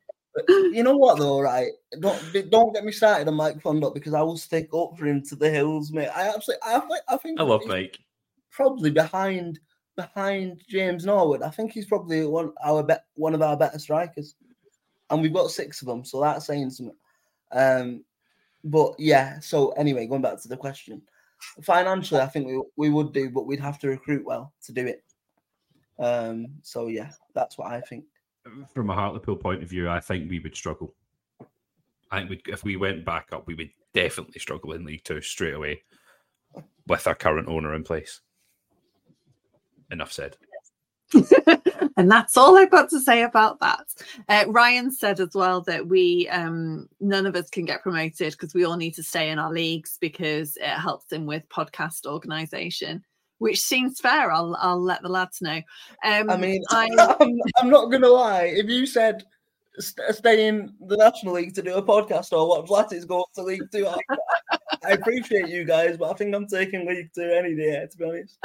You 0.47 0.83
know 0.83 0.95
what 0.95 1.19
though, 1.19 1.41
right? 1.41 1.71
Don't 1.99 2.17
don't 2.49 2.73
get 2.73 2.85
me 2.85 2.93
started 2.93 3.27
on 3.27 3.33
Mike 3.33 3.61
Fondop 3.61 3.93
because 3.93 4.13
I 4.13 4.21
will 4.21 4.37
stick 4.37 4.69
up 4.73 4.97
for 4.97 5.05
him 5.05 5.21
to 5.23 5.35
the 5.35 5.49
hills, 5.49 5.91
mate. 5.91 6.07
I 6.15 6.29
absolutely, 6.29 6.61
I, 6.65 6.79
think- 6.79 7.01
I 7.09 7.17
think 7.17 7.39
I 7.39 7.43
love 7.43 7.65
Mike. 7.65 7.99
probably 8.49 8.89
behind 8.91 9.59
behind 9.97 10.61
James 10.69 11.05
Norwood. 11.05 11.41
I 11.41 11.49
think 11.49 11.73
he's 11.73 11.87
probably 11.87 12.25
one 12.25 12.53
our 12.63 12.83
be- 12.83 12.93
one 13.15 13.33
of 13.33 13.41
our 13.41 13.57
better 13.57 13.79
strikers, 13.79 14.35
and 15.09 15.21
we've 15.21 15.33
got 15.33 15.51
six 15.51 15.81
of 15.81 15.87
them, 15.87 16.05
so 16.05 16.21
that's 16.21 16.45
saying 16.45 16.69
something. 16.69 16.95
Um, 17.51 18.05
but 18.63 18.93
yeah. 18.97 19.41
So 19.41 19.71
anyway, 19.71 20.07
going 20.07 20.21
back 20.21 20.41
to 20.41 20.47
the 20.47 20.55
question, 20.55 21.01
financially, 21.61 22.21
I 22.21 22.27
think 22.27 22.47
we 22.47 22.61
we 22.77 22.89
would 22.89 23.13
do, 23.13 23.29
but 23.29 23.45
we'd 23.45 23.59
have 23.59 23.79
to 23.79 23.87
recruit 23.89 24.25
well 24.25 24.53
to 24.63 24.71
do 24.71 24.85
it. 24.87 25.03
Um, 25.99 26.47
so 26.61 26.87
yeah, 26.87 27.11
that's 27.33 27.57
what 27.57 27.71
I 27.71 27.81
think. 27.81 28.05
from 28.73 28.89
a 28.89 28.95
Hartlepool 28.95 29.35
point 29.35 29.63
of 29.63 29.69
view, 29.69 29.89
I 29.89 29.99
think 29.99 30.29
we 30.29 30.39
would 30.39 30.55
struggle. 30.55 30.93
I 32.11 32.25
think 32.25 32.47
if 32.47 32.63
we 32.63 32.75
went 32.75 33.05
back 33.05 33.29
up, 33.31 33.45
we 33.47 33.55
would 33.55 33.69
definitely 33.93 34.39
struggle 34.39 34.73
in 34.73 34.85
League 34.85 35.03
Two 35.03 35.21
straight 35.21 35.53
away 35.53 35.83
with 36.87 37.05
our 37.05 37.15
current 37.15 37.47
owner 37.47 37.75
in 37.75 37.83
place. 37.83 38.21
Enough 39.91 40.11
said. 40.11 40.37
and 41.97 42.11
that's 42.11 42.37
all 42.37 42.57
I've 42.57 42.69
got 42.69 42.89
to 42.89 42.99
say 42.99 43.23
about 43.23 43.59
that. 43.59 43.85
Uh, 44.27 44.45
Ryan 44.47 44.91
said 44.91 45.19
as 45.19 45.33
well 45.33 45.61
that 45.61 45.87
we 45.87 46.27
um, 46.29 46.87
none 46.99 47.25
of 47.25 47.35
us 47.35 47.49
can 47.49 47.65
get 47.65 47.81
promoted 47.81 48.33
because 48.33 48.53
we 48.53 48.63
all 48.63 48.77
need 48.77 48.95
to 48.95 49.03
stay 49.03 49.29
in 49.29 49.39
our 49.39 49.51
leagues 49.51 49.97
because 49.99 50.55
it 50.57 50.67
helps 50.67 51.11
him 51.11 51.25
with 51.25 51.49
podcast 51.49 52.05
organization, 52.05 53.03
which 53.39 53.59
seems 53.59 53.99
fair. 53.99 54.31
I'll 54.31 54.55
I'll 54.59 54.81
let 54.81 55.01
the 55.01 55.09
lads 55.09 55.41
know. 55.41 55.61
Um, 56.03 56.29
I 56.29 56.37
mean, 56.37 56.63
I, 56.69 56.89
I'm, 57.19 57.39
I'm 57.57 57.69
not 57.69 57.91
gonna 57.91 58.07
lie. 58.07 58.51
If 58.55 58.67
you 58.67 58.85
said 58.85 59.23
st- 59.79 60.15
stay 60.15 60.47
in 60.47 60.73
the 60.87 60.97
National 60.97 61.33
League 61.33 61.55
to 61.55 61.63
do 61.63 61.75
a 61.75 61.83
podcast 61.83 62.33
or 62.33 62.47
watch 62.47 62.69
Latics 62.69 63.07
go 63.07 63.21
up 63.21 63.33
to 63.35 63.43
League 63.43 63.63
Two, 63.71 63.87
I, 63.87 63.97
I 64.85 64.91
appreciate 64.91 65.47
you 65.47 65.65
guys, 65.65 65.97
but 65.97 66.11
I 66.11 66.13
think 66.13 66.35
I'm 66.35 66.47
taking 66.47 66.87
League 66.87 67.09
Two 67.15 67.23
any 67.23 67.55
day. 67.55 67.87
To 67.89 67.97
be 67.97 68.05
honest. 68.05 68.37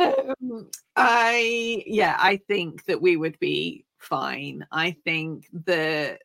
Um, 0.00 0.70
I 0.96 1.82
yeah, 1.86 2.16
I 2.18 2.40
think 2.48 2.84
that 2.86 3.00
we 3.00 3.16
would 3.16 3.38
be 3.38 3.84
fine. 3.98 4.66
I 4.72 4.96
think 5.04 5.46
the 5.52 6.18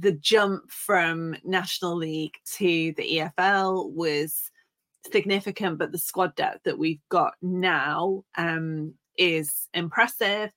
the 0.00 0.12
jump 0.12 0.70
from 0.70 1.36
National 1.44 1.96
League 1.96 2.36
to 2.56 2.92
the 2.96 3.32
EFL 3.38 3.90
was 3.90 4.50
significant, 5.10 5.78
but 5.78 5.92
the 5.92 5.98
squad 5.98 6.34
depth 6.36 6.64
that 6.64 6.78
we've 6.78 7.00
got 7.08 7.34
now 7.42 8.24
um, 8.36 8.94
is 9.16 9.68
impressive. 9.74 10.52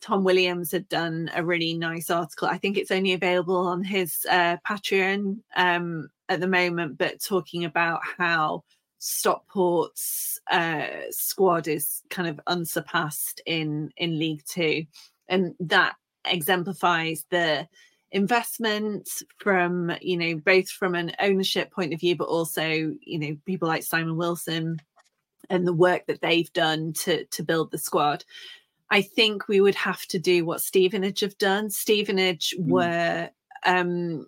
Tom 0.00 0.22
Williams 0.22 0.70
had 0.70 0.88
done 0.88 1.30
a 1.34 1.44
really 1.44 1.74
nice 1.74 2.10
article. 2.10 2.46
I 2.46 2.58
think 2.58 2.78
it's 2.78 2.92
only 2.92 3.14
available 3.14 3.56
on 3.56 3.82
his 3.82 4.24
uh, 4.30 4.56
Patreon 4.68 5.38
um, 5.56 6.08
at 6.28 6.40
the 6.40 6.46
moment, 6.46 6.98
but 6.98 7.22
talking 7.22 7.64
about 7.64 8.00
how 8.16 8.62
Stockport's 8.98 10.40
uh, 10.50 10.86
squad 11.10 11.68
is 11.68 12.02
kind 12.10 12.28
of 12.28 12.40
unsurpassed 12.46 13.40
in 13.46 13.90
in 13.96 14.18
League 14.18 14.42
Two, 14.44 14.84
and 15.28 15.54
that 15.60 15.94
exemplifies 16.24 17.24
the 17.30 17.68
investment 18.10 19.08
from 19.38 19.92
you 20.00 20.16
know 20.16 20.36
both 20.36 20.68
from 20.68 20.94
an 20.94 21.12
ownership 21.20 21.70
point 21.70 21.94
of 21.94 22.00
view, 22.00 22.16
but 22.16 22.28
also 22.28 22.64
you 22.64 23.18
know 23.18 23.36
people 23.46 23.68
like 23.68 23.82
Simon 23.82 24.16
Wilson 24.16 24.78
and 25.50 25.66
the 25.66 25.72
work 25.72 26.06
that 26.06 26.20
they've 26.20 26.52
done 26.52 26.92
to 26.92 27.24
to 27.26 27.42
build 27.42 27.70
the 27.70 27.78
squad. 27.78 28.24
I 28.90 29.02
think 29.02 29.48
we 29.48 29.60
would 29.60 29.74
have 29.74 30.06
to 30.06 30.18
do 30.18 30.44
what 30.44 30.62
Stevenage 30.62 31.20
have 31.20 31.36
done. 31.38 31.70
Stevenage 31.70 32.54
mm. 32.58 32.68
were 32.68 33.30
um, 33.66 34.26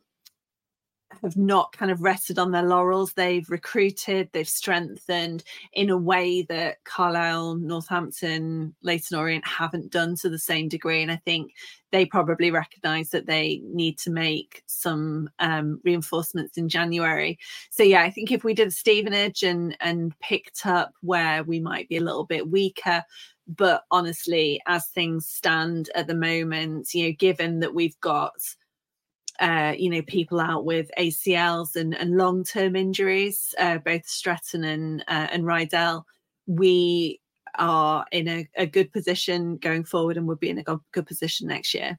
have 1.22 1.36
not 1.36 1.72
kind 1.72 1.90
of 1.90 2.02
rested 2.02 2.38
on 2.38 2.50
their 2.50 2.62
laurels. 2.62 3.12
They've 3.12 3.48
recruited, 3.50 4.30
they've 4.32 4.48
strengthened 4.48 5.44
in 5.72 5.90
a 5.90 5.96
way 5.96 6.42
that 6.42 6.82
Carlisle, 6.84 7.56
Northampton, 7.56 8.74
Leyton 8.82 9.18
Orient 9.18 9.46
haven't 9.46 9.90
done 9.90 10.16
to 10.16 10.28
the 10.28 10.38
same 10.38 10.68
degree. 10.68 11.02
And 11.02 11.10
I 11.10 11.16
think 11.16 11.52
they 11.90 12.06
probably 12.06 12.50
recognise 12.50 13.10
that 13.10 13.26
they 13.26 13.60
need 13.64 13.98
to 13.98 14.10
make 14.10 14.62
some 14.66 15.28
um, 15.40 15.80
reinforcements 15.84 16.56
in 16.56 16.68
January. 16.68 17.38
So 17.70 17.82
yeah, 17.82 18.02
I 18.02 18.10
think 18.10 18.30
if 18.30 18.44
we 18.44 18.54
did 18.54 18.72
Stevenage 18.72 19.42
and 19.42 19.76
and 19.80 20.18
picked 20.20 20.66
up 20.66 20.94
where 21.00 21.42
we 21.42 21.60
might 21.60 21.88
be 21.88 21.96
a 21.96 22.02
little 22.02 22.24
bit 22.24 22.50
weaker, 22.50 23.04
but 23.48 23.84
honestly, 23.90 24.60
as 24.66 24.86
things 24.88 25.26
stand 25.26 25.90
at 25.94 26.06
the 26.06 26.14
moment, 26.14 26.94
you 26.94 27.06
know, 27.06 27.14
given 27.18 27.60
that 27.60 27.74
we've 27.74 27.98
got 28.00 28.32
uh, 29.40 29.74
you 29.76 29.88
know, 29.88 30.02
people 30.02 30.38
out 30.38 30.64
with 30.64 30.90
ACLs 30.98 31.74
and, 31.74 31.94
and 31.94 32.16
long 32.16 32.44
term 32.44 32.76
injuries, 32.76 33.54
uh, 33.58 33.78
both 33.78 34.06
Stretton 34.06 34.64
and 34.64 35.02
uh, 35.08 35.28
and 35.32 35.44
Rydel, 35.44 36.04
we 36.46 37.20
are 37.58 38.04
in 38.12 38.28
a, 38.28 38.48
a, 38.56 38.66
good 38.66 38.92
position 38.92 39.56
going 39.56 39.84
forward 39.84 40.16
and 40.16 40.28
would 40.28 40.38
be 40.38 40.50
in 40.50 40.58
a 40.58 40.62
good, 40.62 40.78
good 40.92 41.06
position 41.06 41.48
next 41.48 41.74
year. 41.74 41.98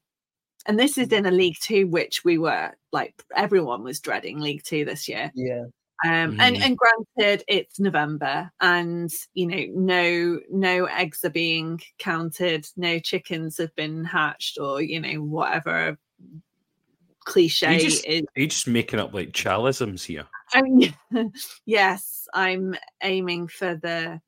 And 0.65 0.79
this 0.79 0.97
is 0.97 1.09
in 1.09 1.25
a 1.25 1.31
League 1.31 1.57
Two, 1.61 1.87
which 1.87 2.23
we 2.23 2.37
were 2.37 2.71
like 2.91 3.15
everyone 3.35 3.83
was 3.83 3.99
dreading 3.99 4.39
League 4.39 4.63
Two 4.63 4.85
this 4.85 5.09
year. 5.09 5.31
Yeah. 5.33 5.63
Um, 6.03 6.37
mm. 6.37 6.39
and, 6.39 6.57
and 6.57 6.77
granted, 6.77 7.43
it's 7.47 7.79
November, 7.79 8.51
and 8.59 9.11
you 9.33 9.47
know, 9.47 9.65
no 9.73 10.39
no 10.51 10.85
eggs 10.85 11.23
are 11.25 11.31
being 11.31 11.81
counted, 11.97 12.67
no 12.77 12.99
chickens 12.99 13.57
have 13.57 13.75
been 13.75 14.03
hatched, 14.03 14.59
or 14.59 14.81
you 14.81 14.99
know, 14.99 15.21
whatever 15.21 15.97
cliche. 17.25 17.67
Are 17.67 17.73
you 17.73 17.79
just, 17.79 18.05
is, 18.05 18.23
are 18.35 18.41
you 18.41 18.47
just 18.47 18.67
making 18.67 18.99
up 18.99 19.13
like 19.13 19.31
chalisms 19.31 20.03
here? 20.03 20.25
I 20.53 20.61
mean, 20.61 20.93
yes, 21.65 22.27
I'm 22.33 22.75
aiming 23.03 23.47
for 23.47 23.75
the. 23.75 24.21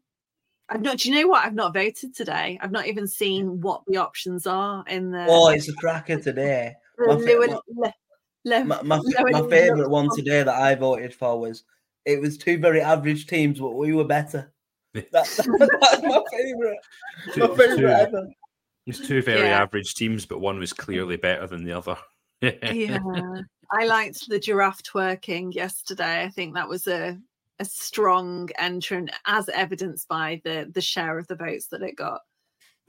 I've 0.69 0.81
not. 0.81 0.97
Do 0.97 1.09
you 1.09 1.21
know 1.21 1.27
what? 1.27 1.45
I've 1.45 1.53
not 1.53 1.73
voted 1.73 2.15
today. 2.15 2.57
I've 2.61 2.71
not 2.71 2.87
even 2.87 3.07
seen 3.07 3.61
what 3.61 3.83
the 3.87 3.97
options 3.97 4.47
are 4.47 4.83
in 4.87 5.11
the. 5.11 5.25
Oh, 5.27 5.49
it's 5.49 5.69
a 5.69 5.73
cracker 5.73 6.19
today. 6.19 6.73
My, 6.97 7.15
my, 7.15 8.81
my, 8.81 8.81
my, 8.83 9.31
my 9.31 9.49
favorite 9.49 9.89
one 9.89 10.09
today 10.15 10.43
that 10.43 10.55
I 10.55 10.75
voted 10.75 11.13
for 11.13 11.39
was 11.39 11.63
it 12.05 12.19
was 12.19 12.37
two 12.37 12.57
very 12.57 12.81
average 12.81 13.27
teams, 13.27 13.59
but 13.59 13.71
we 13.71 13.93
were 13.93 14.05
better. 14.05 14.51
That, 14.93 15.07
that's 15.11 15.47
my 16.03 16.21
favorite. 16.31 16.77
My 17.35 17.47
favorite 17.47 17.89
ever. 17.89 18.27
It's 18.85 18.99
two 18.99 19.23
very 19.23 19.47
yeah. 19.47 19.63
average 19.63 19.95
teams, 19.95 20.27
but 20.27 20.39
one 20.39 20.59
was 20.59 20.71
clearly 20.71 21.17
better 21.17 21.47
than 21.47 21.63
the 21.63 21.71
other 21.71 21.97
yeah, 22.43 22.99
I 23.71 23.85
liked 23.85 24.27
the 24.29 24.39
giraffe 24.39 24.83
twerking 24.83 25.53
yesterday. 25.53 26.23
I 26.23 26.29
think 26.29 26.55
that 26.55 26.69
was 26.69 26.87
a 26.87 27.17
a 27.59 27.65
strong 27.65 28.49
entrant, 28.57 29.11
as 29.25 29.49
evidenced 29.49 30.07
by 30.07 30.41
the 30.43 30.69
the 30.73 30.81
share 30.81 31.17
of 31.17 31.27
the 31.27 31.35
votes 31.35 31.67
that 31.67 31.81
it 31.81 31.95
got. 31.95 32.21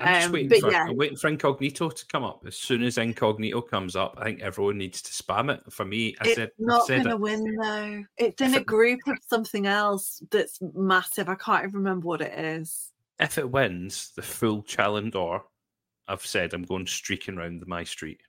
I'm 0.00 0.14
just 0.14 0.26
um, 0.26 0.32
waiting 0.32 0.60
for 0.60 0.70
yeah. 0.70 0.86
I'm 0.88 0.96
waiting 0.96 1.16
for 1.16 1.28
incognito 1.28 1.88
to 1.88 2.06
come 2.06 2.24
up. 2.24 2.44
As 2.46 2.56
soon 2.56 2.82
as 2.82 2.98
incognito 2.98 3.60
comes 3.60 3.94
up, 3.94 4.14
I 4.18 4.24
think 4.24 4.40
everyone 4.40 4.78
needs 4.78 5.00
to 5.02 5.12
spam 5.12 5.54
it. 5.54 5.60
For 5.72 5.84
me, 5.84 6.16
I 6.20 6.24
it's 6.26 6.34
said 6.34 6.50
not 6.58 6.88
going 6.88 7.04
to 7.04 7.16
win 7.16 7.56
though. 7.56 8.04
It's 8.16 8.40
in 8.42 8.50
if 8.50 8.56
a 8.56 8.60
it, 8.60 8.66
group 8.66 9.00
of 9.06 9.18
something 9.28 9.66
else 9.66 10.20
that's 10.30 10.58
massive. 10.74 11.28
I 11.28 11.36
can't 11.36 11.64
even 11.64 11.74
remember 11.74 12.08
what 12.08 12.22
it 12.22 12.36
is. 12.36 12.90
If 13.20 13.38
it 13.38 13.48
wins 13.48 14.10
the 14.16 14.22
full 14.22 14.62
challenge, 14.62 15.14
or 15.14 15.44
I've 16.08 16.26
said 16.26 16.52
I'm 16.52 16.64
going 16.64 16.86
streaking 16.86 17.38
around 17.38 17.64
my 17.68 17.84
street. 17.84 18.20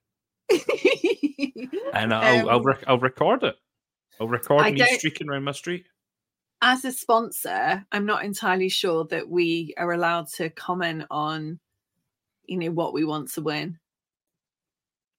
and 1.93 2.13
I'll 2.13 2.41
um, 2.41 2.49
I'll, 2.49 2.61
rec- 2.61 2.83
I'll 2.87 2.99
record 2.99 3.43
it. 3.43 3.55
I'll 4.19 4.27
record 4.27 4.61
I 4.61 4.71
me 4.71 4.85
streaking 4.97 5.29
around 5.29 5.43
my 5.43 5.51
street. 5.51 5.85
As 6.61 6.85
a 6.85 6.91
sponsor, 6.91 7.85
I'm 7.91 8.05
not 8.05 8.23
entirely 8.23 8.69
sure 8.69 9.05
that 9.05 9.29
we 9.29 9.73
are 9.77 9.91
allowed 9.91 10.27
to 10.35 10.49
comment 10.49 11.05
on, 11.11 11.59
you 12.45 12.57
know, 12.57 12.71
what 12.71 12.93
we 12.93 13.03
want 13.03 13.31
to 13.33 13.41
win. 13.41 13.77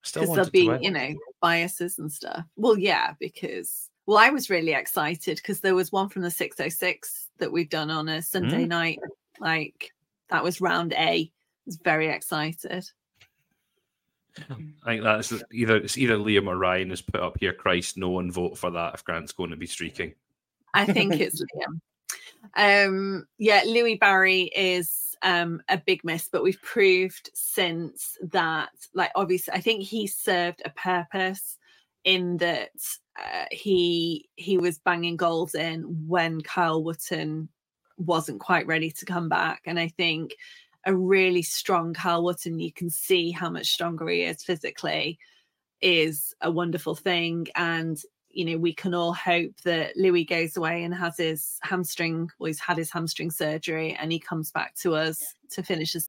Because 0.02 0.28
there'll 0.30 0.50
be, 0.50 0.70
you 0.80 0.90
know, 0.90 1.14
biases 1.40 1.98
and 1.98 2.10
stuff. 2.10 2.44
Well, 2.56 2.78
yeah, 2.78 3.14
because 3.18 3.90
well, 4.06 4.18
I 4.18 4.30
was 4.30 4.50
really 4.50 4.72
excited 4.72 5.36
because 5.36 5.60
there 5.60 5.74
was 5.74 5.90
one 5.90 6.08
from 6.08 6.22
the 6.22 6.30
606 6.30 7.28
that 7.38 7.52
we've 7.52 7.68
done 7.68 7.90
on 7.90 8.08
a 8.08 8.22
Sunday 8.22 8.64
mm. 8.64 8.68
night. 8.68 9.00
Like 9.40 9.90
that 10.30 10.44
was 10.44 10.60
round 10.60 10.92
A. 10.92 10.96
I 10.96 11.30
was 11.66 11.76
very 11.76 12.08
excited. 12.08 12.88
I 14.84 14.90
think 14.90 15.02
that's 15.02 15.32
either 15.52 15.76
it's 15.76 15.98
either 15.98 16.16
Liam 16.16 16.46
or 16.46 16.56
Ryan 16.56 16.90
has 16.90 17.02
put 17.02 17.20
up 17.20 17.38
here. 17.38 17.52
Christ, 17.52 17.96
no 17.96 18.10
one 18.10 18.30
vote 18.30 18.58
for 18.58 18.70
that 18.70 18.94
if 18.94 19.04
Grant's 19.04 19.32
going 19.32 19.50
to 19.50 19.56
be 19.56 19.66
streaking. 19.66 20.14
I 20.74 20.84
think 20.84 21.14
it's 21.20 21.42
Liam. 21.56 21.80
Um, 22.54 23.26
yeah, 23.38 23.62
Louie 23.66 23.96
Barry 23.96 24.42
is 24.54 25.16
um, 25.22 25.62
a 25.68 25.78
big 25.78 26.04
miss, 26.04 26.28
but 26.30 26.42
we've 26.42 26.60
proved 26.62 27.30
since 27.34 28.16
that, 28.30 28.70
like, 28.94 29.10
obviously, 29.14 29.54
I 29.54 29.60
think 29.60 29.82
he 29.82 30.06
served 30.06 30.62
a 30.64 30.70
purpose 30.70 31.58
in 32.04 32.36
that 32.36 32.70
uh, 33.18 33.46
he 33.50 34.28
he 34.36 34.58
was 34.58 34.78
banging 34.78 35.16
goals 35.16 35.54
in 35.54 35.82
when 36.06 36.40
Kyle 36.40 36.82
Wootton 36.82 37.48
wasn't 37.96 38.40
quite 38.40 38.66
ready 38.66 38.90
to 38.90 39.04
come 39.04 39.28
back, 39.28 39.62
and 39.66 39.78
I 39.78 39.88
think 39.88 40.34
a 40.86 40.96
really 40.96 41.42
strong 41.42 41.92
Kyle 41.92 42.22
Wootton, 42.22 42.58
you 42.58 42.72
can 42.72 42.88
see 42.88 43.30
how 43.30 43.50
much 43.50 43.72
stronger 43.72 44.08
he 44.08 44.22
is 44.22 44.42
physically, 44.42 45.18
is 45.82 46.34
a 46.40 46.50
wonderful 46.50 46.94
thing. 46.94 47.48
And 47.54 48.00
you 48.30 48.44
know, 48.44 48.58
we 48.58 48.74
can 48.74 48.92
all 48.92 49.14
hope 49.14 49.52
that 49.64 49.96
Louie 49.96 50.24
goes 50.24 50.58
away 50.58 50.84
and 50.84 50.94
has 50.94 51.16
his 51.16 51.58
hamstring, 51.62 52.30
well, 52.38 52.48
he's 52.48 52.60
had 52.60 52.76
his 52.76 52.90
hamstring 52.90 53.30
surgery 53.30 53.96
and 53.98 54.12
he 54.12 54.20
comes 54.20 54.52
back 54.52 54.74
to 54.82 54.94
us 54.94 55.34
to 55.52 55.62
finish 55.62 55.94
his. 55.94 56.08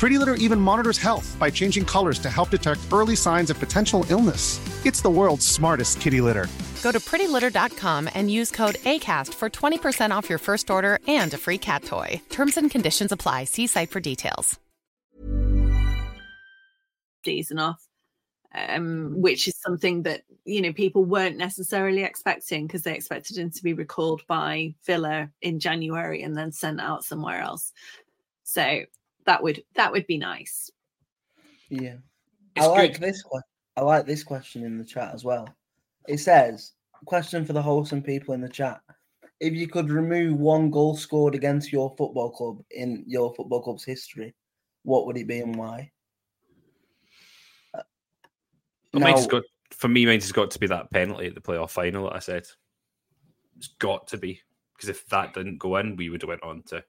Pretty 0.00 0.16
Litter 0.16 0.36
even 0.36 0.58
monitors 0.58 0.96
health 0.96 1.36
by 1.38 1.50
changing 1.50 1.84
colors 1.84 2.18
to 2.20 2.30
help 2.30 2.48
detect 2.48 2.80
early 2.90 3.14
signs 3.14 3.50
of 3.50 3.60
potential 3.60 4.06
illness. 4.08 4.58
It's 4.86 5.02
the 5.02 5.10
world's 5.10 5.46
smartest 5.46 6.00
kitty 6.00 6.22
litter. 6.22 6.46
Go 6.82 6.90
to 6.90 6.98
prettylitter.com 6.98 8.08
and 8.14 8.30
use 8.30 8.50
code 8.50 8.76
ACAST 8.76 9.34
for 9.34 9.50
20% 9.50 10.10
off 10.10 10.30
your 10.30 10.38
first 10.38 10.70
order 10.70 11.00
and 11.06 11.34
a 11.34 11.36
free 11.36 11.58
cat 11.58 11.84
toy. 11.84 12.18
Terms 12.30 12.56
and 12.56 12.70
conditions 12.70 13.12
apply. 13.12 13.44
See 13.44 13.66
site 13.66 13.90
for 13.90 14.00
details. 14.00 14.58
season 17.22 17.58
off, 17.58 17.86
um, 18.54 19.20
which 19.20 19.46
is 19.46 19.60
something 19.60 20.04
that 20.04 20.22
you 20.46 20.62
know 20.62 20.72
people 20.72 21.04
weren't 21.04 21.36
necessarily 21.36 22.04
expecting 22.04 22.66
because 22.66 22.84
they 22.84 22.94
expected 22.94 23.36
him 23.36 23.50
to 23.50 23.62
be 23.62 23.74
recalled 23.74 24.22
by 24.26 24.74
Villa 24.86 25.28
in 25.42 25.60
January 25.60 26.22
and 26.22 26.34
then 26.34 26.52
sent 26.52 26.80
out 26.80 27.04
somewhere 27.04 27.42
else. 27.42 27.74
So 28.44 28.84
that 29.26 29.42
would 29.42 29.62
that 29.74 29.92
would 29.92 30.06
be 30.06 30.18
nice. 30.18 30.70
Yeah, 31.68 31.96
It's 32.56 32.66
I 32.66 32.68
like 32.68 32.92
good. 32.94 33.02
this 33.02 33.22
one. 33.28 33.42
I 33.76 33.82
like 33.82 34.06
this 34.06 34.24
question 34.24 34.64
in 34.64 34.76
the 34.78 34.84
chat 34.84 35.14
as 35.14 35.24
well. 35.24 35.48
It 36.08 36.18
says, 36.18 36.72
"Question 37.04 37.44
for 37.44 37.52
the 37.52 37.62
wholesome 37.62 38.02
people 38.02 38.34
in 38.34 38.40
the 38.40 38.48
chat: 38.48 38.80
If 39.38 39.54
you 39.54 39.68
could 39.68 39.90
remove 39.90 40.38
one 40.38 40.70
goal 40.70 40.96
scored 40.96 41.34
against 41.34 41.72
your 41.72 41.94
football 41.96 42.30
club 42.30 42.62
in 42.72 43.04
your 43.06 43.32
football 43.34 43.62
club's 43.62 43.84
history, 43.84 44.34
what 44.82 45.06
would 45.06 45.16
it 45.16 45.26
be 45.28 45.38
and 45.40 45.54
why?" 45.56 45.90
Uh, 47.74 47.82
But 48.92 49.02
mine's 49.02 49.22
now- 49.22 49.26
got 49.28 49.42
for 49.70 49.88
me, 49.88 50.04
mine's 50.04 50.24
has 50.24 50.32
got 50.32 50.50
to 50.50 50.58
be 50.58 50.66
that 50.66 50.90
penalty 50.90 51.26
at 51.26 51.34
the 51.34 51.40
playoff 51.40 51.70
final 51.70 52.04
that 52.04 52.16
I 52.16 52.18
said. 52.18 52.46
It's 53.56 53.68
got 53.78 54.08
to 54.08 54.18
be 54.18 54.40
because 54.74 54.88
if 54.88 55.06
that 55.06 55.34
didn't 55.34 55.58
go 55.58 55.76
in, 55.76 55.94
we 55.96 56.08
would 56.10 56.22
have 56.22 56.28
went 56.28 56.42
on 56.42 56.62
to 56.64 56.84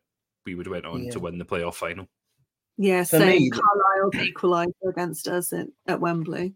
we 0.46 0.56
would 0.56 0.66
have 0.66 0.72
went 0.72 0.86
on 0.88 1.04
Yeah. 1.04 1.12
to 1.12 1.20
win 1.20 1.38
the 1.38 1.46
playoff 1.46 1.76
final. 1.76 2.08
Yeah, 2.78 3.04
For 3.04 3.20
so 3.20 3.26
me- 3.26 3.50
Carlisle's 3.50 4.28
equaliser 4.34 4.90
against 4.90 5.28
us 5.28 5.54
at, 5.54 5.68
at 5.88 6.00
Wembley. 6.00 6.54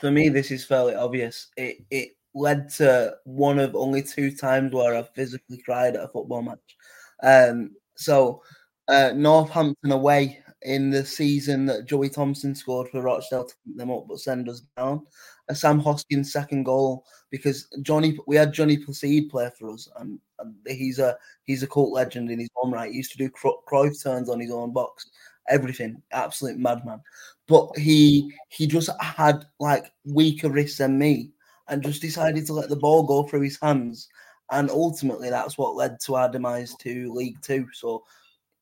for 0.00 0.10
me, 0.10 0.28
this 0.28 0.50
is 0.50 0.64
fairly 0.64 0.94
obvious. 0.94 1.48
It 1.56 1.78
it 1.90 2.10
led 2.34 2.68
to 2.70 3.14
one 3.24 3.58
of 3.58 3.74
only 3.74 4.02
two 4.02 4.30
times 4.34 4.72
where 4.72 4.94
I've 4.94 5.12
physically 5.14 5.58
cried 5.64 5.96
at 5.96 6.04
a 6.04 6.08
football 6.08 6.42
match. 6.42 6.76
Um, 7.22 7.72
so 7.96 8.42
uh, 8.86 9.12
Northampton 9.14 9.90
away 9.92 10.38
in 10.62 10.90
the 10.90 11.04
season 11.04 11.66
that 11.66 11.86
Joey 11.86 12.08
Thompson 12.08 12.54
scored 12.54 12.88
for 12.88 13.02
Rochdale 13.02 13.44
to 13.46 13.54
keep 13.64 13.76
them 13.76 13.90
up 13.90 14.06
but 14.08 14.18
send 14.20 14.48
us 14.48 14.62
down. 14.76 15.06
A 15.48 15.54
Sam 15.54 15.78
Hoskins 15.80 16.32
second 16.32 16.64
goal 16.64 17.04
because 17.30 17.68
Johnny 17.82 18.16
we 18.26 18.36
had 18.36 18.52
Johnny 18.52 18.76
Placide 18.76 19.30
play 19.30 19.50
for 19.58 19.70
us 19.70 19.88
and, 19.98 20.18
and 20.38 20.54
he's 20.66 20.98
a 20.98 21.16
he's 21.44 21.62
a 21.62 21.66
cult 21.66 21.92
legend 21.92 22.30
in 22.30 22.38
his 22.38 22.50
own 22.62 22.70
right. 22.72 22.90
He 22.90 22.98
used 22.98 23.12
to 23.12 23.18
do 23.18 23.30
Cruyff 23.30 24.02
turns 24.02 24.28
on 24.28 24.40
his 24.40 24.50
own 24.50 24.72
box, 24.72 25.08
everything, 25.48 26.02
absolute 26.12 26.58
madman. 26.58 27.00
But 27.46 27.76
he 27.78 28.32
he 28.48 28.66
just 28.66 28.90
had 29.00 29.44
like 29.58 29.92
weaker 30.04 30.50
wrists 30.50 30.78
than 30.78 30.98
me 30.98 31.30
and 31.68 31.82
just 31.82 32.02
decided 32.02 32.46
to 32.46 32.52
let 32.52 32.68
the 32.68 32.76
ball 32.76 33.02
go 33.02 33.22
through 33.24 33.42
his 33.42 33.58
hands. 33.60 34.08
And 34.50 34.70
ultimately 34.70 35.30
that's 35.30 35.58
what 35.58 35.76
led 35.76 36.00
to 36.00 36.16
our 36.16 36.30
demise 36.30 36.74
to 36.80 37.12
league 37.12 37.40
two. 37.42 37.66
So 37.72 38.04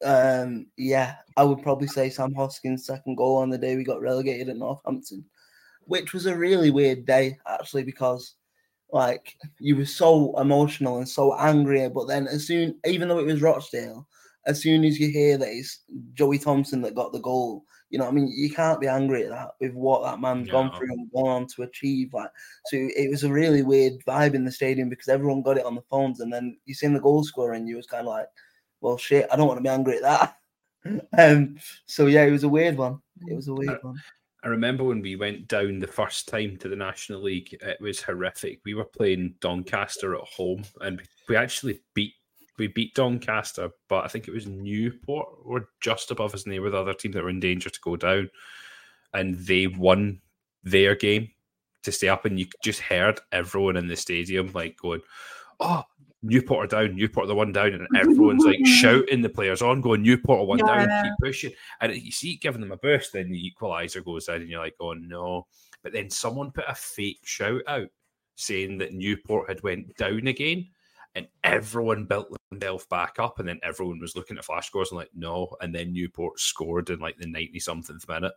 um 0.05 0.66
yeah 0.76 1.14
i 1.37 1.43
would 1.43 1.62
probably 1.62 1.87
say 1.87 2.11
sam 2.11 2.34
hoskins 2.34 2.84
second 2.84 3.16
goal 3.16 3.37
on 3.37 3.49
the 3.49 3.57
day 3.57 3.76
we 3.76 3.84
got 3.84 4.01
relegated 4.03 4.49
at 4.49 4.57
northampton 4.57 5.24
which 5.84 6.12
was 6.12 6.26
a 6.26 6.37
really 6.37 6.70
weird 6.70 7.07
day 7.07 7.39
actually 7.49 7.82
because 7.82 8.34
like 8.93 9.37
you 9.59 9.74
were 9.74 9.87
so 9.87 10.39
emotional 10.39 10.99
and 10.99 11.09
so 11.09 11.34
angry 11.39 11.89
but 11.89 12.07
then 12.07 12.26
as 12.26 12.47
soon 12.47 12.78
even 12.84 13.09
though 13.09 13.18
it 13.18 13.26
was 13.26 13.41
rochdale 13.41 14.07
as 14.47 14.61
soon 14.61 14.85
as 14.85 14.99
you 14.99 15.09
hear 15.11 15.37
that 15.37 15.49
it's 15.49 15.81
joey 16.15 16.39
thompson 16.39 16.81
that 16.81 16.95
got 16.95 17.13
the 17.13 17.21
goal 17.21 17.65
you 17.91 17.99
know, 17.99 18.05
what 18.05 18.11
I 18.11 18.15
mean, 18.15 18.33
you 18.35 18.51
can't 18.51 18.81
be 18.81 18.89
angry 18.89 19.25
at 19.25 19.31
that 19.31 19.51
with 19.61 19.73
what 19.75 20.03
that 20.03 20.21
man's 20.21 20.51
gone 20.51 20.73
through 20.77 20.91
and 20.91 21.11
gone 21.13 21.29
on 21.29 21.47
to 21.55 21.63
achieve. 21.63 22.13
Like, 22.13 22.31
so 22.67 22.77
it 22.77 23.09
was 23.11 23.23
a 23.23 23.33
really 23.33 23.63
weird 23.63 24.05
vibe 24.07 24.35
in 24.35 24.45
the 24.45 24.51
stadium 24.51 24.89
because 24.89 25.09
everyone 25.09 25.43
got 25.43 25.57
it 25.57 25.65
on 25.65 25.77
the 25.77 25.83
phones, 25.89 26.21
and 26.21 26.33
then 26.33 26.57
you 26.65 26.75
seen 26.75 26.95
the 26.95 27.01
goal 27.01 27.23
scorer, 27.23 27.53
and 27.53 27.69
you 27.69 27.77
was 27.77 27.87
kind 27.87 28.03
of 28.03 28.09
like, 28.09 28.27
"Well, 28.81 28.99
shit, 28.99 29.29
I 29.31 29.37
don't 29.37 29.47
want 29.47 29.59
to 29.59 29.63
be 29.63 29.69
angry 29.69 29.97
at 29.97 30.03
that." 30.03 30.37
um, 31.19 31.57
so 31.87 32.07
yeah, 32.07 32.25
it 32.25 32.33
was 32.33 32.45
a 32.45 32.49
weird 32.49 32.77
one. 32.77 33.01
It 33.29 33.35
was 33.35 33.49
a 33.49 33.55
weird 33.55 33.83
one. 33.83 33.97
I 34.43 34.49
remember 34.49 34.85
when 34.85 35.01
we 35.01 35.17
went 35.17 35.49
down 35.49 35.79
the 35.79 35.87
first 35.87 36.29
time 36.29 36.57
to 36.59 36.69
the 36.69 36.77
National 36.77 37.23
League, 37.23 37.57
it 37.63 37.81
was 37.81 38.03
horrific. 38.03 38.61
We 38.65 38.75
were 38.75 38.85
playing 38.85 39.35
Doncaster 39.41 40.15
at 40.15 40.21
home 40.21 40.63
and 40.83 41.03
we 41.29 41.35
actually 41.35 41.81
beat 41.95 42.13
we 42.59 42.69
beat 42.69 42.95
Doncaster, 42.95 43.71
but 43.89 44.05
I 44.05 44.09
think 44.09 44.29
it 44.29 44.35
was 44.35 44.47
Newport 44.47 45.45
were 45.45 45.69
just 45.81 46.11
above 46.11 46.35
us 46.35 46.45
and 46.45 46.53
they 46.53 46.59
were 46.59 46.71
the 46.71 46.79
other 46.79 46.95
team 46.95 47.13
that 47.13 47.23
were 47.23 47.31
in 47.31 47.41
danger 47.41 47.71
to 47.71 47.81
go 47.81 47.97
down. 47.97 48.31
And 49.13 49.37
they 49.37 49.67
won 49.67 50.21
their 50.63 50.95
game 50.95 51.31
to 51.85 51.93
stay 51.93 52.09
up 52.09 52.25
and 52.25 52.39
you 52.39 52.47
just 52.63 52.81
heard 52.81 53.21
everyone 53.33 53.77
in 53.77 53.89
the 53.89 53.97
stadium 53.97 54.51
like 54.53 54.77
going, 54.77 55.01
Oh, 55.61 55.85
Newport 56.23 56.65
are 56.65 56.83
down, 56.83 56.97
Newport 56.97 57.25
are 57.25 57.29
the 57.29 57.35
one 57.35 57.53
down, 57.53 57.73
and 57.73 57.87
everyone's 57.97 58.45
like 58.45 58.65
shouting 58.67 59.23
the 59.23 59.29
players 59.29 59.63
on, 59.63 59.81
going, 59.81 60.03
Newport 60.03 60.41
are 60.41 60.45
one 60.45 60.59
down, 60.59 61.05
keep 61.05 61.13
pushing. 61.23 61.53
And 61.81 61.95
you 61.95 62.13
see 62.13 62.37
giving 62.37 62.61
them 62.61 62.73
a 62.73 62.77
burst, 62.77 63.13
then 63.13 63.31
the 63.31 63.47
equalizer 63.47 64.03
goes 64.03 64.29
in, 64.29 64.37
and 64.37 64.49
you're 64.49 64.61
like, 64.61 64.75
oh 64.81 64.93
no. 64.95 65.47
But 65.83 65.93
then 65.93 66.11
someone 66.11 66.51
put 66.51 66.65
a 66.69 66.75
fake 66.75 67.21
shout 67.23 67.63
out 67.69 67.89
saying 68.35 68.79
that 68.79 68.93
Newport 68.93 69.49
had 69.49 69.63
went 69.63 69.97
down 69.97 70.27
again, 70.27 70.69
and 71.17 71.27
everyone 71.43 72.05
built 72.05 72.29
themselves 72.51 72.87
back 72.87 73.17
up, 73.19 73.41
and 73.41 73.49
then 73.49 73.59
everyone 73.64 73.99
was 73.99 74.14
looking 74.14 74.37
at 74.39 74.45
flash 74.45 74.69
scores 74.69 74.91
and 74.93 74.99
like, 74.99 75.11
no. 75.17 75.57
And 75.61 75.75
then 75.75 75.93
Newport 75.93 76.39
scored 76.39 76.91
in 76.91 77.01
like 77.01 77.17
the 77.19 77.27
90 77.27 77.59
something 77.59 77.99
minute, 78.09 78.35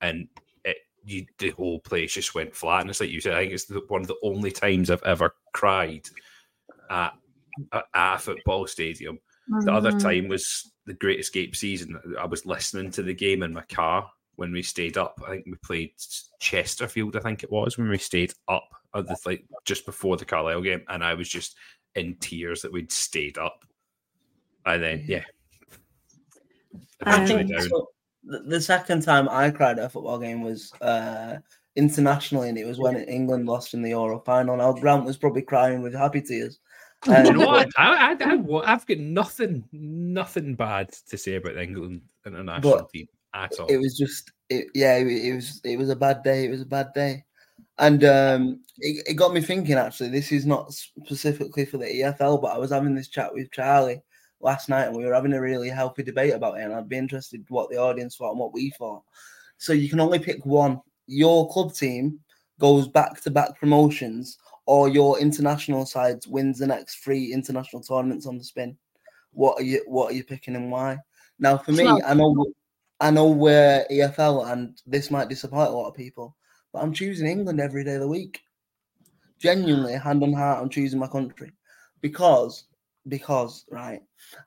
and 0.00 0.28
it 0.64 0.76
you, 1.04 1.26
the 1.38 1.50
whole 1.50 1.80
place 1.80 2.14
just 2.14 2.34
went 2.34 2.54
flat. 2.54 2.82
And 2.82 2.90
it's 2.90 3.00
like 3.00 3.10
you 3.10 3.20
said, 3.20 3.34
I 3.34 3.40
think 3.40 3.52
it's 3.54 3.64
the, 3.64 3.82
one 3.88 4.02
of 4.02 4.08
the 4.08 4.18
only 4.22 4.52
times 4.52 4.90
I've 4.90 5.02
ever 5.02 5.34
cried 5.54 6.08
at, 6.90 7.14
at 7.72 7.84
a 7.94 8.18
football 8.18 8.66
stadium. 8.66 9.18
The 9.64 9.72
other 9.72 9.92
Mm. 9.92 10.02
time 10.02 10.28
was 10.28 10.70
the 10.84 10.92
Great 10.92 11.20
Escape 11.20 11.56
season. 11.56 11.98
I 12.20 12.26
was 12.26 12.44
listening 12.44 12.90
to 12.92 13.02
the 13.02 13.14
game 13.14 13.42
in 13.42 13.54
my 13.54 13.62
car 13.62 14.10
when 14.36 14.52
we 14.52 14.62
stayed 14.62 14.98
up. 14.98 15.18
I 15.26 15.30
think 15.30 15.46
we 15.46 15.54
played 15.62 15.92
Chesterfield. 16.40 17.16
I 17.16 17.20
think 17.20 17.42
it 17.42 17.50
was 17.50 17.78
when 17.78 17.88
we 17.88 17.96
stayed 17.98 18.34
up 18.46 18.68
at 18.94 19.06
the 19.06 19.16
like 19.24 19.44
just 19.64 19.86
before 19.86 20.16
the 20.16 20.24
Carlisle 20.26 20.60
game, 20.62 20.82
and 20.88 21.02
I 21.02 21.14
was 21.14 21.28
just 21.28 21.56
in 21.94 22.16
tears 22.16 22.62
that 22.62 22.72
we'd 22.72 22.92
stayed 22.92 23.38
up. 23.38 23.64
And 24.66 24.82
then 24.82 25.04
yeah, 25.06 25.24
I 27.04 27.26
think. 27.26 27.50
So, 27.60 27.88
the, 28.24 28.60
second 28.60 29.02
time 29.02 29.28
I 29.28 29.50
cried 29.50 29.78
at 29.78 29.86
a 29.86 29.88
football 29.88 30.18
game 30.18 30.42
was 30.42 30.72
uh, 30.82 31.38
internationally, 31.76 32.48
and 32.50 32.58
it 32.58 32.66
was 32.66 32.78
when 32.78 32.96
England 32.96 33.46
lost 33.46 33.72
in 33.72 33.82
the 33.82 33.90
Euro 33.90 34.20
final. 34.20 34.56
Now 34.56 34.72
Grant 34.72 35.04
was 35.04 35.16
probably 35.16 35.42
crying 35.42 35.82
with 35.82 35.94
happy 35.94 36.20
tears. 36.20 36.58
Do 37.04 37.12
you 37.12 37.22
know 37.22 37.30
Um, 37.30 37.46
what? 37.46 37.68
I, 37.78 38.16
have 38.66 38.86
got 38.86 38.98
nothing, 38.98 39.64
nothing 39.72 40.56
bad 40.56 40.90
to 41.08 41.16
say 41.16 41.36
about 41.36 41.54
the 41.54 41.62
England 41.62 42.02
international 42.26 42.84
team 42.92 43.06
at 43.34 43.52
all. 43.58 43.66
it 43.66 43.76
was 43.76 43.96
just 43.96 44.32
it, 44.48 44.66
yeah 44.74 44.96
it, 44.96 45.06
it 45.06 45.34
was 45.34 45.60
it 45.64 45.78
was 45.78 45.90
a 45.90 45.96
bad 45.96 46.22
day 46.22 46.44
it 46.44 46.50
was 46.50 46.62
a 46.62 46.66
bad 46.66 46.92
day 46.94 47.24
and 47.78 48.04
um 48.04 48.60
it, 48.78 49.04
it 49.08 49.14
got 49.14 49.32
me 49.32 49.40
thinking 49.40 49.76
actually 49.76 50.08
this 50.08 50.32
is 50.32 50.46
not 50.46 50.72
specifically 50.72 51.64
for 51.64 51.78
the 51.78 51.84
efl 52.02 52.40
but 52.40 52.48
i 52.54 52.58
was 52.58 52.70
having 52.70 52.94
this 52.94 53.08
chat 53.08 53.32
with 53.32 53.50
charlie 53.50 54.02
last 54.40 54.68
night 54.68 54.86
and 54.86 54.96
we 54.96 55.04
were 55.04 55.14
having 55.14 55.32
a 55.32 55.40
really 55.40 55.68
healthy 55.68 56.02
debate 56.02 56.32
about 56.32 56.58
it 56.58 56.62
and 56.62 56.74
i'd 56.74 56.88
be 56.88 56.96
interested 56.96 57.44
what 57.48 57.70
the 57.70 57.76
audience 57.76 58.16
thought 58.16 58.30
and 58.30 58.38
what 58.38 58.52
we 58.52 58.70
thought. 58.70 59.02
So 59.58 59.72
you 59.72 59.88
can 59.88 60.00
only 60.00 60.20
pick 60.20 60.46
one. 60.46 60.80
Your 61.06 61.50
club 61.50 61.74
team 61.74 62.20
goes 62.60 62.88
back 62.88 63.20
to 63.22 63.30
back 63.30 63.58
promotions 63.58 64.38
or 64.66 64.88
your 64.88 65.18
international 65.18 65.84
side 65.84 66.18
wins 66.28 66.58
the 66.58 66.66
next 66.66 66.96
three 66.96 67.32
international 67.32 67.82
tournaments 67.82 68.26
on 68.26 68.38
the 68.38 68.44
spin? 68.44 68.76
What 69.32 69.58
are 69.58 69.64
you 69.64 69.82
what 69.86 70.12
are 70.12 70.14
you 70.14 70.24
picking 70.24 70.56
and 70.56 70.70
why? 70.70 70.98
Now 71.38 71.58
for 71.58 71.72
me 71.72 71.86
i 71.86 72.14
know 72.14 72.46
I 73.00 73.12
know 73.12 73.28
we're 73.28 73.86
EFL, 73.92 74.50
and 74.50 74.76
this 74.84 75.08
might 75.08 75.28
disappoint 75.28 75.68
a 75.68 75.72
lot 75.72 75.86
of 75.88 75.94
people, 75.94 76.36
but 76.72 76.82
I'm 76.82 76.92
choosing 76.92 77.26
England 77.26 77.60
every 77.60 77.84
day 77.84 77.94
of 77.94 78.00
the 78.00 78.08
week. 78.08 78.40
Genuinely, 79.38 79.94
hand 79.94 80.22
on 80.22 80.32
heart, 80.32 80.60
I'm 80.60 80.68
choosing 80.68 80.98
my 80.98 81.06
country 81.06 81.52
because 82.00 82.64
because 83.06 83.64
right, 83.70 84.02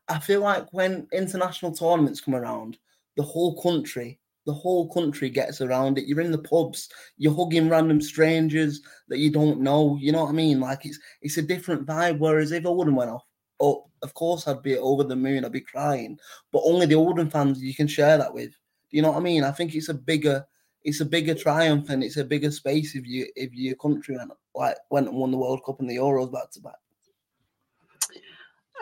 I 0.08 0.20
feel 0.20 0.42
like 0.42 0.72
when 0.74 1.08
international 1.14 1.72
tournaments 1.72 2.22
come 2.22 2.36
around, 2.36 2.78
the 3.18 3.24
whole 3.24 3.62
country 3.62 4.20
the 4.46 4.54
whole 4.54 4.92
country 4.92 5.30
gets 5.30 5.62
around 5.62 5.98
it. 5.98 6.06
You're 6.06 6.22
in 6.22 6.32
the 6.32 6.38
pubs, 6.38 6.90
you're 7.18 7.36
hugging 7.36 7.70
random 7.70 8.02
strangers 8.02 8.82
that 9.08 9.20
you 9.20 9.30
don't 9.30 9.62
know. 9.62 9.98
You 10.02 10.12
know 10.12 10.24
what 10.24 10.30
I 10.30 10.34
mean? 10.34 10.60
Like 10.60 10.86
it's 10.86 11.00
it's 11.22 11.38
a 11.38 11.42
different 11.42 11.86
vibe. 11.86 12.20
Whereas 12.20 12.52
if 12.52 12.66
Oldham 12.66 12.96
went 12.96 13.12
off, 13.12 13.24
oh, 13.60 13.90
of 14.02 14.14
course 14.14 14.48
I'd 14.48 14.64
be 14.64 14.78
over 14.78 15.04
the 15.04 15.16
moon. 15.16 15.46
I'd 15.46 15.52
be 15.52 15.62
crying. 15.62 16.18
But 16.52 16.64
only 16.66 16.86
the 16.86 16.96
Oldham 16.96 17.30
fans 17.30 17.62
you 17.62 17.76
can 17.76 17.88
share 17.88 18.18
that 18.18 18.34
with. 18.34 18.54
You 18.90 19.02
know 19.02 19.12
what 19.12 19.18
I 19.18 19.22
mean? 19.22 19.44
I 19.44 19.52
think 19.52 19.76
it's 19.76 19.90
a 19.90 19.94
bigger 19.94 20.46
it's 20.84 21.02
a 21.02 21.06
bigger 21.06 21.36
triumph 21.36 21.90
and 21.90 22.04
it's 22.04 22.18
a 22.18 22.24
bigger 22.24 22.52
space 22.52 22.96
if 22.96 23.06
you 23.06 23.28
if 23.36 23.54
your 23.54 23.76
country 23.76 24.18
went 24.18 24.32
like 24.56 24.78
went 24.90 25.08
and 25.08 25.18
won 25.18 25.32
the 25.32 25.38
World 25.38 25.62
Cup 25.66 25.80
and 25.80 25.90
the 25.90 25.98
Euros 25.98 26.32
back 26.32 26.52
to 26.52 26.60
back. 26.62 26.76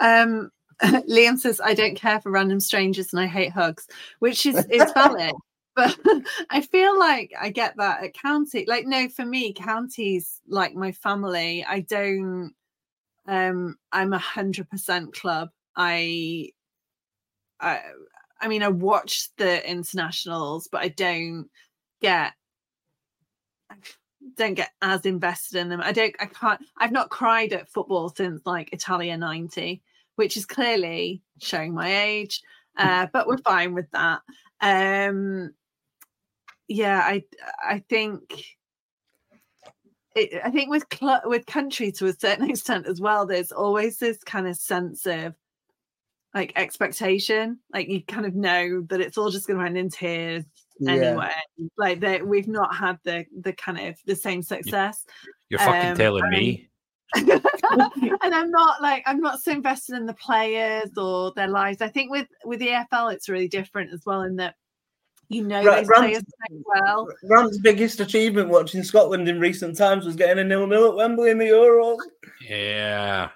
Um 0.02 0.52
Liam 0.82 1.38
says, 1.38 1.60
I 1.60 1.74
don't 1.74 1.96
care 1.96 2.22
for 2.22 2.32
random 2.32 2.62
strangers 2.62 3.12
and 3.12 3.20
I 3.20 3.26
hate 3.26 3.52
hugs, 3.52 3.88
which 4.20 4.46
is 4.46 4.66
is 4.70 4.92
valid 4.94 5.34
but 5.80 5.98
I 6.50 6.62
feel 6.62 6.98
like 7.00 7.32
I 7.40 7.50
get 7.50 7.76
that 7.78 8.04
at 8.04 8.14
county. 8.14 8.66
Like, 8.68 8.86
no, 8.86 9.08
for 9.08 9.26
me, 9.26 9.54
counties 9.54 10.42
like 10.48 10.76
my 10.76 10.92
family. 10.92 11.66
I 11.68 11.82
don't. 11.82 12.54
Um, 13.28 13.78
I'm 13.92 14.14
a 14.14 14.18
hundred 14.18 14.70
percent 14.70 15.14
club. 15.14 15.50
I, 15.76 16.50
I, 17.60 17.80
I 18.42 18.48
mean, 18.48 18.64
I 18.64 18.70
watch 18.70 19.30
the 19.38 19.68
internationals, 19.70 20.68
but 20.70 20.82
I 20.82 20.90
don't 20.90 21.48
get. 22.02 22.34
don't 24.36 24.54
get 24.56 24.72
as 24.82 25.06
invested 25.06 25.60
in 25.60 25.70
them. 25.70 25.82
I 25.82 25.92
don't. 25.92 26.16
I 26.20 26.26
can't. 26.26 26.62
I've 26.78 26.92
not 26.92 27.10
cried 27.10 27.54
at 27.54 27.70
football 27.70 28.10
since 28.10 28.42
like 28.46 28.74
Italia 28.74 29.18
'90, 29.18 29.82
which 30.16 30.38
is 30.38 30.46
clearly 30.46 31.22
showing 31.40 31.74
my 31.74 32.04
age. 32.04 32.42
Uh, 32.78 33.08
but 33.12 33.28
we're 33.28 33.38
fine 33.38 33.74
with 33.74 33.90
that. 33.92 34.22
Um, 34.62 35.54
yeah, 36.68 37.00
I 37.00 37.24
I 37.62 37.80
think 37.80 38.22
I 40.16 40.52
think 40.52 40.70
with 40.70 40.86
cl- 40.94 41.22
with 41.26 41.46
country 41.46 41.92
to 41.94 42.08
a 42.08 42.14
certain 42.14 42.50
extent 42.50 42.88
as 42.88 43.02
well. 43.02 43.26
There's 43.26 43.52
always 43.52 43.98
this 43.98 44.24
kind 44.24 44.48
of 44.48 44.56
sense 44.56 45.06
of 45.06 45.36
like 46.34 46.54
expectation, 46.56 47.60
like 47.74 47.90
you 47.90 48.04
kind 48.04 48.26
of 48.26 48.36
know 48.36 48.82
that 48.90 49.02
it's 49.02 49.18
all 49.18 49.32
just 49.32 49.48
going 49.48 49.60
to 49.60 49.66
end 49.66 49.78
in 49.78 49.90
tears 49.90 50.46
yeah. 50.80 50.92
anyway. 50.94 51.32
Like 51.78 52.00
that 52.02 52.26
we've 52.26 52.48
not 52.48 52.76
had 52.76 52.98
the 53.04 53.26
the 53.42 53.54
kind 53.54 53.90
of 53.90 53.98
the 54.06 54.16
same 54.16 54.42
success. 54.42 55.06
You're 55.50 55.60
fucking 55.60 55.92
um, 55.92 55.98
telling 55.98 56.24
and, 56.24 56.32
me. 56.32 56.70
and 57.16 57.42
I'm 58.36 58.52
not 58.52 58.82
like 58.82 59.04
I'm 59.06 59.20
not 59.20 59.40
so 59.42 59.52
invested 59.52 59.96
in 59.96 60.06
the 60.06 60.14
players 60.14 60.92
or 60.98 61.34
their 61.36 61.48
lives. 61.48 61.82
I 61.82 61.88
think 61.88 62.12
with 62.12 62.28
with 62.46 62.60
the 62.60 62.68
EFL 62.68 63.14
it's 63.14 63.30
really 63.30 63.48
different 63.48 63.92
as 63.94 64.02
well 64.06 64.22
in 64.22 64.36
that 64.38 64.56
you 65.28 65.44
know 65.44 65.64
Rand, 65.64 65.88
players 65.88 66.24
well. 66.66 67.08
Rand's 67.24 67.60
biggest 67.60 68.00
achievement 68.00 68.50
watching 68.50 68.84
Scotland 68.84 69.28
in 69.28 69.40
recent 69.40 69.78
times 69.78 70.06
was 70.06 70.16
getting 70.16 70.40
a 70.40 70.44
nil-nil 70.44 70.90
at 70.90 70.96
Wembley 70.96 71.32
in 71.32 71.38
the 71.38 71.46
Euros. 71.46 71.98
Yeah. 72.48 73.30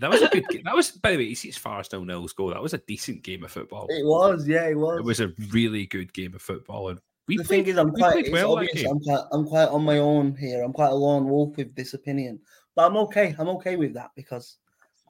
That 0.00 0.10
was 0.10 0.22
a 0.22 0.28
good. 0.28 0.46
Game. 0.48 0.62
that 0.64 0.74
was, 0.74 0.90
by 0.90 1.12
the 1.12 1.16
way, 1.16 1.32
as 1.32 1.56
far 1.56 1.80
as 1.80 1.90
no 1.92 2.04
nils 2.04 2.32
go, 2.32 2.50
that 2.50 2.62
was 2.62 2.74
a 2.74 2.78
decent 2.78 3.22
game 3.22 3.44
of 3.44 3.50
football. 3.50 3.86
It 3.88 4.04
was, 4.04 4.46
yeah, 4.46 4.68
it 4.68 4.76
was. 4.76 4.98
It 4.98 5.04
was 5.04 5.20
a 5.20 5.32
really 5.50 5.86
good 5.86 6.12
game 6.12 6.34
of 6.34 6.42
football, 6.42 6.90
and 6.90 7.00
we 7.26 7.36
the 7.36 7.44
played, 7.44 7.64
thing 7.64 7.72
is, 7.72 7.78
I'm 7.78 7.92
quite, 7.92 8.30
well 8.30 8.58
obvious, 8.58 8.84
I'm 8.84 9.00
quite, 9.00 9.24
I'm 9.32 9.46
quite 9.46 9.68
on 9.68 9.84
my 9.84 9.98
own 9.98 10.36
here. 10.36 10.62
I'm 10.62 10.72
quite 10.72 10.90
a 10.90 10.94
lone 10.94 11.28
wolf 11.28 11.56
with 11.56 11.74
this 11.74 11.94
opinion, 11.94 12.40
but 12.74 12.86
I'm 12.86 12.96
okay. 12.98 13.34
I'm 13.38 13.48
okay 13.48 13.76
with 13.76 13.94
that 13.94 14.10
because 14.14 14.56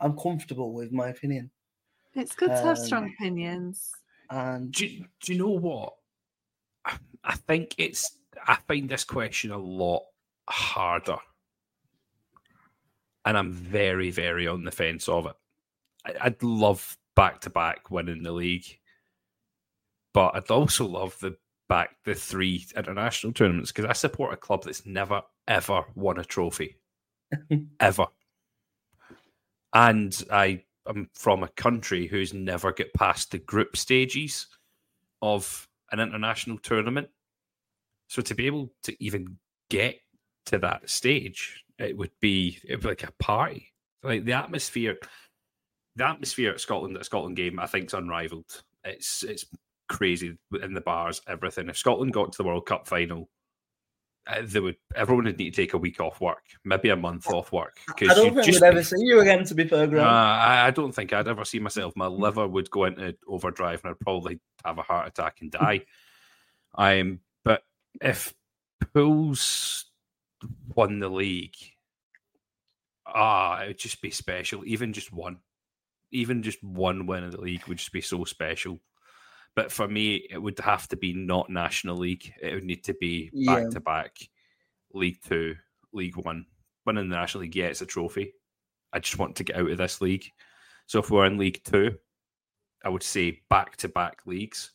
I'm 0.01 0.17
comfortable 0.17 0.73
with 0.73 0.93
my 0.93 1.09
opinion. 1.09 1.51
It's 2.15 2.35
good 2.35 2.49
to 2.49 2.59
um, 2.59 2.67
have 2.67 2.79
strong 2.79 3.05
um, 3.05 3.15
opinions. 3.19 3.91
And 4.31 4.73
do, 4.73 4.89
do 5.21 5.33
you 5.33 5.39
know 5.39 5.51
what? 5.51 5.95
I 7.25 7.35
think 7.35 7.75
it's. 7.79 8.19
I 8.47 8.57
find 8.67 8.89
this 8.89 9.05
question 9.05 9.51
a 9.51 9.59
lot 9.59 10.05
harder, 10.49 11.19
and 13.25 13.37
I'm 13.37 13.53
very, 13.53 14.11
very 14.11 14.47
on 14.47 14.65
the 14.65 14.71
fence 14.71 15.09
of 15.09 15.27
it. 15.27 15.37
I'd 16.21 16.43
love 16.43 16.97
back 17.15 17.41
to 17.43 17.51
back 17.51 17.91
winning 17.91 18.23
the 18.23 18.33
league, 18.33 18.67
but 20.15 20.35
I'd 20.35 20.51
also 20.51 20.87
love 20.87 21.19
the 21.21 21.37
back 21.69 21.91
the 22.05 22.15
three 22.15 22.67
international 22.77 23.33
tournaments 23.33 23.71
because 23.71 23.89
I 23.89 23.93
support 23.93 24.33
a 24.33 24.37
club 24.37 24.65
that's 24.65 24.87
never 24.87 25.23
ever 25.47 25.85
won 25.95 26.19
a 26.19 26.25
trophy, 26.25 26.77
ever, 27.81 28.07
and 29.75 30.25
I 30.33 30.65
am 30.89 31.11
from 31.15 31.43
a 31.43 31.49
country 31.49 32.07
who's 32.07 32.33
never 32.33 32.73
get 32.73 32.95
past 32.95 33.31
the 33.31 33.39
group 33.39 33.77
stages 33.77 34.47
of 35.23 35.69
an 35.93 36.01
international 36.01 36.59
tournament. 36.59 37.09
So 38.09 38.23
to 38.23 38.35
be 38.35 38.47
able 38.47 38.73
to 38.85 39.05
even 39.05 39.39
get 39.69 40.01
to 40.47 40.59
that 40.59 40.89
stage, 40.89 41.65
it 41.81 41.97
would 41.97 42.13
be 42.21 42.59
it 42.65 42.77
would 42.77 42.83
be 42.83 42.89
like 42.89 43.05
a 43.05 43.13
party. 43.13 43.73
Like 44.03 44.25
the 44.25 44.35
atmosphere, 44.35 44.97
the 45.97 46.07
atmosphere 46.07 46.53
at 46.53 46.61
Scotland 46.61 46.97
at 46.97 47.05
Scotland 47.05 47.37
game, 47.37 47.59
I 47.59 47.67
think 47.67 47.87
is 47.87 47.95
unrivaled. 47.95 48.63
It's 48.85 49.23
it's 49.23 49.45
crazy 49.89 50.39
in 50.63 50.75
the 50.75 50.81
bars, 50.81 51.21
everything. 51.27 51.69
If 51.69 51.77
Scotland 51.77 52.13
got 52.13 52.33
to 52.33 52.39
the 52.39 52.45
World 52.45 52.67
Cup 52.67 52.87
final, 52.87 53.29
uh, 54.27 54.43
they 54.45 54.61
would 54.61 54.77
everyone 54.95 55.25
would 55.25 55.39
need 55.39 55.55
to 55.55 55.63
take 55.63 55.75
a 55.75 55.79
week 55.79 56.01
off 56.01 56.21
work, 56.21 56.45
maybe 56.65 56.91
a 56.91 56.97
month 56.97 57.27
off 57.29 57.53
work. 57.53 57.79
I 58.01 58.15
don't 58.15 58.35
think 58.35 58.47
we'd 58.47 58.63
ever 58.63 58.83
see 58.83 58.97
you 59.01 59.21
again. 59.21 59.45
To 59.45 59.55
be 59.55 59.67
fair. 59.67 59.99
Uh, 59.99 60.03
I, 60.03 60.67
I, 60.67 60.71
don't 60.71 60.93
think 60.95 61.13
I'd 61.13 61.29
ever 61.29 61.45
see 61.45 61.59
myself. 61.59 61.95
My 61.97 62.07
liver 62.07 62.47
would 62.47 62.71
go 62.71 62.85
into 62.85 63.17
overdrive, 63.27 63.83
and 63.85 63.91
I'd 63.91 64.01
probably 64.01 64.41
have 64.65 64.79
a 64.79 64.83
heart 64.83 65.09
attack 65.09 65.39
and 65.41 65.51
die. 65.51 65.85
I'm, 66.75 67.21
but 67.45 67.63
if 68.01 68.33
Pools 68.95 69.90
won 70.75 70.99
the 70.99 71.09
league, 71.09 71.57
ah, 73.07 73.63
it 73.63 73.69
would 73.69 73.79
just 73.79 74.03
be 74.03 74.11
special. 74.11 74.65
Even 74.65 74.93
just 74.93 75.13
one, 75.13 75.39
even 76.11 76.43
just 76.43 76.63
one 76.63 77.07
win 77.07 77.25
of 77.25 77.33
the 77.33 77.41
league 77.41 77.67
would 77.67 77.79
just 77.79 77.93
be 77.93 78.01
so 78.01 78.25
special. 78.25 78.81
But 79.57 79.73
for 79.73 79.89
me, 79.89 80.27
it 80.31 80.39
would 80.39 80.59
have 80.61 80.87
to 80.89 80.97
be 80.97 81.13
not 81.13 81.51
National 81.51 81.97
League. 81.97 82.33
It 82.41 82.55
would 82.55 82.65
need 82.65 82.85
to 82.85 82.95
be 82.95 83.31
back 83.47 83.71
to 83.71 83.81
back 83.81 84.17
League 84.95 85.19
Two, 85.27 85.57
League 85.93 86.17
One. 86.17 86.47
Winning 86.87 87.09
the 87.09 87.17
National 87.17 87.43
League, 87.43 87.57
yeah, 87.57 87.67
it's 87.67 87.83
a 87.83 87.87
trophy. 87.87 88.33
I 88.93 89.01
just 89.01 89.19
want 89.19 89.37
to 89.37 89.45
get 89.45 89.57
out 89.57 89.71
of 89.71 89.79
this 89.79 90.01
league. 90.01 90.25
So 90.87 91.01
if 91.01 91.11
we're 91.11 91.27
in 91.27 91.37
League 91.37 91.63
Two, 91.65 91.97
I 92.85 92.89
would 92.89 93.03
say 93.03 93.43
back 93.51 93.77
to 93.79 93.89
back 93.89 94.21
leagues. 94.25 94.73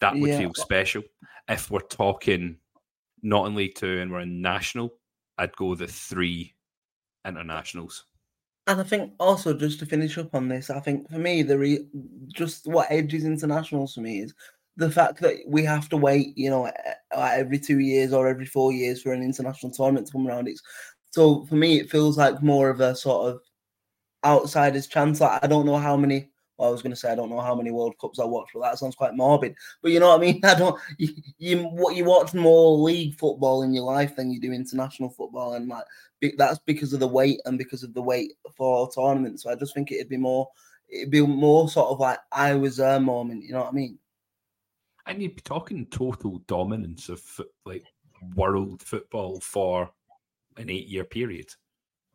That 0.00 0.14
would 0.14 0.30
yeah. 0.30 0.38
feel 0.38 0.54
special. 0.54 1.02
If 1.48 1.70
we're 1.70 1.80
talking 1.80 2.58
not 3.26 3.46
in 3.46 3.54
League 3.54 3.74
Two 3.74 4.00
and 4.00 4.10
we're 4.10 4.20
in 4.20 4.40
National, 4.40 4.94
I'd 5.36 5.56
go 5.56 5.74
the 5.74 5.86
three 5.86 6.54
internationals. 7.26 8.04
And 8.68 8.80
I 8.80 8.84
think 8.84 9.12
also 9.18 9.52
just 9.52 9.78
to 9.80 9.86
finish 9.86 10.16
up 10.18 10.34
on 10.34 10.48
this, 10.48 10.70
I 10.70 10.80
think 10.80 11.10
for 11.10 11.18
me 11.18 11.42
the 11.42 11.58
re- 11.58 11.88
just 12.28 12.66
what 12.66 12.86
edges 12.90 13.24
internationals 13.24 13.94
for 13.94 14.00
me 14.00 14.20
is 14.20 14.34
the 14.76 14.90
fact 14.90 15.20
that 15.20 15.36
we 15.46 15.64
have 15.64 15.88
to 15.88 15.96
wait, 15.96 16.36
you 16.36 16.50
know, 16.50 16.70
every 17.12 17.58
two 17.58 17.80
years 17.80 18.12
or 18.12 18.28
every 18.28 18.46
four 18.46 18.72
years 18.72 19.02
for 19.02 19.12
an 19.12 19.22
international 19.22 19.72
tournament 19.72 20.06
to 20.06 20.12
come 20.12 20.26
around. 20.26 20.48
It's 20.48 20.62
so 21.10 21.44
for 21.46 21.56
me 21.56 21.78
it 21.78 21.90
feels 21.90 22.16
like 22.16 22.42
more 22.42 22.70
of 22.70 22.80
a 22.80 22.94
sort 22.94 23.32
of 23.32 23.40
outsider's 24.24 24.86
chance. 24.86 25.20
Like 25.20 25.42
I 25.42 25.48
don't 25.48 25.66
know 25.66 25.78
how 25.78 25.96
many 25.96 26.30
well, 26.58 26.68
I 26.68 26.72
was 26.72 26.82
going 26.82 26.92
to 26.92 26.96
say 26.96 27.10
I 27.10 27.14
don't 27.14 27.30
know 27.30 27.40
how 27.40 27.54
many 27.54 27.70
World 27.70 27.98
Cups 28.00 28.18
I 28.18 28.24
watched, 28.24 28.52
but 28.54 28.60
that 28.62 28.78
sounds 28.78 28.94
quite 28.94 29.14
morbid. 29.14 29.54
But 29.82 29.92
you 29.92 30.00
know 30.00 30.08
what 30.08 30.20
I 30.20 30.24
mean? 30.24 30.40
I 30.44 30.54
don't. 30.54 30.80
You, 30.98 31.08
you 31.38 31.62
what 31.64 31.96
you 31.96 32.04
watch 32.04 32.34
more 32.34 32.78
league 32.78 33.14
football 33.14 33.62
in 33.62 33.74
your 33.74 33.84
life 33.84 34.16
than 34.16 34.30
you 34.30 34.40
do 34.40 34.52
international 34.52 35.10
football, 35.10 35.54
and 35.54 35.68
like 35.68 35.84
that's 36.38 36.58
because 36.60 36.92
of 36.92 37.00
the 37.00 37.06
weight 37.06 37.40
and 37.44 37.58
because 37.58 37.82
of 37.82 37.92
the 37.94 38.02
weight 38.02 38.32
for 38.56 38.90
tournaments. 38.90 39.42
So 39.42 39.50
I 39.50 39.54
just 39.54 39.74
think 39.74 39.92
it'd 39.92 40.08
be 40.08 40.16
more, 40.16 40.48
it'd 40.88 41.10
be 41.10 41.20
more 41.20 41.68
sort 41.68 41.90
of 41.90 42.00
like 42.00 42.18
I 42.32 42.54
was 42.54 42.78
there 42.78 43.00
moment. 43.00 43.44
You 43.44 43.52
know 43.52 43.60
what 43.60 43.72
I 43.72 43.72
mean? 43.72 43.98
And 45.06 45.22
you'd 45.22 45.36
be 45.36 45.42
talking 45.42 45.86
total 45.86 46.38
dominance 46.48 47.08
of 47.08 47.22
like 47.64 47.84
world 48.34 48.82
football 48.82 49.40
for 49.40 49.90
an 50.56 50.70
eight-year 50.70 51.04
period 51.04 51.48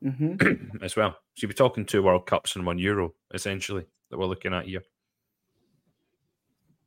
mm-hmm. 0.03 0.77
as 0.83 0.95
well. 0.95 1.11
So 1.35 1.43
you'd 1.45 1.49
be 1.49 1.53
talking 1.53 1.85
two 1.85 2.03
World 2.03 2.25
Cups 2.25 2.55
and 2.55 2.65
one 2.65 2.79
Euro 2.79 3.13
essentially 3.33 3.85
that 4.11 4.19
we're 4.19 4.25
looking 4.25 4.53
at 4.53 4.65
here 4.65 4.83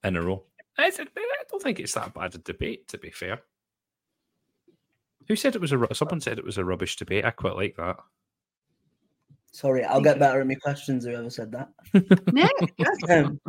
in 0.04 0.16
a 0.16 0.22
row. 0.22 0.44
I 0.78 0.90
don't 0.90 1.62
think 1.62 1.80
it's 1.80 1.94
that 1.94 2.14
bad 2.14 2.34
a 2.34 2.38
debate, 2.38 2.88
to 2.88 2.98
be 2.98 3.10
fair. 3.10 3.40
Who 5.28 5.36
said 5.36 5.54
it 5.54 5.60
was 5.60 5.72
a? 5.72 5.94
Someone 5.94 6.20
said 6.20 6.38
it 6.38 6.44
was 6.44 6.58
a 6.58 6.64
rubbish 6.64 6.96
debate. 6.96 7.24
I 7.24 7.30
quite 7.30 7.56
like 7.56 7.76
that. 7.76 7.96
Sorry, 9.52 9.84
I'll 9.84 10.00
get 10.00 10.18
better 10.18 10.40
at 10.40 10.46
my 10.46 10.56
questions. 10.56 11.04
Whoever 11.04 11.30
said 11.30 11.52
that? 11.52 11.68
no. 12.32 12.48
um, 13.08 13.40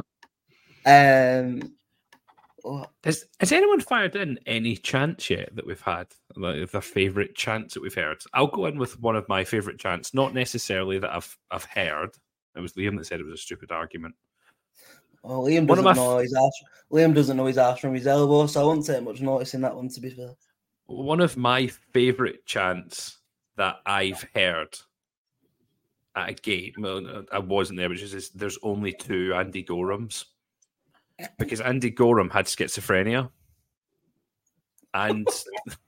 um, 0.86 1.74
What? 2.62 2.92
Has, 3.04 3.26
has 3.40 3.52
anyone 3.52 3.82
fired 3.82 4.16
in 4.16 4.40
any 4.46 4.78
chants 4.78 5.30
yet 5.30 5.56
that 5.56 5.66
we've 5.66 5.82
had? 5.82 6.08
Like 6.36 6.72
their 6.72 6.82
favourite 6.82 7.36
chants 7.36 7.74
that 7.74 7.82
we've 7.82 7.96
heard? 7.96 8.22
I'll 8.34 8.48
go 8.48 8.68
in 8.68 8.78
with 8.78 9.02
one 9.02 9.16
of 9.16 9.28
my 9.28 9.44
favourite 9.44 9.80
chants, 9.80 10.14
not 10.14 10.34
necessarily 10.34 11.00
that 11.00 11.12
I've 11.12 11.38
I've 11.50 11.66
heard. 11.66 12.12
It 12.56 12.62
was 12.62 12.74
Liam 12.74 12.98
that 12.98 13.06
said 13.06 13.20
it 13.20 13.26
was 13.26 13.34
a 13.34 13.38
stupid 13.38 13.72
argument. 13.72 14.16
Well, 15.24 15.44
Liam 15.44 15.68
doesn't 15.68 15.84
my 15.84 15.94
know 15.94 16.18
his 16.20 16.34
ass. 16.34 16.52
Liam 16.92 17.14
doesn't 17.14 17.36
know 17.36 17.48
his 17.48 17.58
ass 17.58 17.80
from 17.80 17.96
his 17.96 18.08
elbow, 18.08 18.46
so 18.48 18.62
I 18.62 18.64
won't 18.64 18.86
take 18.86 19.04
much 19.04 19.22
notice 19.22 19.54
in 19.54 19.62
that 19.62 19.76
one. 19.76 19.90
To 19.90 20.00
be 20.00 20.12
fair, 20.12 20.36
One 20.86 21.20
of 21.20 21.36
my 21.36 21.68
favourite 21.68 22.46
chants 22.46 23.18
that 23.58 23.78
I've 23.86 24.26
heard 24.36 24.78
at 26.16 26.30
a 26.30 26.34
game. 26.34 26.74
Well, 26.78 27.26
I 27.32 27.40
wasn't 27.40 27.78
there, 27.80 27.90
which 27.90 28.02
is 28.02 28.30
there's 28.30 28.60
only 28.64 28.94
two 28.94 29.34
Andy 29.34 29.64
Gorams. 29.64 30.26
Because 31.40 31.62
Andy 31.62 31.90
Goram 31.90 32.30
had 32.30 32.46
schizophrenia. 32.46 33.30
And 34.94 35.28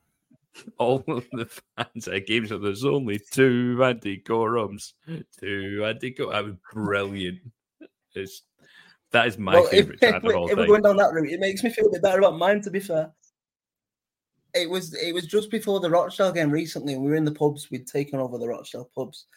all 0.78 1.04
of 1.08 1.28
the 1.32 1.48
fans 1.78 2.08
at 2.08 2.26
games 2.28 2.50
said 2.50 2.62
there's 2.62 2.86
only 2.86 3.20
two 3.32 3.82
Andy 3.84 4.22
Gorams. 4.26 4.94
Two 5.40 5.84
Andy 5.86 6.14
Gorams. 6.14 6.32
That 6.32 6.46
was 6.46 6.56
brilliant. 6.74 7.40
It's, 8.14 8.44
that 9.12 9.28
is 9.28 9.38
my 9.38 9.54
Well, 9.56 9.66
favourite 9.66 10.00
if, 10.02 10.12
chant 10.12 10.24
we, 10.24 10.30
of 10.34 10.36
all 10.36 10.50
if 10.50 10.56
we're 10.58 10.64
time. 10.64 10.68
going 10.68 10.82
down 10.84 10.98
that 10.98 11.14
route, 11.14 11.32
it 11.32 11.40
makes 11.40 11.64
me 11.64 11.70
feel 11.70 11.88
a 11.88 11.92
bit 11.92 12.02
better 12.02 12.20
about 12.20 12.38
mine. 12.38 12.62
To 12.62 12.72
be 12.72 12.80
fair, 12.80 13.12
it 14.54 14.70
was 14.70 14.94
it 14.96 15.14
was 15.14 15.26
just 15.26 15.52
before 15.52 15.80
the 15.80 15.90
Rochdale 15.90 16.32
game 16.32 16.50
recently. 16.52 16.94
and 16.94 17.04
We 17.04 17.10
were 17.12 17.16
in 17.16 17.26
the 17.26 17.32
pubs. 17.32 17.70
We'd 17.72 17.88
taken 17.88 18.20
over 18.20 18.38
the 18.38 18.48
Rochdale 18.48 18.90
pubs, 18.96 19.28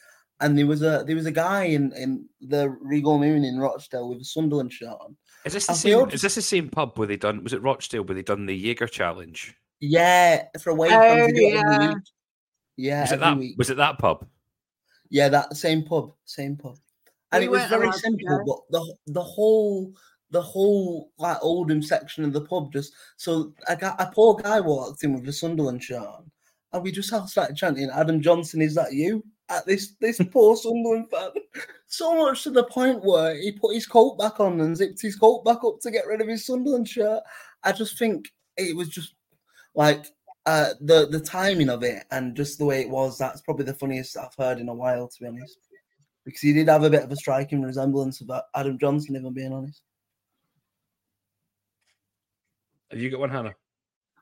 and 0.40 0.56
there 0.58 0.66
was 0.66 0.82
a 0.82 1.04
there 1.06 1.16
was 1.16 1.26
a 1.26 1.30
guy 1.32 1.64
in 1.64 1.92
in 1.94 2.26
the 2.40 2.70
Regal 2.80 3.18
Moon 3.18 3.44
in 3.44 3.58
Rochdale 3.58 4.08
with 4.08 4.20
a 4.20 4.24
Sunderland 4.24 4.72
shirt 4.72 4.96
on. 5.00 5.16
Is 5.44 5.52
this 5.52 5.66
the 5.66 5.72
I 5.72 5.76
same? 5.76 6.08
feel 6.08 6.08
Is 6.08 6.22
this 6.22 6.34
the 6.34 6.42
same 6.42 6.68
pub 6.68 6.98
where 6.98 7.06
they 7.08 7.16
done? 7.16 7.42
Was 7.42 7.52
it 7.52 7.62
Rochdale 7.62 8.04
where 8.04 8.14
they 8.14 8.22
done 8.22 8.46
the 8.46 8.56
Jaeger 8.56 8.86
challenge? 8.88 9.54
Yeah, 9.80 10.44
for 10.60 10.70
away 10.70 10.88
Oh, 10.88 11.00
fans. 11.00 11.32
they 11.32 11.46
every 11.46 11.54
yeah. 11.54 11.88
week. 11.88 11.96
Yeah, 12.76 13.00
Was 13.02 13.10
it 13.12 13.14
every 13.14 13.24
that? 13.26 13.38
week. 13.38 13.58
Was 13.58 13.70
it 13.70 13.76
that 13.78 13.98
pub? 13.98 14.26
Yeah, 15.10 15.28
that 15.28 15.56
same 15.56 15.84
pub, 15.84 16.12
same 16.24 16.56
pub. 16.56 16.76
And 17.32 17.40
We 17.42 17.46
it 17.46 17.50
was 17.50 17.64
very 17.66 17.86
allowed 17.86 17.94
simple, 17.96 18.28
go. 18.28 18.44
but 18.44 18.78
the 18.78 19.12
the 19.12 19.22
whole 19.22 19.92
the 20.30 20.42
whole 20.42 21.10
like 21.18 21.38
Oldham 21.42 21.82
section 21.82 22.24
of 22.24 22.32
the 22.32 22.40
pub 22.42 22.72
just 22.72 22.92
so 23.16 23.52
a 23.68 23.76
guy, 23.76 23.94
a 23.98 24.06
poor 24.12 24.34
guy 24.36 24.60
walked 24.60 25.02
in 25.04 25.14
with 25.14 25.28
a 25.28 25.32
Sunderland 25.32 25.82
shirt 25.82 26.02
on, 26.02 26.30
and 26.72 26.82
we 26.82 26.92
just 26.92 27.12
all 27.12 27.26
started 27.26 27.56
chanting, 27.56 27.90
"Adam 27.90 28.20
Johnson, 28.22 28.60
is 28.62 28.74
that 28.74 28.92
you?" 28.92 29.24
At 29.48 29.66
this 29.66 29.94
this 30.00 30.20
poor 30.32 30.56
Sunderland 30.56 31.10
fan, 31.10 31.30
so 31.86 32.16
much 32.16 32.42
to 32.44 32.50
the 32.50 32.64
point 32.64 33.02
where 33.04 33.34
he 33.36 33.52
put 33.52 33.74
his 33.74 33.86
coat 33.86 34.16
back 34.18 34.38
on 34.40 34.60
and 34.60 34.76
zipped 34.76 35.00
his 35.02 35.16
coat 35.16 35.44
back 35.44 35.64
up 35.64 35.80
to 35.80 35.90
get 35.90 36.06
rid 36.06 36.20
of 36.20 36.28
his 36.28 36.46
Sunderland 36.46 36.88
shirt. 36.88 37.22
I 37.64 37.72
just 37.72 37.98
think 37.98 38.28
it 38.56 38.76
was 38.76 38.88
just 38.88 39.14
like 39.80 40.04
uh, 40.44 40.74
the 40.82 41.06
the 41.10 41.20
timing 41.20 41.70
of 41.70 41.82
it 41.82 42.04
and 42.10 42.36
just 42.36 42.58
the 42.58 42.66
way 42.66 42.82
it 42.82 42.90
was. 42.90 43.16
That's 43.16 43.40
probably 43.40 43.64
the 43.64 43.72
funniest 43.72 44.14
I've 44.14 44.34
heard 44.38 44.58
in 44.58 44.68
a 44.68 44.74
while, 44.74 45.08
to 45.08 45.20
be 45.20 45.26
honest. 45.26 45.56
Because 46.26 46.42
he 46.42 46.52
did 46.52 46.68
have 46.68 46.84
a 46.84 46.90
bit 46.90 47.02
of 47.02 47.10
a 47.10 47.16
striking 47.16 47.62
resemblance 47.62 48.20
of 48.20 48.30
Adam 48.54 48.78
Johnson, 48.78 49.16
if 49.16 49.24
I'm 49.24 49.32
being 49.32 49.54
honest. 49.54 49.80
Have 52.90 53.00
you 53.00 53.08
got 53.08 53.20
one, 53.20 53.30
Hannah? 53.30 53.54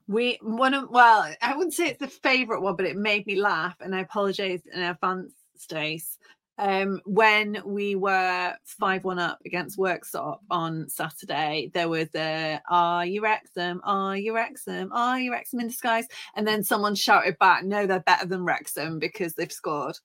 We 0.07 0.39
one 0.41 0.75
of 0.75 0.91
well, 0.91 1.29
I 1.43 1.57
wouldn't 1.57 1.75
say 1.75 1.89
it's 1.89 1.99
the 1.99 2.07
favorite 2.07 2.61
one, 2.61 2.77
but 2.77 2.87
it 2.87 2.97
made 2.97 3.27
me 3.27 3.35
laugh, 3.35 3.75
and 3.81 3.97
I 3.97 4.01
apologize 4.01 4.63
in 4.73 4.81
advance, 4.81 5.33
Stace. 5.57 6.19
Um, 6.59 7.01
when 7.05 7.63
we 7.65 7.95
were 7.95 8.55
five 8.65 9.05
one 9.05 9.21
up 9.21 9.39
against 9.47 9.79
Worksop 9.79 10.39
on 10.51 10.89
Saturday, 10.89 11.71
there 11.73 11.89
was 11.89 12.09
a 12.17 12.61
"Are 12.69 13.07
you 13.07 13.23
Wrexham? 13.23 13.81
Are 13.85 14.17
you 14.17 14.35
Wrexham? 14.35 14.91
Are 14.93 15.21
you 15.21 15.31
Wrexham 15.31 15.61
in 15.61 15.69
disguise?" 15.69 16.07
And 16.35 16.47
then 16.47 16.65
someone 16.65 16.97
shouted 16.97 17.39
back, 17.39 17.65
"No, 17.65 17.87
they're 17.87 18.01
better 18.01 18.27
than 18.27 18.45
Wrexham 18.45 18.99
because 18.99 19.35
they've 19.35 19.53
scored," 19.53 19.99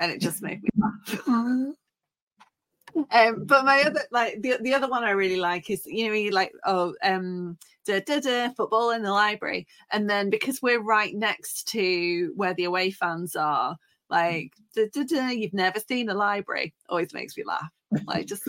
and 0.00 0.10
it 0.10 0.20
just 0.20 0.42
made 0.42 0.60
me 0.62 0.70
laugh. 0.76 1.76
Um, 3.10 3.44
but 3.46 3.64
my 3.64 3.82
other 3.82 4.02
like 4.10 4.42
the, 4.42 4.58
the 4.60 4.74
other 4.74 4.88
one 4.88 5.02
I 5.02 5.12
really 5.12 5.36
like 5.36 5.70
is 5.70 5.86
you 5.86 6.06
know 6.06 6.12
you 6.12 6.30
like 6.30 6.52
oh 6.66 6.94
um 7.02 7.56
da, 7.86 8.00
da, 8.00 8.20
da, 8.20 8.50
football 8.50 8.90
in 8.90 9.02
the 9.02 9.10
library 9.10 9.66
and 9.92 10.10
then 10.10 10.28
because 10.28 10.60
we're 10.60 10.82
right 10.82 11.14
next 11.14 11.68
to 11.68 12.32
where 12.36 12.52
the 12.52 12.64
away 12.64 12.90
fans 12.90 13.34
are 13.34 13.78
like 14.12 14.52
da, 14.76 14.84
da, 14.92 15.04
da, 15.04 15.28
you've 15.30 15.54
never 15.54 15.80
seen 15.80 16.08
a 16.08 16.14
library 16.14 16.72
always 16.88 17.12
makes 17.12 17.36
me 17.36 17.42
laugh 17.44 17.70
like 18.06 18.26
just 18.26 18.48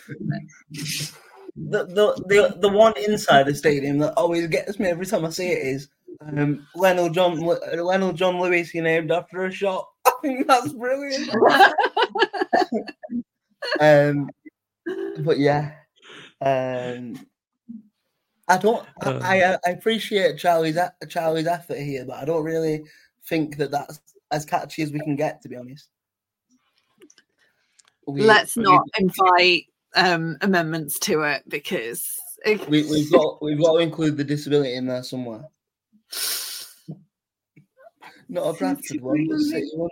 The, 1.56 1.86
the 1.86 2.16
the 2.28 2.58
the 2.60 2.70
one 2.70 2.94
inside 2.98 3.46
the 3.46 3.54
stadium 3.54 4.00
that 4.00 4.14
always 4.18 4.48
gets 4.48 4.80
me 4.80 4.88
every 4.88 5.06
time 5.06 5.24
I 5.24 5.30
see 5.30 5.50
it 5.50 5.66
is 5.66 5.88
um, 6.22 6.68
Lionel 6.76 7.10
John 7.10 7.40
Lionel 7.40 8.14
John 8.14 8.40
Lewis. 8.40 8.72
He 8.72 8.82
named 8.82 9.12
after 9.12 9.46
a 9.46 9.52
shot. 9.52 9.88
I 10.06 10.14
think 10.22 10.48
that's 10.48 10.74
brilliant. 10.74 11.30
um, 13.80 14.30
but 15.20 15.38
yeah, 15.38 15.74
um, 16.42 17.24
I 18.48 18.58
don't. 18.58 18.84
Uh. 19.02 19.20
I, 19.22 19.44
I 19.44 19.58
I 19.66 19.70
appreciate 19.70 20.40
Charlie's 20.40 20.80
Charlie's 21.08 21.48
effort 21.48 21.78
here, 21.78 22.06
but 22.06 22.18
I 22.18 22.26
don't 22.26 22.44
really 22.44 22.84
think 23.26 23.58
that 23.58 23.70
that's 23.70 24.00
as 24.34 24.46
catchy 24.46 24.82
as 24.84 24.92
we 24.92 25.00
can 25.00 25.16
get. 25.16 25.42
To 25.44 25.50
be 25.50 25.56
honest, 25.56 25.90
We- 28.08 28.22
let's 28.22 28.56
we- 28.58 28.64
not 28.64 28.84
invite 28.98 29.66
um 29.96 30.38
amendments 30.42 31.00
to 31.00 31.22
it 31.22 31.44
because 31.48 32.04
it- 32.46 32.68
We, 32.68 32.84
we've 32.90 33.12
got 33.12 33.42
we've 33.42 33.62
got 33.62 33.74
to 33.74 33.80
include 33.80 34.18
the 34.18 34.24
disability 34.24 34.76
in 34.76 34.88
there 34.88 35.04
somewhere. 35.04 35.46
Not 38.30 38.48
a 38.48 38.54
Bradford 38.54 39.02
one, 39.02 39.28
but 39.30 39.40
City 39.40 39.70
one. 39.76 39.90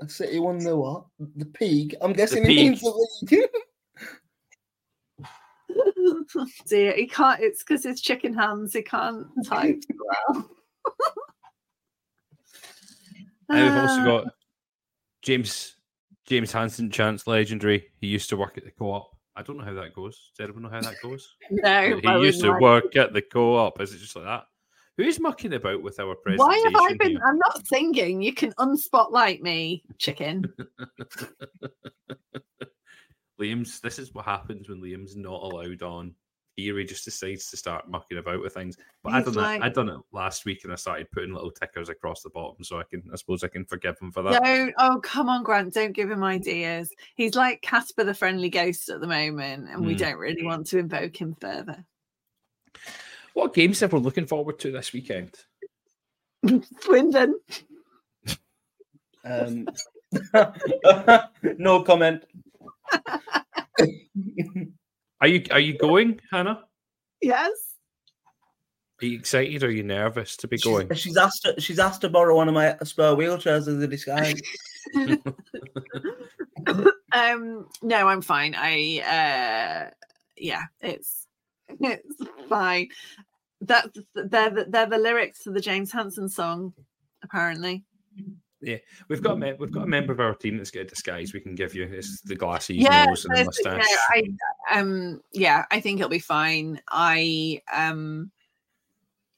A 0.00 0.08
City 0.08 0.38
one, 0.38 0.58
the 0.58 0.76
what? 0.76 1.04
The 1.36 1.44
peak. 1.44 1.94
I'm 2.00 2.12
guessing 2.14 2.44
it 2.44 2.48
means 2.48 2.80
the 2.80 3.08
league. 3.30 3.44
dear 6.66 6.92
he 6.94 7.06
can't 7.06 7.40
it's 7.40 7.62
because 7.62 7.84
his 7.84 8.00
chicken 8.00 8.32
hands 8.32 8.72
he 8.72 8.82
can't 8.82 9.26
type 9.44 9.78
well 10.32 10.50
And 13.48 13.62
we've 13.62 13.82
also 13.82 14.00
Uh, 14.00 14.04
got 14.04 14.24
James 15.22 15.74
James 16.26 16.52
Hansen, 16.52 16.90
chance 16.90 17.26
legendary. 17.26 17.90
He 18.00 18.06
used 18.06 18.28
to 18.28 18.36
work 18.36 18.58
at 18.58 18.64
the 18.64 18.70
co-op. 18.70 19.16
I 19.34 19.42
don't 19.42 19.56
know 19.56 19.64
how 19.64 19.72
that 19.74 19.94
goes. 19.94 20.30
Does 20.36 20.44
anyone 20.44 20.64
know 20.64 20.68
how 20.68 20.82
that 20.82 21.00
goes? 21.02 21.34
no 21.50 21.96
he 21.96 22.26
used 22.26 22.42
to 22.42 22.52
work 22.60 22.96
at 22.96 23.14
the 23.14 23.22
co-op. 23.22 23.80
Is 23.80 23.94
it 23.94 23.98
just 23.98 24.14
like 24.14 24.26
that? 24.26 24.44
Who 24.98 25.04
is 25.04 25.20
mucking 25.20 25.54
about 25.54 25.80
with 25.80 25.98
our 26.00 26.16
presentation? 26.16 26.46
Why 26.46 26.58
have 26.64 26.74
I 26.92 26.96
been? 26.96 27.10
here? 27.12 27.20
I'm 27.24 27.38
not 27.38 27.66
singing. 27.66 28.20
You 28.20 28.34
can 28.34 28.52
unspotlight 28.54 29.40
me, 29.40 29.84
chicken. 29.96 30.52
Liam's. 33.40 33.80
This 33.80 34.00
is 34.00 34.12
what 34.12 34.24
happens 34.24 34.68
when 34.68 34.82
Liam's 34.82 35.16
not 35.16 35.40
allowed 35.42 35.82
on. 35.82 36.14
Here 36.58 36.76
he 36.76 36.84
just 36.84 37.04
decides 37.04 37.48
to 37.50 37.56
start 37.56 37.88
mucking 37.88 38.18
about 38.18 38.40
with 38.42 38.52
things. 38.52 38.76
But 39.04 39.12
I 39.12 39.18
He's 39.18 39.26
done 39.26 39.34
like- 39.36 39.60
it. 39.60 39.64
I 39.64 39.68
done 39.68 39.88
it 39.88 40.00
last 40.10 40.44
week, 40.44 40.64
and 40.64 40.72
I 40.72 40.76
started 40.76 41.08
putting 41.12 41.32
little 41.32 41.52
tickers 41.52 41.88
across 41.88 42.22
the 42.24 42.30
bottom, 42.30 42.64
so 42.64 42.80
I 42.80 42.82
can. 42.82 43.00
I 43.12 43.16
suppose 43.16 43.44
I 43.44 43.48
can 43.48 43.64
forgive 43.64 43.96
him 44.00 44.10
for 44.10 44.22
that. 44.24 44.42
Don't. 44.42 44.74
Oh, 44.76 44.98
come 45.00 45.28
on, 45.28 45.44
Grant. 45.44 45.72
Don't 45.72 45.92
give 45.92 46.10
him 46.10 46.24
ideas. 46.24 46.92
He's 47.14 47.36
like 47.36 47.62
Casper 47.62 48.02
the 48.02 48.12
Friendly 48.12 48.50
Ghost 48.50 48.88
at 48.88 49.00
the 49.00 49.06
moment, 49.06 49.68
and 49.70 49.86
we 49.86 49.92
Hmm. 49.92 49.98
don't 50.00 50.18
really 50.18 50.42
want 50.42 50.66
to 50.66 50.78
invoke 50.78 51.16
him 51.20 51.36
further. 51.40 51.84
What 53.34 53.54
games 53.54 53.78
have 53.78 53.92
we 53.92 54.00
looking 54.00 54.26
forward 54.26 54.58
to 54.58 54.72
this 54.72 54.92
weekend? 54.92 55.36
Swindon. 56.80 57.38
Um, 59.24 59.68
no 61.56 61.82
comment. 61.84 62.24
Are 65.20 65.28
you 65.28 65.44
Are 65.50 65.60
you 65.60 65.76
going, 65.76 66.20
Hannah? 66.30 66.64
Yes. 67.20 67.50
Are 69.02 69.06
you 69.06 69.18
excited? 69.18 69.62
Or 69.62 69.66
are 69.66 69.70
you 69.70 69.82
nervous 69.84 70.36
to 70.38 70.48
be 70.48 70.56
She's- 70.58 70.64
going? 70.72 70.92
She's, 70.94 71.16
asked. 71.16 71.44
To, 71.44 71.60
she's 71.60 71.78
asked 71.78 72.00
to 72.02 72.08
borrow 72.08 72.36
one 72.36 72.48
of 72.48 72.54
my 72.54 72.76
spare 72.84 73.14
wheelchairs 73.14 73.68
as 73.68 73.82
a 73.82 73.86
disguise. 73.86 74.40
um. 77.12 77.66
No, 77.82 78.08
I'm 78.08 78.22
fine. 78.22 78.54
I. 78.56 79.00
uh 79.00 79.90
Yeah, 80.36 80.62
it's 80.80 81.26
it's 81.80 82.16
fine. 82.48 82.88
That 83.62 83.88
they're 84.14 84.50
the, 84.50 84.66
they're 84.68 84.86
the 84.86 84.98
lyrics 84.98 85.42
to 85.44 85.50
the 85.50 85.60
James 85.60 85.90
Hansen 85.92 86.28
song, 86.28 86.72
apparently. 87.22 87.84
Yeah, 88.60 88.78
we've 89.08 89.22
got 89.22 89.34
a 89.34 89.36
mem- 89.36 89.56
we've 89.58 89.70
got 89.70 89.84
a 89.84 89.88
member 89.88 90.12
of 90.12 90.20
our 90.20 90.34
team 90.34 90.56
that's 90.56 90.72
got 90.72 90.80
a 90.80 90.84
disguise 90.84 91.32
we 91.32 91.40
can 91.40 91.54
give 91.54 91.74
you. 91.74 91.84
It's 91.84 92.20
the 92.22 92.34
glassy 92.34 92.74
yeah, 92.74 93.04
nose 93.04 93.24
and 93.24 93.36
the 93.36 93.52
there's- 93.62 93.86
yeah. 93.86 94.36
I 94.72 94.78
um 94.78 95.22
yeah, 95.32 95.64
I 95.70 95.80
think 95.80 96.00
it'll 96.00 96.10
be 96.10 96.18
fine. 96.18 96.80
I 96.88 97.62
um 97.72 98.32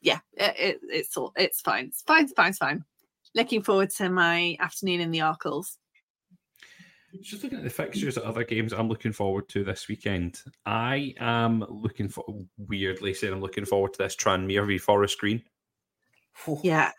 yeah, 0.00 0.20
it, 0.32 0.54
it, 0.58 0.80
it's 0.84 1.16
all 1.16 1.32
it's 1.36 1.60
fine. 1.60 1.86
It's 1.86 2.02
fine, 2.02 2.24
it's 2.24 2.32
fine, 2.32 2.48
it's 2.48 2.58
fine. 2.58 2.84
Looking 3.34 3.62
forward 3.62 3.90
to 3.90 4.08
my 4.08 4.56
afternoon 4.58 5.00
in 5.00 5.10
the 5.10 5.18
Arkles. 5.18 5.76
Just 7.20 7.42
looking 7.42 7.58
at 7.58 7.64
the 7.64 7.70
fixtures 7.70 8.16
of 8.16 8.22
other 8.22 8.44
games 8.44 8.72
I'm 8.72 8.88
looking 8.88 9.12
forward 9.12 9.48
to 9.50 9.64
this 9.64 9.88
weekend. 9.88 10.42
I 10.64 11.14
am 11.18 11.64
looking 11.68 12.08
for 12.08 12.24
weirdly 12.56 13.12
saying 13.14 13.32
I'm 13.32 13.40
looking 13.40 13.64
forward 13.64 13.92
to 13.94 13.98
this 13.98 14.16
Tranmere 14.16 14.66
v 14.66 14.78
Forest 14.78 15.18
Green. 15.18 15.42
Yeah. 16.62 16.92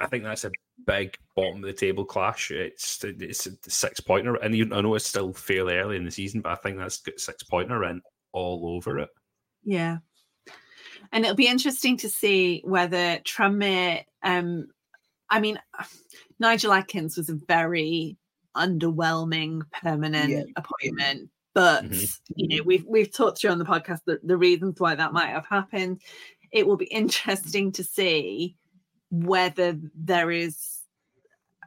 I 0.00 0.06
think 0.06 0.24
that's 0.24 0.44
a 0.44 0.50
big 0.86 1.16
bottom 1.36 1.56
of 1.56 1.62
the 1.62 1.72
table 1.72 2.04
clash. 2.04 2.50
It's 2.50 3.02
it's 3.04 3.46
a 3.46 3.70
six 3.70 4.00
pointer, 4.00 4.36
and 4.36 4.54
you, 4.54 4.68
I 4.72 4.80
know 4.80 4.94
it's 4.94 5.06
still 5.06 5.32
fairly 5.32 5.76
early 5.76 5.96
in 5.96 6.04
the 6.04 6.10
season, 6.10 6.40
but 6.40 6.52
I 6.52 6.56
think 6.56 6.78
that's 6.78 7.00
got 7.00 7.20
six 7.20 7.42
pointer 7.42 7.84
in 7.84 8.00
all 8.32 8.74
over 8.76 8.98
it. 8.98 9.08
Yeah, 9.64 9.98
and 11.12 11.24
it'll 11.24 11.36
be 11.36 11.46
interesting 11.48 11.96
to 11.98 12.08
see 12.08 12.62
whether 12.64 13.18
Tranmere. 13.24 14.04
Um, 14.22 14.68
I 15.30 15.40
mean, 15.40 15.58
Nigel 16.38 16.72
Adkins 16.72 17.16
was 17.16 17.28
a 17.28 17.38
very 17.48 18.16
underwhelming 18.56 19.62
permanent 19.82 20.30
Yeah. 20.30 20.42
appointment. 20.56 21.30
But 21.54 21.84
Mhm. 21.84 22.20
you 22.36 22.48
know, 22.56 22.62
we've 22.64 22.84
we've 22.86 23.12
talked 23.12 23.38
through 23.38 23.50
on 23.50 23.58
the 23.58 23.64
podcast 23.64 24.00
the, 24.06 24.20
the 24.22 24.36
reasons 24.36 24.80
why 24.80 24.94
that 24.94 25.12
might 25.12 25.28
have 25.30 25.46
happened. 25.46 26.00
It 26.50 26.66
will 26.66 26.76
be 26.76 26.86
interesting 26.86 27.72
to 27.72 27.84
see 27.84 28.56
whether 29.12 29.78
there 29.94 30.30
is 30.30 30.78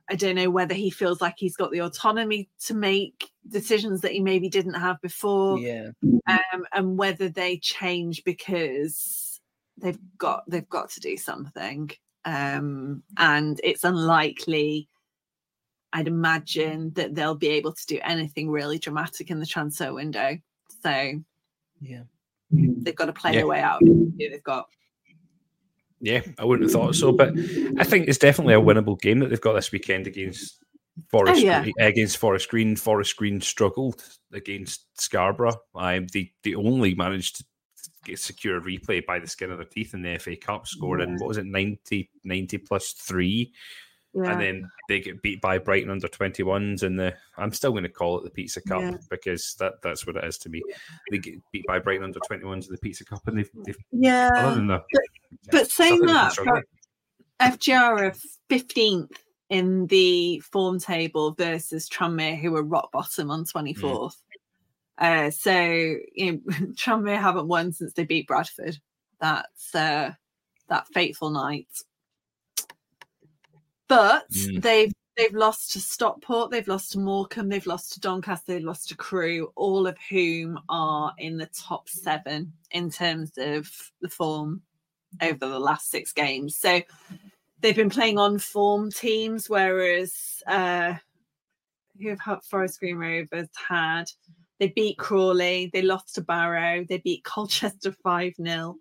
I 0.10 0.16
don't 0.16 0.36
know 0.36 0.50
whether 0.50 0.74
he 0.74 0.89
feels 0.89 1.22
like 1.22 1.36
he's 1.38 1.56
got 1.56 1.72
the 1.72 1.82
autonomy 1.82 2.50
to 2.66 2.74
make 2.74 3.30
decisions 3.48 4.02
that 4.02 4.12
he 4.12 4.20
maybe 4.20 4.50
didn't 4.50 4.74
have 4.74 5.00
before 5.02 5.60
Yeah. 5.60 5.89
um, 6.28 6.66
and 6.74 6.98
whether 6.98 7.30
they 7.30 7.58
change 7.60 8.24
because 8.24 9.39
they've 9.78 10.00
got 10.18 10.43
they've 10.50 10.68
got 10.70 10.89
to 10.91 11.00
do 11.00 11.18
something 11.18 11.91
um, 12.26 13.04
and 13.18 13.62
it's 13.64 13.84
unlikely 13.84 14.88
i'd 15.93 16.08
imagine 16.08 16.91
that 16.93 17.14
they'll 17.14 17.36
be 17.36 17.50
able 17.50 17.72
to 17.74 17.86
do 17.86 18.00
anything 18.04 18.50
really 18.50 18.80
dramatic 18.80 19.30
in 19.30 19.39
the 19.39 19.46
transfer 19.46 19.93
window 19.93 20.36
so 20.82 21.12
Yeah. 21.80 22.04
they've 22.52 22.96
got 22.96 23.06
to 23.06 23.14
play 23.14 23.32
Yeah. 23.34 23.39
their 23.39 23.48
way 23.48 23.60
out 23.62 23.82
of 23.84 24.18
they've 24.18 24.43
got 24.43 24.68
Yeah, 26.06 26.22
I 26.38 26.45
wouldn't 26.45 26.70
have 26.70 26.80
thought 26.80 26.93
so, 26.93 27.12
but 27.12 27.30
I 27.80 27.84
think 27.84 28.08
it's 28.08 28.20
definitely 28.20 28.53
a 28.53 28.62
winnable 28.62 28.99
game 29.01 29.20
that 29.20 29.32
they've 29.32 29.41
got 29.41 29.53
this 29.53 29.72
weekend 29.72 30.06
against 30.06 30.64
Forest 31.10 31.41
Oh, 31.41 31.45
yeah. 31.45 31.64
Green, 31.64 31.74
against 31.80 32.18
Forest 32.18 32.47
Green. 32.47 32.76
Forest 32.76 33.16
Green 33.18 33.41
struggled 33.41 34.03
against 34.32 34.86
Scarborough. 35.01 35.58
Um, 35.74 36.06
they 36.14 36.32
they 36.43 36.53
only 36.53 36.93
managed 36.93 37.38
to 37.38 37.43
get 38.06 38.20
secure 38.20 38.58
a 38.58 38.62
replay 38.62 39.03
by 39.03 39.18
the 39.18 39.28
skin 39.28 39.49
of 39.49 39.58
their 39.58 39.66
teeth 39.66 39.95
in 39.95 40.03
the 40.03 40.20
FA 40.20 40.36
Cup, 40.36 40.68
scoring 40.68 41.18
what 41.18 41.28
was 41.28 41.38
it 41.38 41.47
90, 41.47 42.12
90 42.24 42.58
plus 42.60 42.91
three, 42.91 43.51
yeah 44.16 44.32
and 44.32 44.41
then 44.41 44.70
they 44.88 44.99
get 44.99 45.22
beat 45.22 45.41
by 45.41 45.57
Brighton 45.57 45.89
under 45.89 46.07
twenty 46.07 46.43
ones 46.43 46.84
in 46.84 46.95
the. 46.95 47.13
I'm 47.38 47.51
still 47.51 47.72
going 47.72 47.84
to 47.84 47.89
call 47.89 48.18
it 48.18 48.24
the 48.24 48.30
Pizza 48.30 48.61
Cup 48.61 48.82
Yeah. 48.82 48.97
because 49.09 49.55
that 49.59 49.82
that's 49.84 50.07
what 50.07 50.16
it 50.16 50.24
is 50.24 50.38
to 50.39 50.49
me. 50.49 50.61
They 51.11 51.18
get 51.18 51.36
beat 51.51 51.66
by 51.68 51.80
Brighton 51.80 52.03
under 52.05 52.20
twenty 52.26 52.45
ones 52.45 52.68
in 52.68 52.74
the 52.74 52.80
Pizza 52.80 53.03
Cup, 53.05 53.28
and 53.28 53.38
they've, 53.38 53.49
they've 53.66 53.78
yeah 53.91 54.30
other 54.34 54.55
than 54.55 54.68
that. 54.68 54.84
but 55.51 55.70
saying 55.70 56.01
that. 56.05 56.36
FGR 57.41 57.99
are 57.99 58.13
15th 58.49 59.11
in 59.49 59.88
the 59.88 60.39
form 60.39 60.80
table 60.80 61.34
versus 61.34 61.89
Tranmere, 61.89 62.39
who 62.39 62.51
were 62.51 62.63
rock 62.63 62.91
bottom 62.93 63.30
on 63.30 63.43
24th. 63.43 64.16
Uh, 64.97 65.30
so, 65.30 65.61
you 66.13 66.32
know, 66.32 66.39
Tranmere 66.76 67.20
haven't 67.20 67.49
won 67.49 67.74
since 67.74 67.91
they 67.93 68.05
beat 68.05 68.28
Bradford. 68.28 68.78
That's 69.20 69.76
uh, 69.76 70.11
that 70.70 70.88
fateful 70.93 71.30
night. 71.30 71.68
But 73.88 74.29
Mm. 74.31 74.61
they've 74.61 74.93
they've 75.17 75.33
lost 75.33 75.71
to 75.71 75.79
Stockport, 75.79 76.51
they've 76.51 76.67
lost 76.67 76.91
to 76.91 76.99
Morecambe, 76.99 77.47
they've 77.47 77.65
lost 77.65 77.93
to 77.93 78.01
Doncaster, 78.01 78.53
they've 78.53 78.63
lost 78.63 78.89
to 78.89 78.97
Crewe, 78.97 79.51
all 79.55 79.88
of 79.88 79.97
whom 80.09 80.59
are 80.67 81.13
in 81.17 81.38
the 81.38 81.45
top 81.47 81.88
seven 81.88 82.51
in 82.71 82.89
terms 82.89 83.31
of 83.38 83.71
the 84.01 84.09
form 84.09 84.61
over 85.21 85.47
the 85.47 85.59
last 85.59 85.89
six 85.89 86.11
games. 86.11 86.57
So 86.57 86.81
they've 87.61 87.75
been 87.75 87.89
playing 87.89 88.17
on 88.17 88.39
form 88.39 88.91
teams, 88.91 89.49
whereas 89.49 90.43
uh, 90.47 90.95
who 92.01 92.09
have 92.09 92.19
had 92.19 92.43
Forest 92.43 92.81
Green 92.81 92.97
Rovers 92.97 93.47
had 93.55 94.11
they 94.59 94.69
beat 94.69 94.97
Crawley, 94.97 95.69
they 95.73 95.81
lost 95.81 96.15
to 96.15 96.21
Barrow, 96.21 96.86
they 96.88 96.97
beat 96.99 97.23
Colchester 97.23 97.91
5 97.91 98.33
0, 98.41 98.75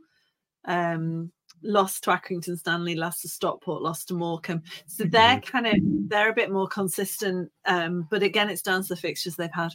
um, 0.67 1.33
lost 1.65 2.05
to 2.05 2.11
Accrington 2.11 2.59
Stanley, 2.59 2.95
lost 2.95 3.23
to 3.23 3.29
Stockport, 3.29 3.83
lost 3.83 4.09
to 4.09 4.15
Morecambe. 4.15 4.63
So 4.87 5.05
they're 5.05 5.41
kind 5.41 5.67
of 5.67 5.75
they're 6.09 6.31
a 6.31 6.35
bit 6.35 6.53
more 6.53 6.69
consistent. 6.69 7.51
Um, 7.65 8.07
but 8.11 8.23
again, 8.23 8.51
it's 8.51 8.63
down 8.63 8.83
to 8.83 8.89
the 8.89 8.97
fixtures 8.97 9.37
they've 9.37 9.51
had. 9.53 9.75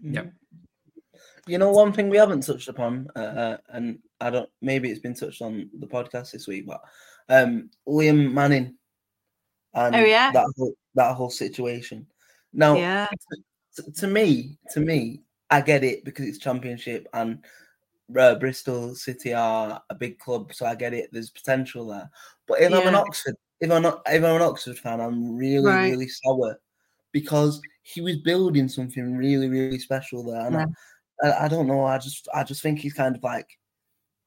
Yeah. 0.00 0.24
You 1.46 1.58
know, 1.58 1.70
one 1.70 1.92
thing 1.92 2.08
we 2.08 2.16
haven't 2.18 2.42
touched 2.42 2.68
upon, 2.68 3.08
uh, 3.16 3.56
and 3.70 3.98
I 4.20 4.30
don't, 4.30 4.48
maybe 4.60 4.90
it's 4.90 5.00
been 5.00 5.14
touched 5.14 5.42
on 5.42 5.68
the 5.78 5.86
podcast 5.86 6.30
this 6.32 6.46
week, 6.46 6.66
but 6.66 6.80
um, 7.28 7.70
Liam 7.88 8.32
Manning 8.32 8.76
and 9.74 9.94
Oh, 9.94 10.04
yeah? 10.04 10.30
that 10.32 10.46
whole, 10.56 10.74
that 10.94 11.16
whole 11.16 11.30
situation. 11.30 12.06
Now, 12.52 12.76
Yeah. 12.76 13.08
t- 13.76 13.90
to 13.90 14.06
me, 14.06 14.58
to 14.72 14.80
me, 14.80 15.22
I 15.50 15.60
get 15.62 15.82
it 15.82 16.04
because 16.04 16.26
it's 16.26 16.38
championship 16.38 17.08
and 17.12 17.44
uh, 18.18 18.34
Bristol 18.36 18.94
City 18.94 19.32
are 19.34 19.82
a 19.90 19.94
big 19.94 20.18
club, 20.18 20.52
so 20.54 20.66
I 20.66 20.74
get 20.74 20.94
it. 20.94 21.10
There's 21.12 21.30
potential 21.30 21.86
there. 21.88 22.10
But 22.46 22.60
if 22.60 22.72
I'm 22.72 22.86
an 22.88 22.94
Oxford, 22.94 23.36
if 23.60 23.70
I'm 23.70 23.82
not, 23.82 24.02
if 24.06 24.24
I'm 24.24 24.36
an 24.36 24.42
Oxford 24.42 24.78
fan, 24.78 25.00
I'm 25.00 25.36
really, 25.36 25.66
Right. 25.66 25.90
really 25.90 26.08
sour 26.08 26.58
because 27.12 27.60
he 27.82 28.00
was 28.00 28.16
building 28.18 28.68
something 28.68 29.16
really, 29.16 29.48
really 29.48 29.78
special 29.78 30.22
there. 30.24 30.46
And 30.46 30.56
I- 30.56 30.66
I, 31.22 31.44
I 31.44 31.48
don't 31.48 31.66
know. 31.68 31.84
I 31.84 31.98
just, 31.98 32.26
I 32.34 32.42
just 32.42 32.62
think 32.62 32.80
he's 32.80 32.94
kind 32.94 33.14
of 33.14 33.22
like 33.22 33.46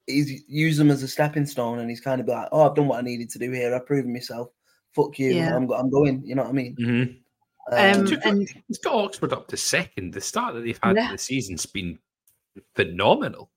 he's 0.07 0.43
used 0.47 0.79
them 0.79 0.91
as 0.91 1.03
a 1.03 1.07
stepping 1.07 1.45
stone, 1.45 1.79
and 1.79 1.89
he's 1.89 1.99
kind 1.99 2.21
of 2.21 2.27
like, 2.27 2.47
oh, 2.51 2.69
I've 2.69 2.75
done 2.75 2.87
what 2.87 2.99
I 2.99 3.01
needed 3.01 3.29
to 3.31 3.39
do 3.39 3.51
here. 3.51 3.73
I've 3.75 3.85
proven 3.85 4.13
myself. 4.13 4.49
Fuck 4.93 5.19
you. 5.19 5.31
Yeah. 5.31 5.55
I'm, 5.55 5.69
I'm 5.71 5.89
going. 5.89 6.21
You 6.23 6.35
know 6.35 6.43
what 6.43 6.49
I 6.51 6.53
mean? 6.53 6.75
Mhm. 6.79 7.17
Um, 7.71 8.05
Took- 8.05 8.23
and 8.25 8.47
It's 8.69 8.77
got 8.77 8.93
Oxford 8.93 9.33
up 9.33 9.47
to 9.49 9.57
second. 9.57 10.13
The 10.13 10.21
start 10.21 10.53
that 10.53 10.61
they've 10.61 10.79
had 10.81 10.95
Yeah. 10.95 11.11
the 11.11 11.17
season's 11.17 11.65
been 11.65 11.97
phenomenal. 12.75 13.49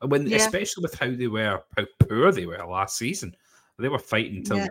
And 0.00 0.10
when, 0.10 0.26
Yeah. 0.26 0.36
especially 0.36 0.82
with 0.82 0.94
how 0.94 1.10
they 1.10 1.28
were, 1.28 1.62
how 1.76 1.84
poor 2.00 2.32
they 2.32 2.46
were 2.46 2.64
last 2.66 2.96
season, 2.98 3.36
they 3.78 3.88
were 3.88 3.98
fighting 3.98 4.42
till 4.42 4.58
Yeah. 4.58 4.68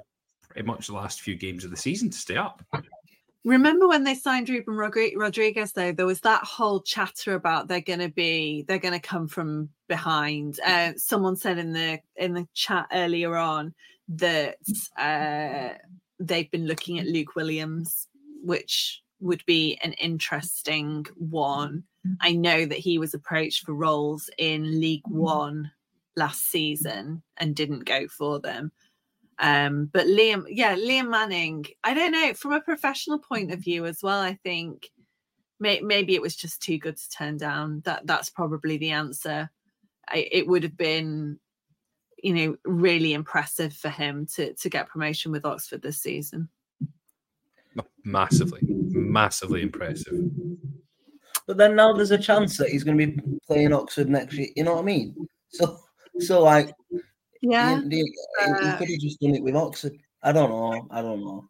pretty 0.49 0.65
much 0.67 0.87
the 0.87 0.93
last 0.93 1.21
few 1.21 1.35
games 1.35 1.63
of 1.63 1.71
the 1.71 1.77
season 1.77 2.09
to 2.09 2.17
stay 2.17 2.37
up. 2.37 2.63
Remember 3.43 3.87
when 3.87 4.03
they 4.03 4.15
signed 4.15 4.49
Ruben 4.49 4.75
Rodrigues 4.75 5.71
though 5.73 5.91
there 5.91 6.07
was 6.07 6.21
that 6.21 6.43
whole 6.43 6.81
chatter 6.81 7.35
about 7.35 7.67
they're 7.67 7.79
going 7.79 7.99
to 7.99 8.09
be 8.09 8.63
they're 8.67 8.79
going 8.79 8.99
to 8.99 9.07
come 9.07 9.27
from 9.27 9.69
behind. 9.87 10.59
Uh, 10.65 10.93
someone 10.97 11.35
said 11.35 11.59
in 11.59 11.71
the 11.71 11.99
in 12.15 12.33
the 12.33 12.47
chat 12.55 12.87
earlier 12.91 13.35
on 13.35 13.75
that 14.09 14.57
uh, 14.97 15.77
they've 16.19 16.49
been 16.49 16.65
looking 16.65 16.97
at 16.97 17.05
Luke 17.05 17.35
Williams, 17.35 18.07
which 18.43 19.03
would 19.19 19.45
be 19.45 19.77
an 19.83 19.93
interesting 19.93 21.05
one. 21.15 21.83
I 22.21 22.33
know 22.33 22.65
that 22.65 22.77
he 22.77 22.97
was 22.97 23.13
approached 23.13 23.65
for 23.65 23.73
roles 23.73 24.29
in 24.37 24.79
League 24.79 25.07
One 25.07 25.71
last 26.15 26.49
season 26.49 27.23
and 27.37 27.55
didn't 27.55 27.85
go 27.85 28.07
for 28.07 28.39
them. 28.39 28.71
Um, 29.39 29.89
but 29.91 30.07
Liam, 30.07 30.45
yeah, 30.49 30.75
Liam 30.75 31.09
Manning, 31.09 31.65
I 31.83 31.93
don't 31.93 32.11
know, 32.11 32.33
from 32.33 32.53
a 32.53 32.61
professional 32.61 33.19
point 33.19 33.51
of 33.51 33.59
view 33.59 33.85
as 33.85 34.01
well, 34.01 34.21
I 34.21 34.35
think 34.43 34.89
may, 35.59 35.81
maybe 35.81 36.15
it 36.15 36.21
was 36.21 36.35
just 36.35 36.61
too 36.61 36.77
good 36.77 36.97
to 36.97 37.09
turn 37.09 37.37
down. 37.37 37.81
That 37.85 38.07
that's 38.07 38.29
probably 38.29 38.77
the 38.77 38.91
answer. 38.91 39.49
I, 40.07 40.27
it 40.31 40.47
would 40.47 40.63
have 40.63 40.77
been, 40.77 41.39
you 42.21 42.33
know, 42.33 42.55
really 42.63 43.13
impressive 43.13 43.73
for 43.73 43.89
him 43.89 44.27
to 44.35 44.53
to 44.53 44.69
get 44.69 44.89
promotion 44.89 45.31
with 45.31 45.45
Oxford 45.45 45.81
this 45.81 46.01
season. 46.01 46.49
Massively, 48.03 48.61
massively 48.63 49.61
impressive. 49.61 50.13
But 51.47 51.57
then 51.57 51.75
now 51.75 51.93
there's 51.93 52.11
a 52.11 52.17
chance 52.17 52.57
that 52.57 52.69
he's 52.69 52.83
going 52.83 52.97
to 52.97 53.05
be 53.07 53.21
playing 53.47 53.71
Oxford 53.73 54.09
next 54.09 54.35
year. 54.35 54.47
You 54.55 54.63
know 54.63 54.73
what 54.75 54.81
I 54.81 54.85
mean? 54.85 55.27
So, 55.49 55.79
so 56.19 56.41
like, 56.43 56.71
Yeah, 57.41 57.79
he, 57.81 57.97
he- 57.97 58.03
he 58.03 58.71
could 58.77 58.89
have 58.89 58.99
just 58.99 59.19
done 59.19 59.35
it 59.35 59.43
with 59.43 59.55
Oxford. 59.55 59.93
I 60.23 60.31
don't 60.31 60.49
know. 60.49 60.87
I 60.89 61.01
don't 61.01 61.21
know. 61.23 61.47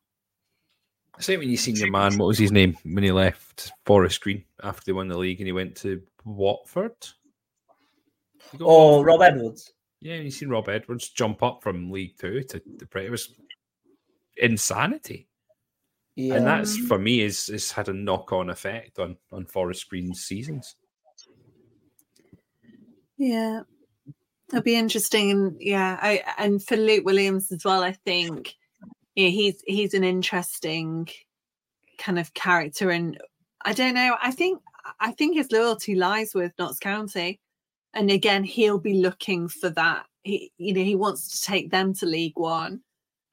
Same 1.20 1.39
when 1.39 1.50
you 1.50 1.56
seen 1.56 1.78
your 1.78 1.89
man, 1.91 2.18
what 2.18 2.26
was 2.28 2.38
his 2.38 2.52
name 2.52 2.78
when 2.84 3.04
he 3.06 3.12
left 3.14 3.72
Forest 3.86 4.20
Green 4.20 4.43
after 4.64 4.84
they 4.86 4.91
won 4.91 5.08
the 5.08 5.18
league 5.18 5.39
and 5.39 5.48
he 5.48 5.54
went 5.54 5.78
to 5.78 6.02
Watford? 6.26 6.91
Oh, 8.60 8.98
Watford. 8.98 9.06
Rob 9.08 9.22
Edwards. 9.22 9.72
Yeah, 10.02 10.16
you 10.16 10.30
seen 10.30 10.50
Rob 10.50 10.68
Edwards 10.68 11.08
jump 11.10 11.41
up 11.41 11.64
from 11.64 11.89
League 11.89 12.18
Two 12.18 12.43
to 12.43 12.62
the 12.80 12.86
Premier. 12.86 13.08
It 13.08 13.12
was 13.12 13.34
insanity. 14.36 15.30
Yeah. 16.16 16.36
and 16.36 16.47
that's 16.47 16.78
for 16.78 16.97
me 16.97 17.22
is 17.22 17.49
is 17.49 17.72
had 17.74 17.89
a 17.89 17.93
knock 17.93 18.32
on 18.32 18.49
effect 18.49 18.99
on 18.99 19.18
on 19.34 19.45
Forest 19.45 19.89
Green's 19.89 20.22
seasons. 20.22 20.76
yeah, 23.18 23.61
it'll 24.49 24.61
be 24.61 24.76
interesting. 24.76 25.32
And 25.32 25.57
yeah, 25.59 25.97
I 26.01 26.24
and 26.38 26.63
for 26.63 26.78
Luke 26.78 27.05
Williams 27.05 27.51
as 27.51 27.66
well, 27.66 27.84
I 27.84 27.93
think 27.93 28.55
yeah, 29.16 29.30
he's 29.30 29.61
he's 29.66 29.93
an 29.93 30.03
interesting 30.03 31.09
kind 31.97 32.20
of 32.20 32.34
character. 32.34 32.91
And 32.91 33.20
I 33.63 33.74
don't 33.74 33.93
know. 33.93 34.16
I 34.22 34.32
think 34.32 34.61
I 34.99 35.11
think 35.11 35.36
his 35.36 35.51
loyalty 35.51 35.95
lies 35.95 36.34
with 36.34 36.53
Notts 36.59 36.80
County, 36.80 37.39
and 37.93 38.11
again, 38.11 38.43
he'll 38.43 38.80
be 38.80 38.95
looking 38.95 39.47
for 39.47 39.70
that. 39.72 40.05
He, 40.24 40.51
you 40.57 40.74
know, 40.74 40.84
he 40.84 40.95
wants 40.95 41.39
to 41.41 41.45
take 41.45 41.72
them 41.72 41.93
to 41.95 42.05
League 42.05 42.38
One 42.38 42.82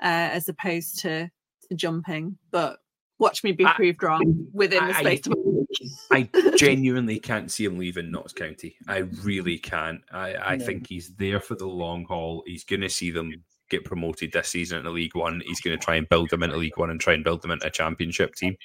uh, 0.03 0.31
as 0.33 0.49
opposed 0.49 1.01
to 1.01 1.31
to 1.73 1.77
jumping. 1.77 2.39
But 2.51 2.79
watch 3.19 3.43
me 3.45 3.53
be 3.53 3.65
I- 3.65 3.73
proved 3.75 4.03
wrong 4.03 4.47
within 4.53 4.87
the 4.87 4.95
I- 4.97 5.01
space 5.01 5.27
of 5.27 5.33
a 5.33 5.37
week. 5.37 5.69
I 6.11 6.29
genuinely 6.57 7.19
can't 7.19 7.51
see 7.51 7.65
him 7.65 7.79
leaving 7.79 8.11
Notts 8.11 8.33
County. 8.35 8.77
I 8.89 8.99
really 8.99 9.59
can't. 9.59 10.03
I, 10.13 10.35
I 10.35 10.57
No. 10.57 10.65
think 10.67 10.87
he's 10.87 11.15
there 11.17 11.41
for 11.41 11.55
the 11.55 11.67
long 11.67 12.05
haul. 12.05 12.43
He's 12.47 12.65
going 12.65 12.83
to 12.83 12.91
see 12.91 13.11
them 13.11 13.33
get 13.71 13.85
promoted 13.85 14.33
this 14.33 14.49
season 14.49 14.79
into 14.79 14.91
League 14.91 15.15
One. 15.15 15.41
He's 15.47 15.61
going 15.63 15.77
to 15.79 15.83
try 15.83 15.95
and 15.97 16.07
build 16.09 16.29
them 16.31 16.43
into 16.43 16.59
League 16.59 16.77
One 16.77 16.91
and 16.91 17.01
try 17.01 17.15
and 17.15 17.25
build 17.25 17.41
them 17.43 17.51
into 17.53 17.67
a 17.67 17.71
championship 17.71 18.35
team. 18.35 18.57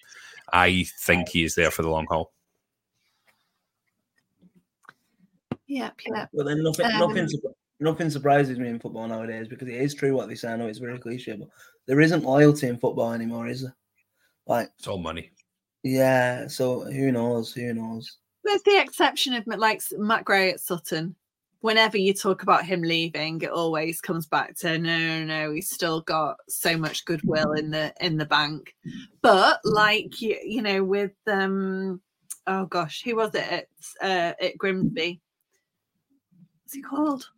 I 0.51 0.85
think 1.05 1.29
he 1.29 1.43
is 1.43 1.55
there 1.55 1.71
for 1.71 1.81
the 1.83 1.89
long 1.89 2.07
haul. 2.09 2.33
Yep, 5.67 5.93
yep. 6.13 6.29
But 6.33 6.45
then 6.45 6.63
nothing, 6.63 6.85
Um, 6.85 6.99
nothing, 6.99 7.25
surp- 7.25 7.53
nothing 7.79 8.09
surprises 8.09 8.57
me 8.59 8.69
in 8.69 8.79
football 8.79 9.07
nowadays 9.07 9.47
because 9.47 9.67
it 9.67 9.75
is 9.75 9.93
true 9.93 10.15
what 10.15 10.27
they 10.27 10.35
say. 10.35 10.49
I 10.51 10.55
know 10.55 10.67
it's 10.67 10.79
very 10.79 10.99
cliche, 10.99 11.33
but 11.33 11.49
there 11.85 12.01
isn't 12.01 12.23
loyalty 12.23 12.67
in 12.67 12.77
football 12.77 13.13
anymore, 13.13 13.47
is 13.47 13.61
there? 13.61 13.75
Like, 14.47 14.69
It's 14.77 14.87
all 14.87 14.97
money. 14.97 15.31
yeah. 15.83 16.47
So 16.47 16.81
who 16.91 17.11
knows? 17.11 17.53
Who 17.53 17.73
knows? 17.73 18.17
With 18.43 18.63
the 18.63 18.79
exception 18.81 19.33
of 19.33 19.45
like 19.47 19.81
Matt 19.97 20.23
Gray 20.25 20.51
at 20.51 20.61
Sutton, 20.61 21.15
whenever 21.59 21.97
you 21.97 22.13
talk 22.13 22.43
about 22.43 22.65
him 22.65 22.81
leaving, 22.81 23.41
it 23.41 23.49
always 23.49 23.99
comes 23.99 24.25
back 24.25 24.55
to 24.59 24.77
no, 24.79 24.97
no, 24.97 25.23
no. 25.25 25.51
He's 25.51 25.69
still 25.69 25.99
got 26.01 26.37
so 26.47 26.77
much 26.77 27.03
goodwill 27.03 27.51
in 27.53 27.71
the 27.71 27.93
in 27.99 28.17
the 28.17 28.25
bank. 28.25 28.73
But 29.21 29.59
like 29.65 30.21
you, 30.21 30.37
you 30.45 30.61
know, 30.61 30.81
with 30.83 31.11
um, 31.27 31.99
oh 32.47 32.65
gosh, 32.67 33.01
who 33.03 33.17
was 33.17 33.35
it 33.35 33.51
at 33.51 33.67
uh, 34.01 34.33
at 34.41 34.57
Grimsby? 34.57 35.19
What's 36.63 36.73
he 36.73 36.81
called? 36.81 37.29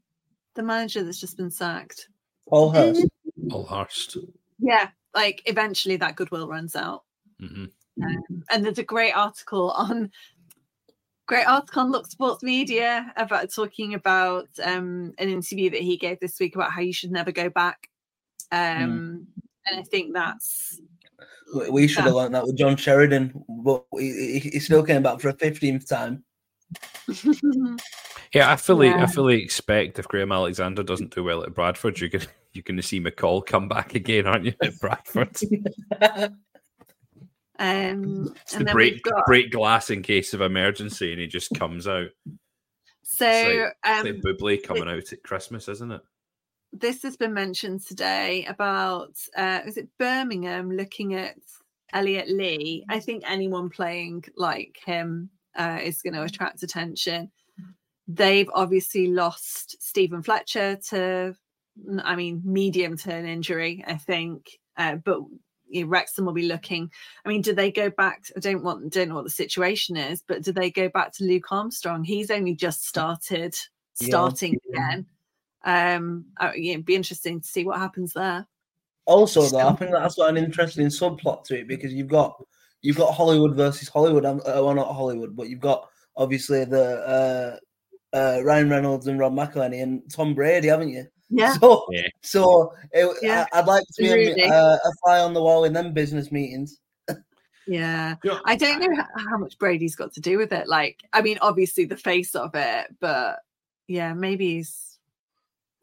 The 0.56 0.64
manager 0.64 1.04
that's 1.04 1.20
just 1.20 1.38
been 1.38 1.52
sacked. 1.52 2.10
Paul 2.50 2.72
Hurst. 2.72 3.06
All 3.52 3.66
Hurst. 3.66 4.18
Yeah, 4.60 4.90
like 5.16 5.42
eventually 5.46 5.96
that 5.98 6.16
goodwill 6.16 6.48
runs 6.48 6.76
out. 6.76 7.04
hmm 7.40 7.66
Um, 8.02 8.44
and 8.50 8.66
there's 8.66 8.80
a 8.80 8.84
great 8.84 9.14
article 9.16 9.72
on 9.72 10.12
great 11.28 11.46
article 11.48 11.84
on 11.84 11.92
Look 11.92 12.08
Sports 12.08 12.42
Media 12.44 13.14
about 13.16 13.54
talking 13.54 13.94
about 13.94 14.48
um, 14.64 15.14
an 15.20 15.30
interview 15.30 15.70
that 15.70 15.82
he 15.82 15.96
gave 15.98 16.20
this 16.20 16.40
week 16.40 16.56
about 16.56 16.72
how 16.72 16.82
you 16.82 16.92
should 16.94 17.12
never 17.12 17.32
go 17.32 17.50
back. 17.50 17.88
Um, 18.52 19.28
And 19.68 19.80
I 19.80 19.84
think 19.84 20.14
that's 20.14 20.80
We- 21.54 21.70
We 21.70 21.88
should 21.88 22.04
have 22.04 22.14
Yeah. 22.14 22.22
learned 22.22 22.36
that 22.36 22.46
with 22.46 22.58
John 22.58 22.76
Sheridan, 22.78 23.44
but 23.48 23.86
he, 23.94 24.40
he- 24.40 24.50
he 24.54 24.60
still 24.60 24.84
came 24.84 25.04
back 25.04 25.20
for 25.20 25.30
a 25.30 25.34
fifteenth 25.34 25.88
time. 25.88 26.24
Yeah, 28.34 28.52
I 28.52 28.56
fully, 28.56 28.88
Yeah. 28.88 29.04
I 29.04 29.06
fully 29.08 29.42
expect 29.42 30.00
if 30.00 30.08
Graham 30.08 30.32
Alexander 30.32 30.84
doesn't 30.84 31.14
do 31.14 31.24
well 31.24 31.44
at 31.44 31.54
Bradford, 31.54 32.00
you're 32.00 32.10
going 32.10 32.26
you're 32.54 32.64
going 32.64 32.78
to 32.78 32.84
see 32.84 33.00
McCall 33.00 33.46
come 33.46 33.68
back 33.68 33.96
again, 33.96 34.26
aren't 34.26 34.46
you? 34.46 34.54
At 34.62 34.80
Bradford, 34.80 35.38
um, 37.60 38.34
it's 38.42 38.56
the 38.56 38.66
break 38.66 39.04
got 39.04 39.26
break 39.26 39.52
glass 39.52 39.90
in 39.90 40.02
case 40.02 40.34
of 40.34 40.42
emergency, 40.42 41.12
and 41.12 41.22
he 41.22 41.28
just 41.28 41.54
comes 41.54 41.88
out. 41.88 42.10
so 43.04 43.28
It's 43.30 43.72
um, 43.84 44.06
like 44.06 44.22
Bublé 44.22 44.64
coming 44.64 44.88
out 44.88 45.14
at 45.14 45.24
Christmas, 45.24 45.68
isn't 45.68 45.92
it? 45.92 46.02
this 46.72 47.02
has 47.02 47.18
been 47.18 47.34
mentioned 47.34 47.82
today 47.84 48.46
about 48.46 49.18
uh 49.36 49.60
is 49.66 49.76
it 49.76 49.90
Birmingham 49.98 50.70
looking 50.70 51.16
at 51.16 51.36
Elliot 51.94 52.30
Lee. 52.30 52.86
I 52.90 53.00
think 53.00 53.24
anyone 53.28 53.70
playing 53.70 54.26
like 54.36 54.80
him 54.86 55.30
uh, 55.58 55.80
is 55.82 56.02
going 56.02 56.14
to 56.14 56.24
attract 56.24 56.64
attention. 56.64 57.32
They've 58.12 58.50
obviously 58.56 59.08
lost 59.08 59.82
Steven 59.84 60.24
Fletcher 60.24 60.78
to, 60.90 61.36
I 62.04 62.16
mean, 62.16 62.42
medium 62.44 62.98
term 62.98 63.26
injury, 63.26 63.84
I 63.88 63.98
think. 63.98 64.60
Uh, 64.76 64.96
but 64.96 65.20
you 65.70 65.84
know, 65.84 65.90
Wrexham 65.90 66.26
will 66.26 66.34
be 66.34 66.48
looking. 66.48 66.90
I 67.24 67.30
mean, 67.30 67.44
do 67.44 67.54
they 67.54 67.72
go 67.72 67.92
back? 67.92 68.24
I 68.36 68.40
don't 68.40 68.64
want, 68.64 68.92
don't 68.92 69.10
know 69.10 69.16
what 69.16 69.26
the 69.26 69.30
situation 69.30 69.96
is, 69.96 70.24
but 70.28 70.42
do 70.42 70.52
they 70.52 70.72
go 70.72 70.90
back 70.90 71.14
to 71.14 71.24
Luke 71.24 71.52
Armstrong? 71.52 72.04
He's 72.04 72.32
only 72.32 72.56
just 72.56 72.88
started, 72.88 73.56
Yeah. 74.00 74.08
starting 74.08 74.60
again. 74.68 75.06
Um, 75.64 76.26
uh, 76.40 76.54
yeah, 76.56 76.74
it'd 76.74 76.86
be 76.86 76.96
interesting 76.96 77.42
to 77.42 77.48
see 77.48 77.64
what 77.64 77.78
happens 77.78 78.14
there. 78.14 78.48
Also, 79.06 79.48
though, 79.50 79.68
I 79.68 79.76
think 79.76 79.92
that's 79.92 80.16
got 80.16 80.30
an 80.30 80.38
interesting 80.38 80.88
subplot 80.88 81.44
to 81.46 81.60
it 81.60 81.68
because 81.68 81.94
you've 81.94 82.08
got 82.08 82.42
you've 82.82 82.98
got 82.98 83.14
Hollywood 83.14 83.56
versus 83.56 83.88
Hollywood. 83.90 84.26
um, 84.26 84.40
Uh, 84.40 84.62
well, 84.64 84.74
not 84.74 84.96
Hollywood, 84.96 85.36
but 85.36 85.50
you've 85.50 85.60
got 85.60 85.90
obviously 86.16 86.66
the 86.66 87.00
uh, 87.06 87.58
uh, 88.14 88.42
Ryan 88.44 88.70
Reynolds 88.70 89.08
and 89.08 89.20
Rob 89.20 89.34
McElhenney 89.34 89.82
and 89.84 90.02
Tom 90.12 90.34
Brady, 90.34 90.68
haven't 90.68 90.90
you? 90.90 91.06
Yeah. 91.30 91.54
So, 91.54 91.86
Yeah. 91.92 92.08
so 92.22 92.74
it, 92.92 93.18
Yeah. 93.22 93.46
I, 93.54 93.60
would 93.62 93.68
like 93.68 93.84
to 93.96 94.04
be 94.04 94.12
Really. 94.12 94.42
a, 94.42 94.48
uh, 94.54 94.78
a 94.84 94.92
fly 95.04 95.20
on 95.20 95.34
the 95.34 95.42
wall 95.42 95.64
in 95.66 95.74
them 95.74 95.94
business 95.94 96.32
meetings. 96.32 96.80
Yeah. 97.68 98.16
You 98.24 98.34
I 98.46 98.56
don't 98.56 98.80
know 98.80 98.92
h- 99.00 99.06
how 99.30 99.38
much 99.38 99.60
Brady's 99.60 99.96
got 99.96 100.12
to 100.14 100.22
do 100.22 100.40
with 100.40 100.52
it. 100.54 100.68
Like, 100.68 101.04
I 101.14 101.22
mean, 101.22 101.38
obviously 101.42 101.86
the 101.86 101.98
face 101.98 102.34
of 102.34 102.56
it, 102.56 102.88
but 103.00 103.40
yeah, 103.88 104.14
maybe 104.14 104.56
he's, 104.56 104.98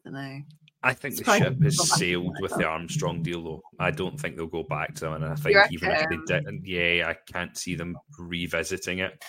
I 0.05 0.09
don't 0.09 0.13
know. 0.13 0.41
I 0.83 0.93
think 0.93 1.15
the 1.15 1.23
ship 1.23 1.41
probably 1.43 1.65
has 1.65 1.97
sailed 1.97 2.35
to 2.35 2.41
with 2.41 2.51
that. 2.51 2.59
the 2.59 2.65
Armstrong 2.65 3.23
deal, 3.23 3.41
though. 3.43 3.61
I 3.79 3.91
don't 3.91 4.19
think 4.19 4.35
they'll 4.35 4.47
go 4.47 4.63
back 4.63 4.95
to 4.95 5.05
them, 5.05 5.13
and 5.13 5.25
I 5.25 5.35
think 5.35 5.57
even 5.71 5.91
if 5.91 6.09
they 6.09 6.17
didn't, 6.27 6.65
yeah, 6.65 7.07
I 7.09 7.15
can't 7.31 7.57
see 7.57 7.75
them 7.75 7.97
revisiting 8.19 8.99
it. 8.99 9.23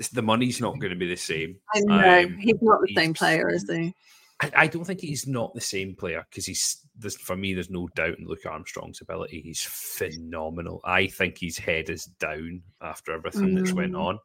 This, 0.00 0.08
the 0.08 0.22
money's 0.22 0.62
not 0.62 0.78
going 0.80 0.92
to 0.94 0.98
be 0.98 1.06
the 1.08 1.14
same. 1.14 1.56
I 1.74 1.80
know 1.80 2.20
Um, 2.24 2.38
he's 2.38 2.56
not 2.62 2.80
the 2.80 2.94
same 2.94 3.12
player, 3.12 3.50
is 3.50 3.68
he? 3.70 3.92
I, 4.40 4.50
I 4.56 4.66
don't 4.66 4.84
think 4.86 5.02
he's 5.02 5.26
not 5.26 5.52
the 5.52 5.60
same 5.60 5.94
player 5.94 6.24
because 6.30 6.46
he's 6.46 6.86
there's, 6.96 7.16
for 7.18 7.36
me. 7.36 7.52
There's 7.52 7.68
no 7.68 7.86
doubt 7.88 8.18
in 8.18 8.26
Luke 8.26 8.46
Armstrong's 8.46 9.02
ability. 9.02 9.42
He's 9.42 9.62
phenomenal. 9.62 10.80
I 10.84 11.06
think 11.08 11.36
his 11.36 11.58
head 11.58 11.90
is 11.90 12.06
down 12.06 12.62
after 12.80 13.12
everything 13.12 13.54
that's 13.54 13.74
went 13.74 13.92
Mm. 13.92 14.00
on, 14.02 14.18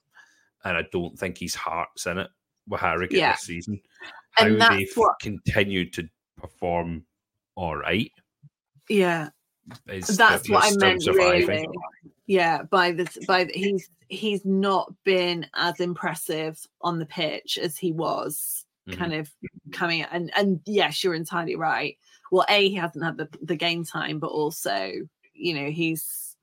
and 0.63 0.77
I 0.77 0.85
don't 0.93 1.19
think 1.19 1.39
his 1.39 1.55
heart's 1.55 2.05
in 2.05 2.19
it 2.19 2.29
with 2.69 2.79
Harrogate 2.79 3.17
Yeah. 3.19 3.33
this 3.33 3.41
season. 3.41 3.81
How 4.31 4.45
And 4.45 4.61
they've 4.61 4.87
what- 4.95 5.19
continued 5.19 5.91
to 5.95 6.07
perform 6.37 7.05
all 7.55 7.75
right 7.75 8.11
Yeah, 8.87 9.27
is 9.87 10.17
that's 10.17 10.49
what 10.49 10.63
I 10.65 10.75
meant. 10.77 11.03
surviving. 11.03 11.47
Really, 11.47 11.67
yeah. 12.27 12.63
By 12.63 12.91
this, 12.91 13.17
by 13.27 13.45
the, 13.45 13.53
he's 13.53 13.89
he's 14.09 14.45
not 14.45 14.93
been 15.03 15.47
as 15.55 15.79
impressive 15.79 16.59
on 16.81 16.99
the 16.99 17.05
pitch 17.05 17.57
as 17.61 17.77
he 17.77 17.91
was 17.91 18.61
Mhm. 18.87 18.97
kind 18.97 19.13
of 19.15 19.31
coming 19.71 20.03
and 20.03 20.31
and 20.37 20.59
yes 20.67 21.03
you're 21.03 21.15
entirely 21.15 21.55
right 21.55 21.97
well 22.31 22.45
a 22.49 22.69
he 22.69 22.75
hasn't 22.75 23.03
had 23.03 23.17
the, 23.17 23.27
the 23.41 23.55
game 23.55 23.83
time 23.83 24.19
but 24.19 24.27
also 24.29 24.91
you 25.33 25.55
know 25.55 25.71
he's 25.71 26.35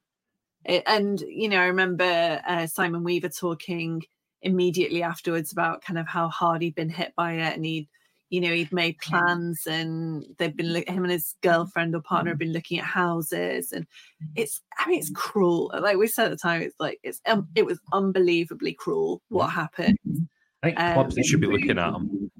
and 0.66 1.20
you 1.20 1.48
know 1.48 1.60
i 1.60 1.66
remember 1.66 2.42
uh, 2.44 2.66
simon 2.66 3.04
weaver 3.04 3.28
talking 3.28 4.02
immediately 4.42 5.04
afterwards 5.04 5.52
about 5.52 5.82
kind 5.84 6.00
of 6.00 6.08
how 6.08 6.28
hard 6.28 6.62
he'd 6.62 6.74
been 6.74 6.88
hit 6.90 7.12
by 7.14 7.34
it 7.34 7.54
and 7.54 7.64
he'd 7.64 7.88
you 8.32 8.40
know 8.40 8.52
he'd 8.52 8.72
made 8.72 8.96
plans 8.98 9.66
and 9.66 10.24
they've 10.38 10.56
been 10.56 10.72
look- 10.72 10.88
him 10.88 11.04
and 11.04 11.12
his 11.12 11.34
girlfriend 11.42 11.94
or 11.94 12.00
partner 12.00 12.30
have 12.30 12.38
been 12.38 12.52
looking 12.52 12.78
at 12.78 12.84
houses 12.84 13.72
and 13.72 13.86
it's 14.34 14.62
i 14.78 14.88
mean 14.88 14.98
it's 14.98 15.10
cruel 15.10 15.70
like 15.80 15.98
we 15.98 16.06
said 16.08 16.24
at 16.24 16.30
the 16.30 16.36
time 16.36 16.62
it's 16.62 16.74
like 16.80 16.98
it's 17.02 17.20
um, 17.26 17.46
it 17.54 17.66
was 17.66 17.78
unbelievably 17.92 18.72
cruel 18.72 19.20
what 19.28 19.48
happened 19.48 19.98
I 20.62 20.68
think 20.68 20.80
Um, 20.80 20.94
clubs 20.94 21.26
should 21.26 21.40
be 21.40 21.46
looking 21.48 21.78
at 21.78 21.92
him. 21.92 22.30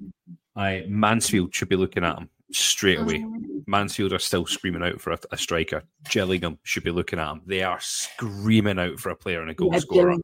I 0.55 0.85
Mansfield 0.87 1.53
should 1.53 1.67
be 1.69 1.75
looking 1.75 2.05
at 2.05 2.17
him 2.17 2.29
straight 2.53 2.99
away. 2.99 3.19
Mm. 3.19 3.63
Mansfield 3.67 4.13
are 4.13 4.19
still 4.19 4.45
screaming 4.45 4.83
out 4.83 5.01
for 5.01 5.11
a, 5.11 5.19
a 5.31 5.37
striker. 5.37 5.83
Gillingham 6.09 6.57
should 6.63 6.83
be 6.83 6.91
looking 6.91 7.19
at 7.19 7.31
him. 7.31 7.41
They 7.45 7.63
are 7.63 7.79
screaming 7.81 8.79
out 8.79 8.99
for 8.99 9.09
a 9.09 9.15
player 9.15 9.41
and 9.41 9.49
a 9.51 9.53
goal 9.53 9.71
Yeah, 9.73 9.79
scorer. 9.79 10.15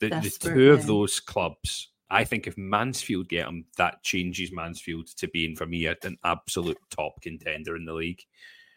The, 0.00 0.08
the 0.08 0.36
two 0.40 0.72
of 0.72 0.86
those 0.86 1.18
clubs, 1.20 1.90
I 2.10 2.24
think 2.24 2.46
if 2.46 2.56
Mansfield 2.56 3.28
get 3.28 3.46
him, 3.48 3.66
that 3.76 4.02
changes 4.02 4.50
Mansfield 4.52 5.08
to 5.16 5.28
being 5.28 5.56
for 5.56 5.66
me 5.66 5.86
an 5.86 6.16
absolute 6.24 6.78
top 6.90 7.20
contender 7.20 7.76
in 7.76 7.84
the 7.84 7.92
league 7.94 8.22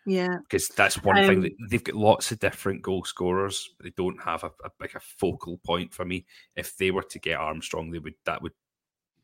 yeah 0.07 0.35
because 0.49 0.67
that's 0.69 1.03
one 1.03 1.15
thing 1.15 1.29
Um, 1.37 1.41
that 1.43 1.51
they've 1.69 1.83
got 1.83 1.95
lots 1.95 2.31
of 2.31 2.39
different 2.39 2.81
goal 2.81 3.03
scorers. 3.03 3.69
But 3.77 3.83
they 3.83 3.93
don't 3.95 4.19
have 4.21 4.43
a, 4.43 4.47
a 4.65 4.71
like 4.79 4.95
a 4.95 4.99
focal 4.99 5.59
point 5.59 5.93
for 5.93 6.05
me. 6.05 6.25
If 6.55 6.75
they 6.77 6.89
were 6.91 7.03
to 7.03 7.19
get 7.19 7.37
Armstrong, 7.37 7.91
they 7.91 7.99
would 7.99 8.15
that 8.25 8.41
would 8.41 8.53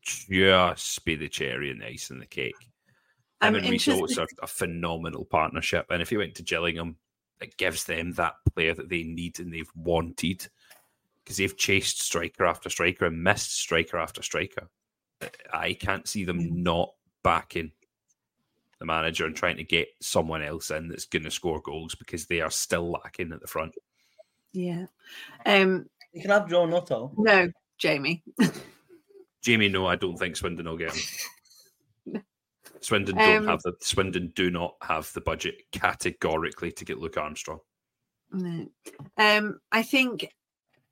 just 0.02 1.04
be 1.04 1.16
the 1.16 1.28
cherry 1.28 1.70
and 1.70 1.80
the 1.80 1.86
ice 1.88 2.10
and 2.10 2.22
the 2.22 2.26
cake. 2.26 2.54
I'm 3.40 3.54
Him 3.54 3.62
and 3.62 3.70
Rhys 3.70 3.88
Oates 3.88 4.12
interested- 4.12 4.38
are 4.40 4.44
a 4.44 4.46
phenomenal 4.46 5.24
partnership, 5.24 5.86
and 5.90 6.00
if 6.00 6.10
he 6.10 6.16
went 6.16 6.34
to 6.36 6.42
Gillingham, 6.42 6.96
it 7.40 7.56
gives 7.56 7.84
them 7.84 8.12
that 8.12 8.34
player 8.54 8.74
that 8.74 8.88
they 8.88 9.02
need 9.02 9.38
and 9.40 9.52
they've 9.52 9.70
wanted 9.74 10.48
because 11.28 11.36
they've 11.36 11.58
chased 11.58 12.00
striker 12.00 12.46
after 12.46 12.70
striker 12.70 13.04
and 13.04 13.22
missed 13.22 13.54
striker 13.54 13.98
after 13.98 14.22
striker. 14.22 14.70
I 15.52 15.74
can't 15.74 16.08
see 16.08 16.22
Mm. 16.22 16.26
them 16.26 16.62
not 16.62 16.94
backing 17.22 17.72
the 18.78 18.86
manager 18.86 19.26
and 19.26 19.36
trying 19.36 19.58
to 19.58 19.64
get 19.64 19.88
someone 20.00 20.40
else 20.42 20.70
in 20.70 20.88
that's 20.88 21.04
going 21.04 21.24
to 21.24 21.30
score 21.30 21.60
goals 21.60 21.94
because 21.94 22.24
they 22.26 22.40
are 22.40 22.50
still 22.50 22.90
lacking 22.90 23.30
at 23.32 23.40
the 23.42 23.46
front. 23.46 23.74
Yeah. 24.54 24.86
Um. 25.44 25.90
You 26.14 26.22
can 26.22 26.30
have 26.30 26.48
Joe 26.48 26.66
Nutto. 26.66 27.12
No, 27.18 27.50
Jamie. 27.76 28.22
Jamie, 29.42 29.68
no, 29.68 29.86
I 29.86 29.96
don't 29.96 30.16
think 30.16 30.34
Swindon 30.34 30.64
will 30.66 30.78
get 30.78 30.94
him. 32.06 32.22
Swindon 32.80 33.16
don't 33.16 33.36
Um, 33.42 33.46
have 33.48 33.60
the 33.64 33.74
Swindon 33.82 34.32
do 34.34 34.50
not 34.50 34.76
have 34.80 35.12
the 35.12 35.20
budget 35.20 35.62
categorically 35.72 36.72
to 36.72 36.84
get 36.86 36.98
Luke 36.98 37.18
Armstrong. 37.18 37.60
No. 38.32 38.68
Um, 39.18 39.60
I 39.70 39.82
think 39.82 40.32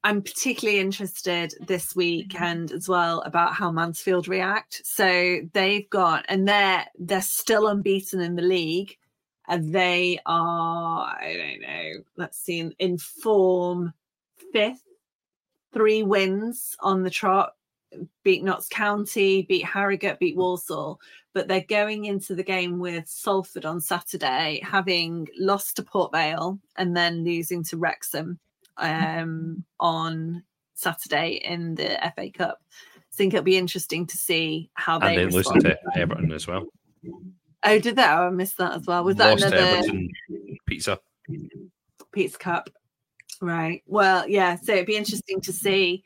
I'm 0.07 0.22
particularly 0.22 0.78
interested 0.78 1.52
this 1.66 1.96
weekend 1.96 2.68
mm-hmm. 2.68 2.76
as 2.76 2.88
well 2.88 3.22
about 3.22 3.54
how 3.54 3.72
Mansfield 3.72 4.28
react. 4.28 4.82
So 4.84 5.40
they've 5.52 5.90
got, 5.90 6.24
and 6.28 6.46
they're 6.46 6.86
they're 6.96 7.20
still 7.20 7.66
unbeaten 7.66 8.20
in 8.20 8.36
the 8.36 8.42
league, 8.42 8.96
and 9.48 9.74
they 9.74 10.20
are, 10.24 11.07
I 11.20 11.34
don't 11.36 11.61
know, 11.61 12.04
let's 12.16 12.38
see, 12.38 12.61
in, 12.61 12.72
in 12.78 12.98
form 12.98 13.92
fifth, 14.52 14.84
three 15.72 16.04
wins 16.04 16.76
on 16.78 17.02
the 17.02 17.11
trot. 17.11 17.54
Beat 18.22 18.44
Notts 18.44 18.68
County, 18.68 19.42
beat 19.42 19.64
Harrogate, 19.64 20.20
beat 20.20 20.36
Walsall, 20.36 21.00
but 21.34 21.48
they're 21.48 21.62
going 21.62 22.04
into 22.04 22.36
the 22.36 22.44
game 22.44 22.78
with 22.78 23.09
Salford 23.09 23.64
on 23.64 23.80
Saturday, 23.80 24.61
having 24.62 25.26
lost 25.36 25.76
to 25.76 25.82
Port 25.82 26.12
Vale 26.12 26.61
and 26.76 26.96
then 26.96 27.24
losing 27.24 27.64
to 27.64 27.76
Wrexham 27.76 28.38
um, 28.79 29.64
on 29.81 30.43
Saturday 30.74 31.41
in 31.45 31.74
the 31.74 31.99
FA 32.14 32.31
Cup. 32.31 32.62
I 32.97 33.16
think 33.16 33.35
it'll 33.35 33.45
be 33.45 33.57
interesting 33.57 34.07
to 34.07 34.16
see 34.16 34.70
how 34.74 34.99
they 34.99 35.16
And 35.16 35.33
losing 35.33 35.55
respond. 35.55 35.62
to 35.62 35.79
Everton 35.97 36.33
as 36.33 36.47
well. 36.47 36.66
Oh, 37.64 37.79
did 37.79 37.97
that? 37.97 38.18
Oh, 38.18 38.27
I 38.27 38.31
missed 38.31 38.59
that 38.59 38.74
as 38.74 38.87
well. 38.87 39.05
Was 39.05 39.16
that 39.16 39.31
Lost 39.31 39.43
to 39.43 39.47
another 39.49 39.62
Everton 39.62 40.11
pizza. 40.66 41.01
Pizza 42.12 42.39
Cup? 42.39 42.70
Right. 43.41 43.83
Well, 43.87 44.29
yeah. 44.29 44.57
So 44.57 44.72
it'd 44.72 44.87
be 44.87 44.97
interesting 44.97 45.41
to 45.43 45.53
see 45.53 46.05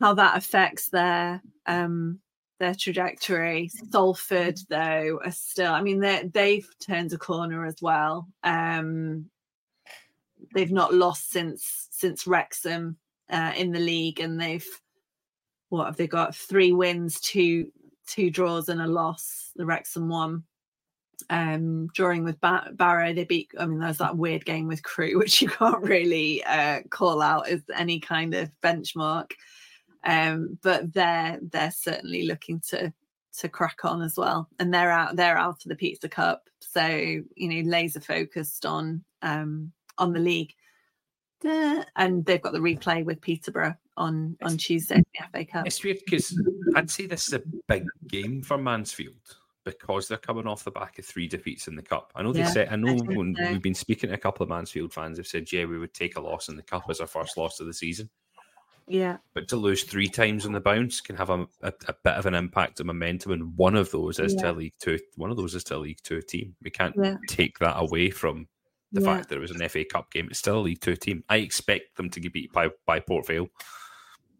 how 0.00 0.14
that 0.14 0.36
affects 0.36 0.88
their 0.88 1.42
um 1.66 2.20
their 2.60 2.74
trajectory. 2.74 3.68
Salford, 3.90 4.58
though, 4.68 5.20
are 5.24 5.32
still. 5.32 5.72
I 5.72 5.82
mean, 5.82 6.00
they 6.00 6.30
they've 6.32 6.68
turned 6.80 7.12
a 7.12 7.18
corner 7.18 7.66
as 7.66 7.76
well. 7.82 8.28
Um, 8.42 9.26
they've 10.54 10.72
not 10.72 10.94
lost 10.94 11.30
since 11.30 11.88
since 11.90 12.26
Wrexham 12.26 12.96
uh, 13.30 13.52
in 13.56 13.72
the 13.72 13.80
league, 13.80 14.20
and 14.20 14.40
they've 14.40 14.66
what 15.68 15.86
have 15.86 15.96
they 15.96 16.06
got? 16.06 16.34
Three 16.34 16.72
wins, 16.72 17.20
two 17.20 17.72
two 18.06 18.30
draws, 18.30 18.68
and 18.68 18.80
a 18.80 18.86
loss. 18.86 19.50
The 19.56 19.66
Wrexham 19.66 20.08
one 20.08 20.44
um 21.30 21.88
drawing 21.94 22.24
with 22.24 22.40
ba- 22.40 22.70
Barrow 22.72 23.12
they 23.14 23.24
beat 23.24 23.50
I 23.58 23.66
mean 23.66 23.78
there's 23.78 23.98
that 23.98 24.16
weird 24.16 24.44
game 24.44 24.66
with 24.66 24.82
Crewe 24.82 25.18
which 25.18 25.40
you 25.40 25.48
can't 25.48 25.82
really 25.82 26.44
uh 26.44 26.82
call 26.90 27.22
out 27.22 27.48
as 27.48 27.62
any 27.74 28.00
kind 28.00 28.34
of 28.34 28.50
benchmark 28.62 29.30
um 30.04 30.58
but 30.62 30.92
they're 30.92 31.38
they're 31.42 31.70
certainly 31.70 32.26
looking 32.26 32.60
to 32.68 32.92
to 33.38 33.48
crack 33.48 33.84
on 33.84 34.02
as 34.02 34.16
well 34.16 34.48
and 34.58 34.72
they're 34.72 34.90
out 34.90 35.16
they're 35.16 35.38
out 35.38 35.64
of 35.64 35.68
the 35.68 35.76
Pizza 35.76 36.08
Cup 36.08 36.48
so 36.60 36.84
you 36.86 37.24
know 37.36 37.70
laser 37.70 38.00
focused 38.00 38.66
on 38.66 39.02
um 39.22 39.72
on 39.98 40.12
the 40.12 40.20
league 40.20 40.54
and 41.44 42.24
they've 42.24 42.42
got 42.42 42.52
the 42.52 42.58
replay 42.58 43.04
with 43.04 43.20
Peterborough 43.20 43.74
on 43.96 44.36
on 44.42 44.56
Tuesday 44.56 44.96
in 44.96 45.04
the 45.14 45.26
FA 45.32 45.44
Cup 45.44 45.66
It's 45.66 45.82
weird 45.82 45.98
because 46.04 46.38
I'd 46.74 46.90
say 46.90 47.06
this 47.06 47.28
is 47.28 47.34
a 47.34 47.42
big 47.68 47.84
game 48.08 48.42
for 48.42 48.58
Mansfield 48.58 49.36
because 49.64 50.08
they're 50.08 50.18
coming 50.18 50.46
off 50.46 50.64
the 50.64 50.70
back 50.70 50.98
of 50.98 51.04
three 51.06 51.26
defeats 51.26 51.68
in 51.68 51.76
the 51.76 51.82
cup. 51.82 52.12
I 52.14 52.22
know 52.22 52.32
they 52.32 52.40
Yeah, 52.40 52.50
said 52.50 52.68
I 52.70 52.76
know 52.76 52.88
I 52.88 53.14
when 53.14 53.34
so. 53.34 53.50
we've 53.50 53.62
been 53.62 53.74
speaking 53.74 54.08
to 54.08 54.14
a 54.14 54.18
couple 54.18 54.42
of 54.42 54.50
Mansfield 54.50 54.92
fans 54.92 55.16
have 55.16 55.26
said, 55.26 55.50
yeah, 55.52 55.64
we 55.64 55.78
would 55.78 55.94
take 55.94 56.16
a 56.16 56.20
loss 56.20 56.48
in 56.48 56.56
the 56.56 56.62
cup 56.62 56.84
as 56.90 57.00
our 57.00 57.06
first 57.06 57.36
loss 57.36 57.60
of 57.60 57.66
the 57.66 57.72
season. 57.72 58.10
yeah 58.88 59.16
But 59.32 59.48
to 59.48 59.56
lose 59.56 59.84
three 59.84 60.08
times 60.08 60.44
on 60.44 60.52
the 60.52 60.60
bounce 60.60 61.00
can 61.00 61.16
have 61.16 61.30
a, 61.30 61.46
a, 61.62 61.72
a 61.88 61.94
bit 62.04 62.14
of 62.14 62.26
an 62.26 62.34
impact 62.34 62.80
on 62.80 62.86
momentum, 62.86 63.32
and 63.32 63.56
one 63.56 63.74
of 63.74 63.90
those 63.90 64.18
is 64.18 64.34
to 64.36 64.50
a 64.50 64.52
League 64.52 64.74
Two. 64.80 64.98
One 65.16 65.30
of 65.30 65.36
those 65.38 65.54
is 65.54 65.64
to 65.64 65.76
a 65.76 65.78
League 65.78 66.02
Two 66.02 66.20
team. 66.20 66.54
We 66.62 66.70
can't 66.70 66.94
Yeah. 66.96 67.16
take 67.28 67.58
that 67.60 67.78
away 67.78 68.10
from 68.10 68.48
the 68.94 69.02
Yeah. 69.02 69.16
fact 69.16 69.28
that 69.28 69.36
it 69.36 69.40
was 69.40 69.50
an 69.50 69.60
FA 69.68 69.84
Cup 69.84 70.10
game. 70.12 70.28
It's 70.30 70.38
still 70.38 70.58
a 70.58 70.62
League 70.62 70.80
Two 70.80 70.96
team. 70.96 71.22
I 71.28 71.36
expect 71.38 71.96
them 71.96 72.08
to 72.10 72.20
get 72.20 72.32
beat 72.32 72.52
by 72.52 72.70
by 72.86 73.00
Port 73.00 73.26
Vale. 73.26 73.48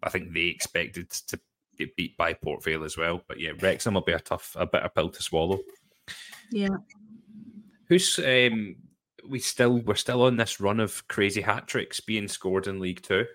I 0.03 0.09
think 0.11 0.33
they 0.33 0.43
expected 0.47 1.11
to 1.11 1.39
get 1.77 1.95
beat 1.97 2.17
by 2.17 2.33
Port 2.35 2.63
Vale 2.63 2.85
as 2.85 2.97
well. 2.97 3.21
But 3.27 3.41
yeah, 3.41 3.53
Wrexham 3.61 3.95
will 3.95 4.01
be 4.03 4.13
a 4.13 4.21
tough, 4.21 4.57
a 4.59 4.65
bitter 4.67 4.89
pill 4.89 5.11
to 5.11 5.23
swallow. 5.23 5.59
yeah 6.51 6.69
Who's 7.89 8.19
um 8.19 8.77
we 9.29 9.39
still 9.39 9.79
we're 9.81 9.95
still 9.95 10.23
on 10.23 10.37
this 10.37 10.61
run 10.61 10.81
of 10.81 11.07
crazy 11.09 11.41
hat 11.41 11.67
tricks 11.67 12.01
being 12.01 12.29
scored 12.29 12.67
in 12.67 12.79
League 12.81 13.03
Two. 13.03 13.27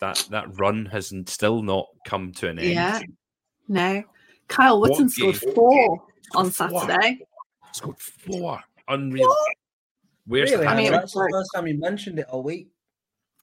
That 0.00 0.26
that 0.30 0.58
run 0.58 0.86
has 0.86 1.12
still 1.26 1.62
not 1.62 1.86
come 2.06 2.32
to 2.32 2.48
an 2.48 2.58
end. 2.58 2.70
Yeah. 2.70 3.00
No. 3.68 4.02
Kyle 4.48 4.80
What 4.80 4.90
Wootton 4.90 5.08
scored 5.08 5.36
four 5.54 6.02
on 6.34 6.50
Saturday. 6.50 7.20
Scored 7.72 7.98
four. 7.98 8.60
Unreal. 8.88 9.34
Where's 10.26 10.50
really? 10.50 10.66
the 10.66 10.70
I 10.70 10.76
mean, 10.76 10.92
that's 10.92 11.12
the 11.12 11.28
first 11.30 11.50
time 11.54 11.66
you 11.66 11.78
mentioned 11.78 12.18
it 12.18 12.28
all 12.28 12.42
week. 12.42 12.68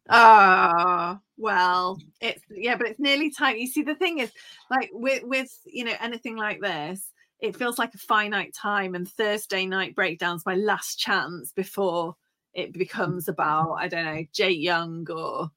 Ah, 0.09 1.19
well, 1.37 1.99
it's 2.21 2.41
yeah, 2.49 2.75
but 2.75 2.87
it's 2.87 2.99
nearly 2.99 3.31
time. 3.31 3.57
You 3.57 3.67
see, 3.67 3.83
the 3.83 3.95
thing 3.95 4.19
is, 4.19 4.31
like 4.71 4.89
with 4.93 5.23
with 5.23 5.51
you 5.65 5.83
know 5.83 5.93
anything 5.99 6.35
like 6.35 6.61
this, 6.61 7.11
it 7.39 7.55
feels 7.55 7.77
like 7.77 7.93
a 7.93 7.99
finite 7.99 8.53
time, 8.53 8.95
and 8.95 9.07
Thursday 9.07 9.65
night 9.65 9.95
breakdowns 9.95 10.45
my 10.45 10.55
last 10.55 10.97
chance 10.99 11.51
before 11.51 12.15
it 12.53 12.73
becomes 12.73 13.27
about 13.27 13.73
I 13.73 13.87
don't 13.87 14.05
know 14.05 14.25
Jake 14.33 14.59
Young 14.59 15.05
or 15.11 15.51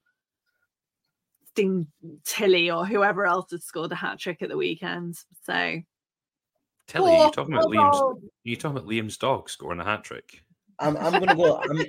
Sting 1.49 1.87
Tilly 2.25 2.69
or 2.69 2.85
whoever 2.85 3.25
else 3.25 3.51
has 3.51 3.63
scored 3.63 3.91
a 3.91 3.95
hat 3.95 4.19
trick 4.19 4.41
at 4.41 4.49
the 4.49 4.57
weekend. 4.57 5.15
So 5.45 5.81
Tilly, 6.87 7.11
you 7.11 7.17
Four. 7.17 7.31
talking 7.31 7.53
about 7.53 7.65
Oh, 7.65 7.69
Liam's? 7.69 8.01
no. 8.01 8.19
You 8.43 8.55
talking 8.55 8.77
about 8.77 8.89
Liam's 8.89 9.17
dog 9.17 9.49
scoring 9.49 9.79
a 9.79 9.83
hat 9.83 10.03
trick? 10.03 10.42
I'm, 10.79 10.97
I'm 10.97 11.13
gonna 11.13 11.35
go. 11.35 11.61
I'm, 11.61 11.79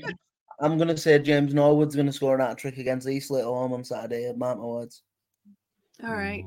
I'm 0.60 0.78
gonna 0.78 0.96
say 0.96 1.18
James 1.18 1.54
Norwood's 1.54 1.96
gonna 1.96 2.12
score 2.12 2.34
an 2.34 2.40
hat 2.40 2.58
trick 2.58 2.78
against 2.78 3.08
East 3.08 3.30
Little 3.30 3.54
Home 3.54 3.72
on 3.72 3.84
Saturday 3.84 4.26
at 4.26 4.38
Mark 4.38 4.58
my 4.58 4.64
words. 4.64 5.02
all 6.02 6.12
right, 6.12 6.44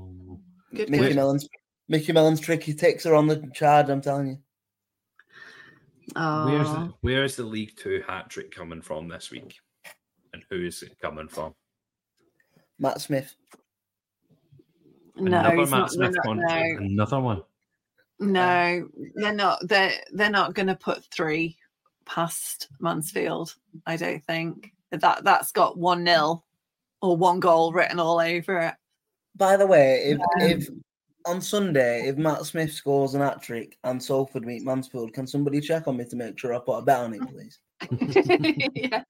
good. 0.73 0.89
Mickey 0.89 1.07
good. 1.07 1.15
Mellon's 1.15 1.47
Mickey 1.89 2.13
Mellon's 2.13 2.39
tricky 2.39 2.73
ticks 2.73 3.05
are 3.05 3.15
on 3.15 3.27
the 3.27 3.49
charge. 3.53 3.89
I'm 3.89 4.01
telling 4.01 4.27
you. 4.27 4.38
Where's 6.15 6.69
the, 6.69 6.93
where's 7.01 7.35
the 7.35 7.43
League 7.43 7.75
Two 7.75 8.01
hat 8.07 8.29
trick 8.29 8.51
coming 8.51 8.81
from 8.81 9.07
this 9.07 9.29
week? 9.31 9.55
And 10.33 10.43
who 10.49 10.65
is 10.65 10.81
it 10.83 10.97
coming 10.99 11.27
from? 11.27 11.53
Matt 12.79 13.01
Smith. 13.01 13.33
no, 15.15 15.39
Another 15.39 15.57
Matt 15.57 15.69
not, 15.69 15.91
Smith 15.91 16.13
they're 16.13 16.29
one. 16.29 16.39
no. 16.39 16.85
Another 16.85 17.19
one. 17.19 17.41
No, 18.19 18.89
they're 19.15 19.33
not. 19.33 19.59
They're 19.67 19.91
they're 20.11 20.29
not 20.29 20.53
going 20.53 20.67
to 20.67 20.75
put 20.75 21.03
three 21.13 21.57
past 22.08 22.70
Mansfield. 22.80 23.55
I 23.86 23.97
don't 23.97 24.24
think 24.26 24.74
that 24.91 25.24
that's 25.24 25.51
got 25.51 25.78
one 25.78 26.03
nil 26.03 26.43
or 27.01 27.16
one 27.16 27.39
goal 27.39 27.72
written 27.72 27.99
all 27.99 28.20
over 28.20 28.60
it. 28.60 28.74
By 29.36 29.58
the 29.58 29.68
way, 29.68 30.03
if 30.05 30.20
if 30.38 30.70
on 31.26 31.41
Sunday 31.41 32.08
if 32.08 32.18
Matt 32.18 32.45
Smith 32.45 32.74
scores 32.74 33.14
an 33.14 33.22
hat 33.22 33.41
trick 33.41 33.78
and 33.84 34.01
Salford 34.01 34.45
meet 34.45 34.64
Mansfield, 34.64 35.14
can 35.14 35.28
somebody 35.28 35.62
check 35.62 35.88
on 35.88 35.97
me 35.97 36.05
to 36.05 36.16
make 36.16 36.39
sure 36.39 36.55
I 36.55 36.60
put 36.60 36.80
a 36.80 36.82
bet 36.82 36.99
on 36.99 37.14
it, 37.14 37.22
please? 37.30 37.60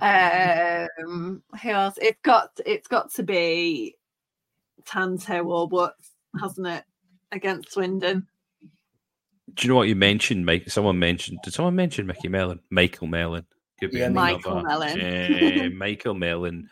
yeah. 0.00 0.96
Um, 1.04 1.42
who 1.62 1.68
else? 1.68 1.94
It's 2.00 2.20
got 2.22 2.50
it's 2.66 2.88
got 2.88 3.12
to 3.14 3.22
be 3.22 3.96
Tanto 4.84 5.44
or 5.44 5.68
what, 5.68 5.94
hasn't 6.40 6.66
it? 6.66 6.84
Against 7.30 7.72
Swindon. 7.72 8.26
Do 9.54 9.66
you 9.66 9.68
know 9.68 9.76
what 9.76 9.88
you 9.88 9.96
mentioned, 9.96 10.46
Mike? 10.46 10.70
Someone 10.70 10.98
mentioned. 10.98 11.38
Did 11.42 11.52
someone 11.52 11.74
mention 11.74 12.06
Mickey 12.06 12.28
Mellon? 12.28 12.60
Michael 12.70 13.06
Mellon. 13.08 13.44
Could 13.80 13.90
be 13.90 13.98
Yeah, 13.98 14.08
Michael 14.10 14.62
Mellon. 14.62 15.76
Michael 15.76 16.14
Mellon. 16.14 16.68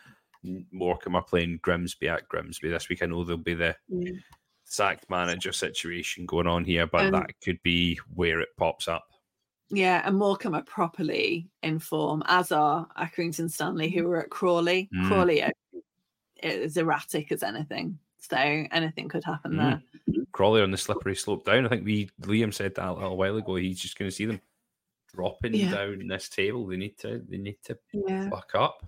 Morecambe 0.71 1.15
are 1.15 1.21
playing 1.23 1.59
Grimsby 1.61 2.07
at 2.07 2.27
Grimsby 2.27 2.69
this 2.69 2.89
week. 2.89 3.03
I 3.03 3.05
know 3.05 3.23
there'll 3.23 3.37
be 3.41 3.53
the 3.53 3.75
Mm. 3.91 4.19
sacked 4.63 5.09
manager 5.09 5.51
situation 5.51 6.25
going 6.25 6.47
on 6.47 6.63
here, 6.65 6.87
but 6.87 7.05
Um, 7.05 7.11
that 7.11 7.29
could 7.43 7.61
be 7.61 7.99
where 8.15 8.39
it 8.39 8.49
pops 8.57 8.87
up. 8.87 9.05
Yeah, 9.69 10.01
and 10.05 10.17
Morecambe 10.17 10.55
are 10.55 10.63
properly 10.63 11.47
in 11.61 11.77
form, 11.79 12.23
as 12.25 12.51
are 12.51 12.87
Accrington 12.97 13.51
Stanley, 13.51 13.89
who 13.89 14.05
were 14.05 14.21
at 14.23 14.29
Crawley. 14.29 14.89
Mm. 14.95 15.07
Crawley 15.07 15.43
are 15.43 15.51
as 16.41 16.75
erratic 16.77 17.31
as 17.31 17.43
anything, 17.43 17.99
so 18.19 18.35
anything 18.37 19.07
could 19.09 19.23
happen 19.23 19.51
Mm. 19.53 19.57
there. 20.07 20.20
Crawley 20.31 20.61
on 20.61 20.71
the 20.71 20.77
slippery 20.77 21.15
slope 21.15 21.45
down. 21.45 21.65
I 21.65 21.69
think 21.69 21.85
we 21.85 22.09
Liam 22.21 22.53
said 22.53 22.75
that 22.75 22.89
a 22.89 22.93
little 22.93 23.17
while 23.17 23.37
ago. 23.37 23.55
He's 23.55 23.79
just 23.79 23.97
going 23.97 24.09
to 24.09 24.15
see 24.15 24.25
them 24.25 24.41
dropping 25.13 25.53
Yeah. 25.53 25.71
down 25.71 26.07
this 26.07 26.29
table. 26.29 26.65
They 26.67 26.77
need 26.77 26.97
to. 26.99 27.21
They 27.29 27.37
need 27.37 27.57
to 27.65 27.77
Yeah, 27.93 28.29
fuck 28.29 28.51
up. 28.55 28.81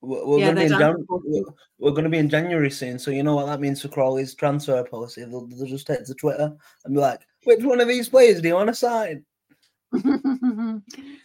We're, 0.00 0.24
we're 0.26 0.38
Yeah, 0.38 0.52
going 0.52 0.56
to 0.56 0.60
be 0.60 0.64
in 0.66 0.68
they're 0.70 0.78
Jan- 0.78 0.94
down. 0.94 1.06
we're, 1.08 1.42
we're 1.78 1.90
going 1.90 2.04
to 2.04 2.10
be 2.10 2.18
in 2.18 2.28
January 2.28 2.70
soon, 2.70 2.98
so 2.98 3.10
you 3.10 3.22
know 3.22 3.34
what 3.36 3.46
that 3.46 3.60
means 3.60 3.82
for 3.82 3.88
Crawley's 3.88 4.34
transfer 4.34 4.82
policy. 4.84 5.24
They'll, 5.24 5.46
they'll 5.46 5.66
just 5.66 5.86
take 5.86 6.04
to 6.04 6.14
Twitter 6.14 6.56
and 6.84 6.94
be 6.94 7.00
like, 7.00 7.20
"Which 7.44 7.64
one 7.64 7.80
of 7.80 7.88
these 7.88 8.08
players 8.08 8.40
do 8.40 8.48
you 8.48 8.54
want 8.54 8.68
to 8.68 8.74
sign?" 8.74 9.24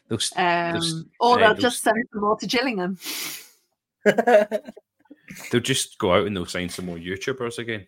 Those, 0.09 0.31
um, 0.36 0.73
those- 0.73 1.05
or 1.19 1.36
uh, 1.36 1.38
they'll 1.39 1.53
those- 1.53 1.61
just 1.61 1.84
send 1.84 1.97
some 2.11 2.21
more 2.21 2.38
to 2.38 2.47
Gillingham. 2.47 2.97
they'll 5.51 5.61
just 5.61 5.97
go 5.97 6.13
out 6.13 6.27
and 6.27 6.36
they'll 6.36 6.45
sign 6.45 6.69
some 6.69 6.86
more 6.86 6.97
YouTubers 6.97 7.57
again. 7.59 7.88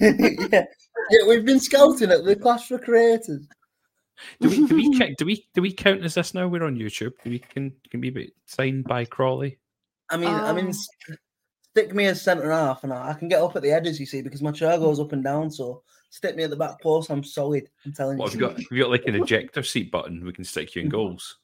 Yeah. 0.00 0.10
yeah, 1.10 1.26
we've 1.28 1.44
been 1.44 1.60
scouting 1.60 2.10
at 2.10 2.24
the 2.24 2.36
Clash 2.36 2.68
for 2.68 2.78
Creators. 2.78 3.46
Do 4.40 4.50
we 4.50 4.66
do 4.66 4.76
we 4.76 4.98
count, 4.98 5.16
do 5.16 5.24
we 5.24 5.46
do 5.54 5.62
we 5.62 5.72
count 5.72 6.04
as 6.04 6.14
this 6.14 6.34
now? 6.34 6.46
We're 6.46 6.64
on 6.64 6.76
YouTube. 6.76 7.12
Do 7.24 7.30
we 7.30 7.38
can 7.38 7.72
can 7.90 8.00
be 8.00 8.32
signed 8.46 8.84
by 8.84 9.04
Crawley? 9.06 9.58
I 10.10 10.16
mean, 10.18 10.28
I 10.28 10.52
mean, 10.52 10.72
Oh. 11.10 11.14
stick 11.70 11.94
me 11.94 12.04
as 12.06 12.20
centre 12.20 12.50
half, 12.50 12.84
and 12.84 12.92
I 12.92 13.10
I 13.10 13.14
can 13.14 13.28
get 13.28 13.40
up 13.40 13.56
at 13.56 13.62
the 13.62 13.70
edges. 13.72 13.98
You 13.98 14.06
see, 14.06 14.20
because 14.20 14.42
my 14.42 14.52
chair 14.52 14.76
goes 14.78 15.00
up 15.00 15.12
and 15.12 15.24
down. 15.24 15.50
So 15.50 15.82
stick 16.10 16.36
me 16.36 16.42
at 16.42 16.50
the 16.50 16.56
back 16.56 16.82
post. 16.82 17.10
I'm 17.10 17.24
solid. 17.24 17.70
I'm 17.86 17.92
telling 17.94 18.18
you, 18.18 18.22
What 18.22 18.32
have 18.32 18.40
you. 18.40 18.46
you 18.46 18.52
got? 18.52 18.58
Have 18.60 18.72
you 18.72 18.82
got 18.82 18.90
like 18.90 19.06
an 19.06 19.14
ejector 19.14 19.62
seat 19.62 19.90
button? 19.90 20.22
We 20.24 20.32
can 20.32 20.44
stick 20.44 20.74
you 20.74 20.82
in 20.82 20.88
goals. 20.90 21.38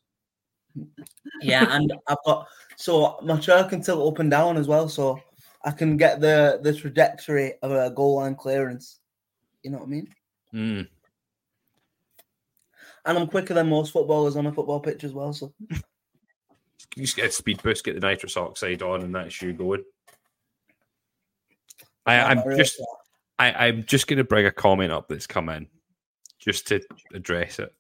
Yeah, 1.40 1.74
and 1.74 1.90
I've 2.08 2.18
got 2.26 2.46
so 2.76 3.18
my 3.22 3.38
chair 3.38 3.64
can 3.64 3.80
tilt 3.80 4.12
up 4.12 4.18
and 4.18 4.30
down 4.30 4.58
as 4.58 4.68
well, 4.68 4.88
so 4.90 5.18
I 5.66 5.72
can 5.72 5.96
get 5.96 6.20
the 6.20 6.60
the 6.62 6.72
trajectory 6.72 7.54
of 7.60 7.72
a 7.72 7.90
goal 7.90 8.16
line 8.16 8.36
clearance. 8.36 9.00
You 9.64 9.72
know 9.72 9.78
what 9.78 9.86
I 9.86 9.90
mean? 9.90 10.14
Mm. 10.54 10.88
And 13.04 13.18
I'm 13.18 13.26
quicker 13.26 13.52
than 13.52 13.68
most 13.68 13.92
footballers 13.92 14.36
on 14.36 14.46
a 14.46 14.52
football 14.52 14.78
pitch 14.78 15.02
as 15.02 15.12
well. 15.12 15.32
So 15.32 15.52
You 15.70 17.02
just 17.02 17.16
get 17.16 17.26
a 17.26 17.32
speed 17.32 17.62
boost, 17.62 17.84
get 17.84 17.94
the 17.94 18.00
nitrous 18.00 18.36
oxide 18.36 18.82
on, 18.82 19.02
and 19.02 19.14
that's 19.14 19.42
you 19.42 19.52
going. 19.52 19.82
I, 22.06 22.20
I'm 22.20 22.46
really 22.46 22.58
just 22.58 22.80
I, 23.40 23.52
I'm 23.66 23.84
just 23.84 24.06
going 24.06 24.18
to 24.18 24.24
bring 24.24 24.46
a 24.46 24.52
comment 24.52 24.92
up 24.92 25.08
that's 25.08 25.26
come 25.26 25.48
in, 25.48 25.66
just 26.38 26.68
to 26.68 26.80
address 27.12 27.58
it. 27.58 27.74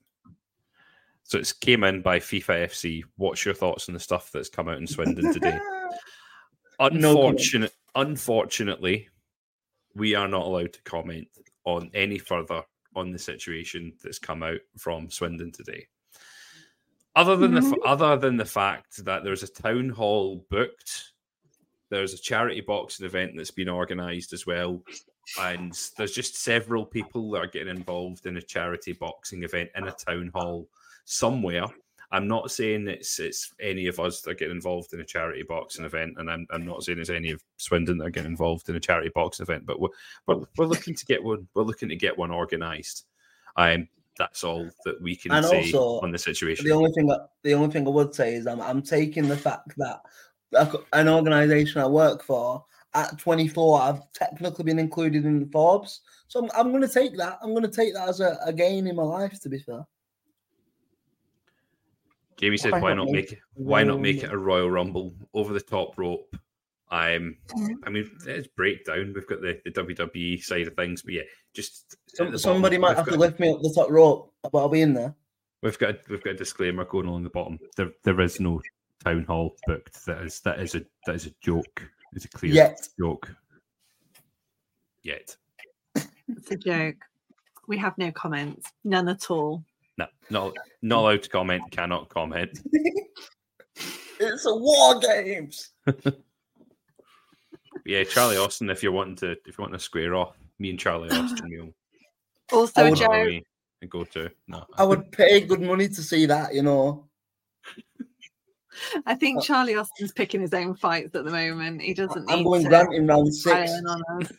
So 1.22 1.38
it's 1.38 1.52
came 1.52 1.84
in 1.84 2.02
by 2.02 2.18
FIFA 2.18 2.66
FC. 2.66 3.02
What's 3.16 3.44
your 3.44 3.54
thoughts 3.54 3.88
on 3.88 3.94
the 3.94 4.00
stuff 4.00 4.30
that's 4.32 4.48
come 4.48 4.68
out 4.68 4.78
in 4.78 4.88
Swindon 4.88 5.32
today? 5.32 5.58
Unfortunate, 6.78 7.72
unfortunately, 7.94 9.08
we 9.94 10.14
are 10.14 10.28
not 10.28 10.46
allowed 10.46 10.72
to 10.74 10.82
comment 10.82 11.28
on 11.64 11.90
any 11.94 12.18
further 12.18 12.62
on 12.94 13.12
the 13.12 13.18
situation 13.18 13.92
that's 14.02 14.18
come 14.18 14.42
out 14.42 14.60
from 14.76 15.10
Swindon 15.10 15.52
today. 15.52 15.86
Other 17.14 17.36
than 17.36 17.54
the 17.54 17.78
other 17.86 18.16
than 18.16 18.36
the 18.36 18.44
fact 18.44 19.02
that 19.04 19.24
there's 19.24 19.42
a 19.42 19.48
town 19.48 19.88
hall 19.88 20.44
booked, 20.50 21.12
there's 21.88 22.12
a 22.12 22.18
charity 22.18 22.60
boxing 22.60 23.06
event 23.06 23.32
that's 23.34 23.50
been 23.50 23.70
organised 23.70 24.34
as 24.34 24.46
well, 24.46 24.82
and 25.40 25.72
there's 25.96 26.12
just 26.12 26.36
several 26.36 26.84
people 26.84 27.30
that 27.30 27.38
are 27.38 27.46
getting 27.46 27.74
involved 27.74 28.26
in 28.26 28.36
a 28.36 28.42
charity 28.42 28.92
boxing 28.92 29.44
event 29.44 29.70
in 29.76 29.88
a 29.88 29.92
town 29.92 30.30
hall 30.34 30.68
somewhere. 31.06 31.64
I'm 32.12 32.28
not 32.28 32.50
saying 32.50 32.88
it's 32.88 33.18
it's 33.18 33.52
any 33.60 33.86
of 33.86 33.98
us 33.98 34.20
that 34.20 34.30
are 34.30 34.34
getting 34.34 34.54
involved 34.54 34.92
in 34.92 35.00
a 35.00 35.04
charity 35.04 35.42
boxing 35.42 35.84
event, 35.84 36.14
and 36.18 36.30
I'm, 36.30 36.46
I'm 36.50 36.64
not 36.64 36.82
saying 36.84 36.98
it's 36.98 37.10
any 37.10 37.30
of 37.30 37.42
Swindon 37.56 37.98
that 37.98 38.06
are 38.06 38.10
getting 38.10 38.30
involved 38.30 38.68
in 38.68 38.76
a 38.76 38.80
charity 38.80 39.10
boxing 39.14 39.44
event, 39.44 39.66
but 39.66 39.80
we're, 39.80 39.88
we're, 40.26 40.44
we're 40.56 40.66
looking 40.66 40.94
to 40.94 41.06
get 41.06 41.22
one. 41.22 41.48
We're 41.54 41.62
looking 41.62 41.88
to 41.88 41.96
get 41.96 42.16
one 42.16 42.30
organised. 42.30 43.06
Um, 43.56 43.88
that's 44.18 44.44
all 44.44 44.68
that 44.84 45.00
we 45.00 45.16
can 45.16 45.32
And 45.32 45.44
say 45.44 45.58
also, 45.58 46.00
on 46.00 46.10
the 46.10 46.18
situation. 46.18 46.64
The 46.64 46.72
only 46.72 46.92
thing 46.92 47.10
the 47.42 47.54
only 47.54 47.70
thing 47.70 47.86
I 47.86 47.90
would 47.90 48.14
say 48.14 48.34
is 48.34 48.46
I'm 48.46 48.60
I'm 48.60 48.82
taking 48.82 49.28
the 49.28 49.36
fact 49.36 49.74
that 49.76 50.00
an 50.92 51.08
organisation 51.08 51.80
I 51.80 51.86
work 51.86 52.22
for 52.22 52.64
at 52.94 53.18
24 53.18 53.80
I've 53.80 54.12
technically 54.12 54.64
been 54.64 54.78
included 54.78 55.24
in 55.26 55.50
Forbes, 55.50 56.00
so 56.28 56.44
I'm, 56.44 56.50
I'm 56.56 56.70
going 56.70 56.82
to 56.82 56.88
take 56.88 57.16
that. 57.18 57.38
I'm 57.42 57.50
going 57.50 57.62
to 57.62 57.68
take 57.68 57.94
that 57.94 58.08
as 58.08 58.20
a, 58.20 58.38
a 58.44 58.52
gain 58.52 58.86
in 58.86 58.96
my 58.96 59.02
life. 59.02 59.40
To 59.40 59.48
be 59.48 59.58
fair, 59.58 59.86
Jamie 62.38 62.56
said, 62.56 62.72
Why 62.72 62.80
"Why 62.80 62.90
not 62.94 63.04
not 63.06 63.12
make 63.12 63.14
make 63.14 63.32
it? 63.32 63.38
Why 63.54 63.82
not 63.84 64.00
make 64.00 64.22
it 64.22 64.32
a 64.32 64.36
Royal 64.36 64.70
Rumble 64.70 65.14
over 65.34 65.52
the 65.52 65.60
top 65.60 65.96
rope?" 65.98 66.36
Um. 66.90 67.36
I 67.84 67.90
mean, 67.90 68.10
it's 68.26 68.46
breakdown. 68.48 69.12
We've 69.14 69.26
got 69.26 69.40
the, 69.40 69.60
the 69.64 69.70
WWE 69.72 70.42
side 70.42 70.68
of 70.68 70.74
things, 70.74 71.02
but 71.02 71.14
yeah, 71.14 71.22
just 71.54 71.96
Some, 72.14 72.36
somebody 72.38 72.76
bottom, 72.76 72.80
might 72.82 72.88
we've 72.88 72.96
have 72.98 73.04
to 73.06 73.10
got- 73.12 73.20
lift 73.20 73.40
me 73.40 73.50
up 73.50 73.60
the 73.62 73.72
top 73.74 73.90
rope, 73.90 74.32
but 74.42 74.58
I'll 74.58 74.68
be 74.68 74.82
in 74.82 74.94
there. 74.94 75.14
We've 75.62 75.78
got 75.78 75.96
we've 76.08 76.22
got 76.22 76.34
a 76.34 76.36
disclaimer 76.36 76.84
going 76.84 77.06
along 77.06 77.24
the 77.24 77.30
bottom. 77.30 77.58
There 77.76 77.90
there 78.04 78.20
is 78.20 78.38
no 78.38 78.60
town 79.02 79.24
hall 79.24 79.56
booked. 79.66 80.04
That 80.06 80.22
is 80.22 80.40
that 80.40 80.60
is 80.60 80.74
a 80.74 80.82
that 81.06 81.14
is 81.16 81.26
a 81.26 81.30
joke. 81.42 81.82
It's 82.12 82.24
a 82.26 82.28
clear 82.28 82.52
Yet. 82.52 82.88
joke. 83.00 83.34
Yet. 85.02 85.36
It's 86.28 86.50
a 86.50 86.56
joke. 86.56 86.96
We 87.68 87.78
have 87.78 87.96
no 87.98 88.12
comments, 88.12 88.70
none 88.84 89.08
at 89.08 89.30
all. 89.30 89.64
No, 89.98 90.06
not 90.30 90.54
not 90.82 91.00
allowed 91.00 91.22
to 91.22 91.28
comment. 91.30 91.62
Cannot 91.70 92.08
comment. 92.08 92.58
It's 94.18 94.46
a 94.46 94.54
war 94.54 94.98
games. 94.98 95.72
Yeah, 97.84 98.02
Charlie 98.04 98.38
Austin. 98.38 98.70
If 98.70 98.82
you're 98.82 98.90
wanting 98.92 99.16
to 99.16 99.32
if 99.32 99.58
you 99.58 99.62
want 99.62 99.74
to 99.74 99.78
square 99.78 100.14
off, 100.14 100.38
me 100.58 100.70
and 100.70 100.78
Charlie 100.78 101.10
Austin, 101.12 101.50
we'll 101.50 101.74
Also, 102.58 102.80
I 102.80 102.88
would- 102.88 102.98
Joe, 102.98 103.40
and 103.82 103.90
go 103.90 104.04
to 104.04 104.30
no. 104.48 104.64
I 104.78 104.84
would 104.84 105.12
pay 105.12 105.40
good 105.42 105.60
money 105.60 105.86
to 105.88 106.02
see 106.02 106.24
that. 106.24 106.54
You 106.54 106.62
know, 106.62 107.08
I 109.06 109.14
think 109.16 109.42
Charlie 109.42 109.76
Austin's 109.76 110.12
picking 110.12 110.40
his 110.40 110.54
own 110.54 110.74
fights 110.76 111.14
at 111.14 111.26
the 111.26 111.30
moment. 111.30 111.82
He 111.82 111.92
doesn't 111.92 112.30
I'm 112.30 112.38
need 112.38 112.44
going 112.44 112.62
to 112.62 112.68
Grant 112.70 112.94
in 112.94 113.06
round 113.06 113.28
rely 113.44 113.66
six. 113.66 113.82
on 113.86 114.02
us. 114.22 114.32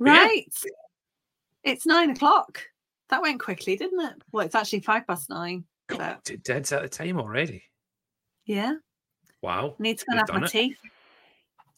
yeah. 0.00 0.28
It's 1.64 1.86
nine 1.86 2.10
o'clock. 2.10 2.60
That 3.10 3.22
went 3.22 3.40
quickly, 3.40 3.76
didn't 3.76 4.00
it? 4.00 4.14
Well, 4.32 4.44
it's 4.46 4.54
actually 4.54 4.80
five 4.80 5.06
past 5.06 5.28
nine. 5.30 5.64
God, 5.88 6.18
it- 6.30 6.42
Dead's 6.44 6.72
out 6.72 6.84
of 6.84 6.90
time 6.90 7.18
already. 7.18 7.64
yeah, 8.46 8.74
Wow. 9.42 9.74
need 9.78 9.98
to 9.98 10.04
go 10.06 10.12
and 10.18 10.20
have 10.28 10.40
my 10.40 10.46
it. 10.46 10.50
tea. 10.50 10.76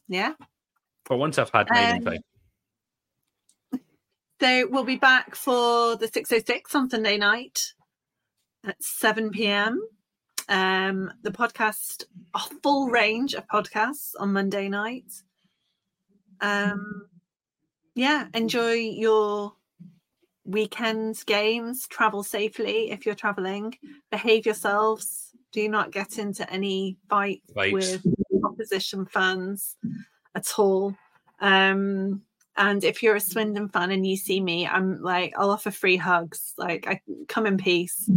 Yeah. 0.08 0.34
For 1.04 1.16
once, 1.16 1.38
I've 1.38 1.50
had 1.50 1.68
in 1.70 1.96
Um, 1.98 2.04
time. 2.04 2.20
So 4.40 4.66
we'll 4.68 4.84
be 4.84 4.96
back 4.96 5.34
for 5.34 5.96
the 5.96 6.08
606 6.08 6.74
on 6.74 6.90
Sunday 6.90 7.16
night 7.16 7.72
at 8.64 8.76
7 8.82 9.30
p.m. 9.30 9.80
Um, 10.50 11.10
the 11.22 11.30
podcast, 11.30 12.04
a 12.34 12.38
full 12.62 12.88
range 12.88 13.32
of 13.32 13.46
podcasts 13.48 14.10
on 14.18 14.34
Monday 14.34 14.68
night. 14.68 15.10
Um, 16.42 17.08
yeah, 17.94 18.26
enjoy 18.34 18.72
your 18.74 19.54
weekend 20.46 21.22
games. 21.26 21.86
Travel 21.88 22.22
safely 22.22 22.90
if 22.90 23.04
you're 23.04 23.14
traveling. 23.14 23.76
Behave 24.10 24.46
yourselves. 24.46 25.32
Do 25.52 25.68
not 25.68 25.90
get 25.90 26.18
into 26.18 26.50
any 26.50 26.96
fight 27.08 27.42
Fights. 27.54 27.72
with 27.72 28.06
opposition 28.44 29.06
fans 29.06 29.76
at 30.34 30.58
all. 30.58 30.94
Um, 31.40 32.22
and 32.56 32.84
if 32.84 33.02
you're 33.02 33.16
a 33.16 33.20
Swindon 33.20 33.68
fan 33.68 33.90
and 33.90 34.06
you 34.06 34.16
see 34.16 34.40
me, 34.40 34.66
I'm 34.66 35.02
like, 35.02 35.34
I'll 35.36 35.50
offer 35.50 35.70
free 35.70 35.96
hugs. 35.96 36.54
Like, 36.56 36.86
I 36.88 37.00
come 37.28 37.46
in 37.46 37.58
peace. 37.58 38.10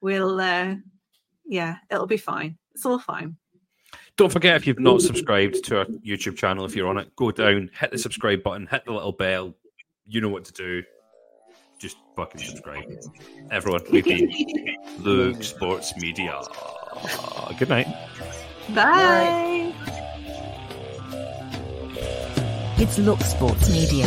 We'll, 0.00 0.40
uh, 0.40 0.74
yeah, 1.46 1.76
it'll 1.90 2.06
be 2.06 2.18
fine. 2.18 2.58
It's 2.74 2.84
all 2.84 2.98
fine. 2.98 3.36
Don't 4.16 4.32
forget 4.32 4.56
if 4.56 4.66
you've 4.66 4.80
not 4.80 5.00
subscribed 5.00 5.64
to 5.64 5.78
our 5.78 5.84
YouTube 5.86 6.36
channel, 6.36 6.64
if 6.64 6.74
you're 6.74 6.88
on 6.88 6.98
it, 6.98 7.14
go 7.16 7.30
down, 7.30 7.70
hit 7.78 7.92
the 7.92 7.98
subscribe 7.98 8.42
button, 8.42 8.66
hit 8.66 8.84
the 8.84 8.92
little 8.92 9.12
bell. 9.12 9.54
You 10.06 10.20
know 10.20 10.28
what 10.28 10.44
to 10.46 10.52
do. 10.52 10.82
Just 11.78 11.96
fucking 12.16 12.40
subscribe. 12.40 12.84
Everyone, 13.50 13.82
we've 13.92 14.04
been 14.04 14.30
Luke 14.98 15.42
Sports 15.44 15.96
Media. 15.96 16.40
Good 17.58 17.68
night. 17.68 17.86
Bye. 18.74 19.72
It's 22.78 22.98
Look 22.98 23.20
Sports 23.20 23.70
Media. 23.70 24.06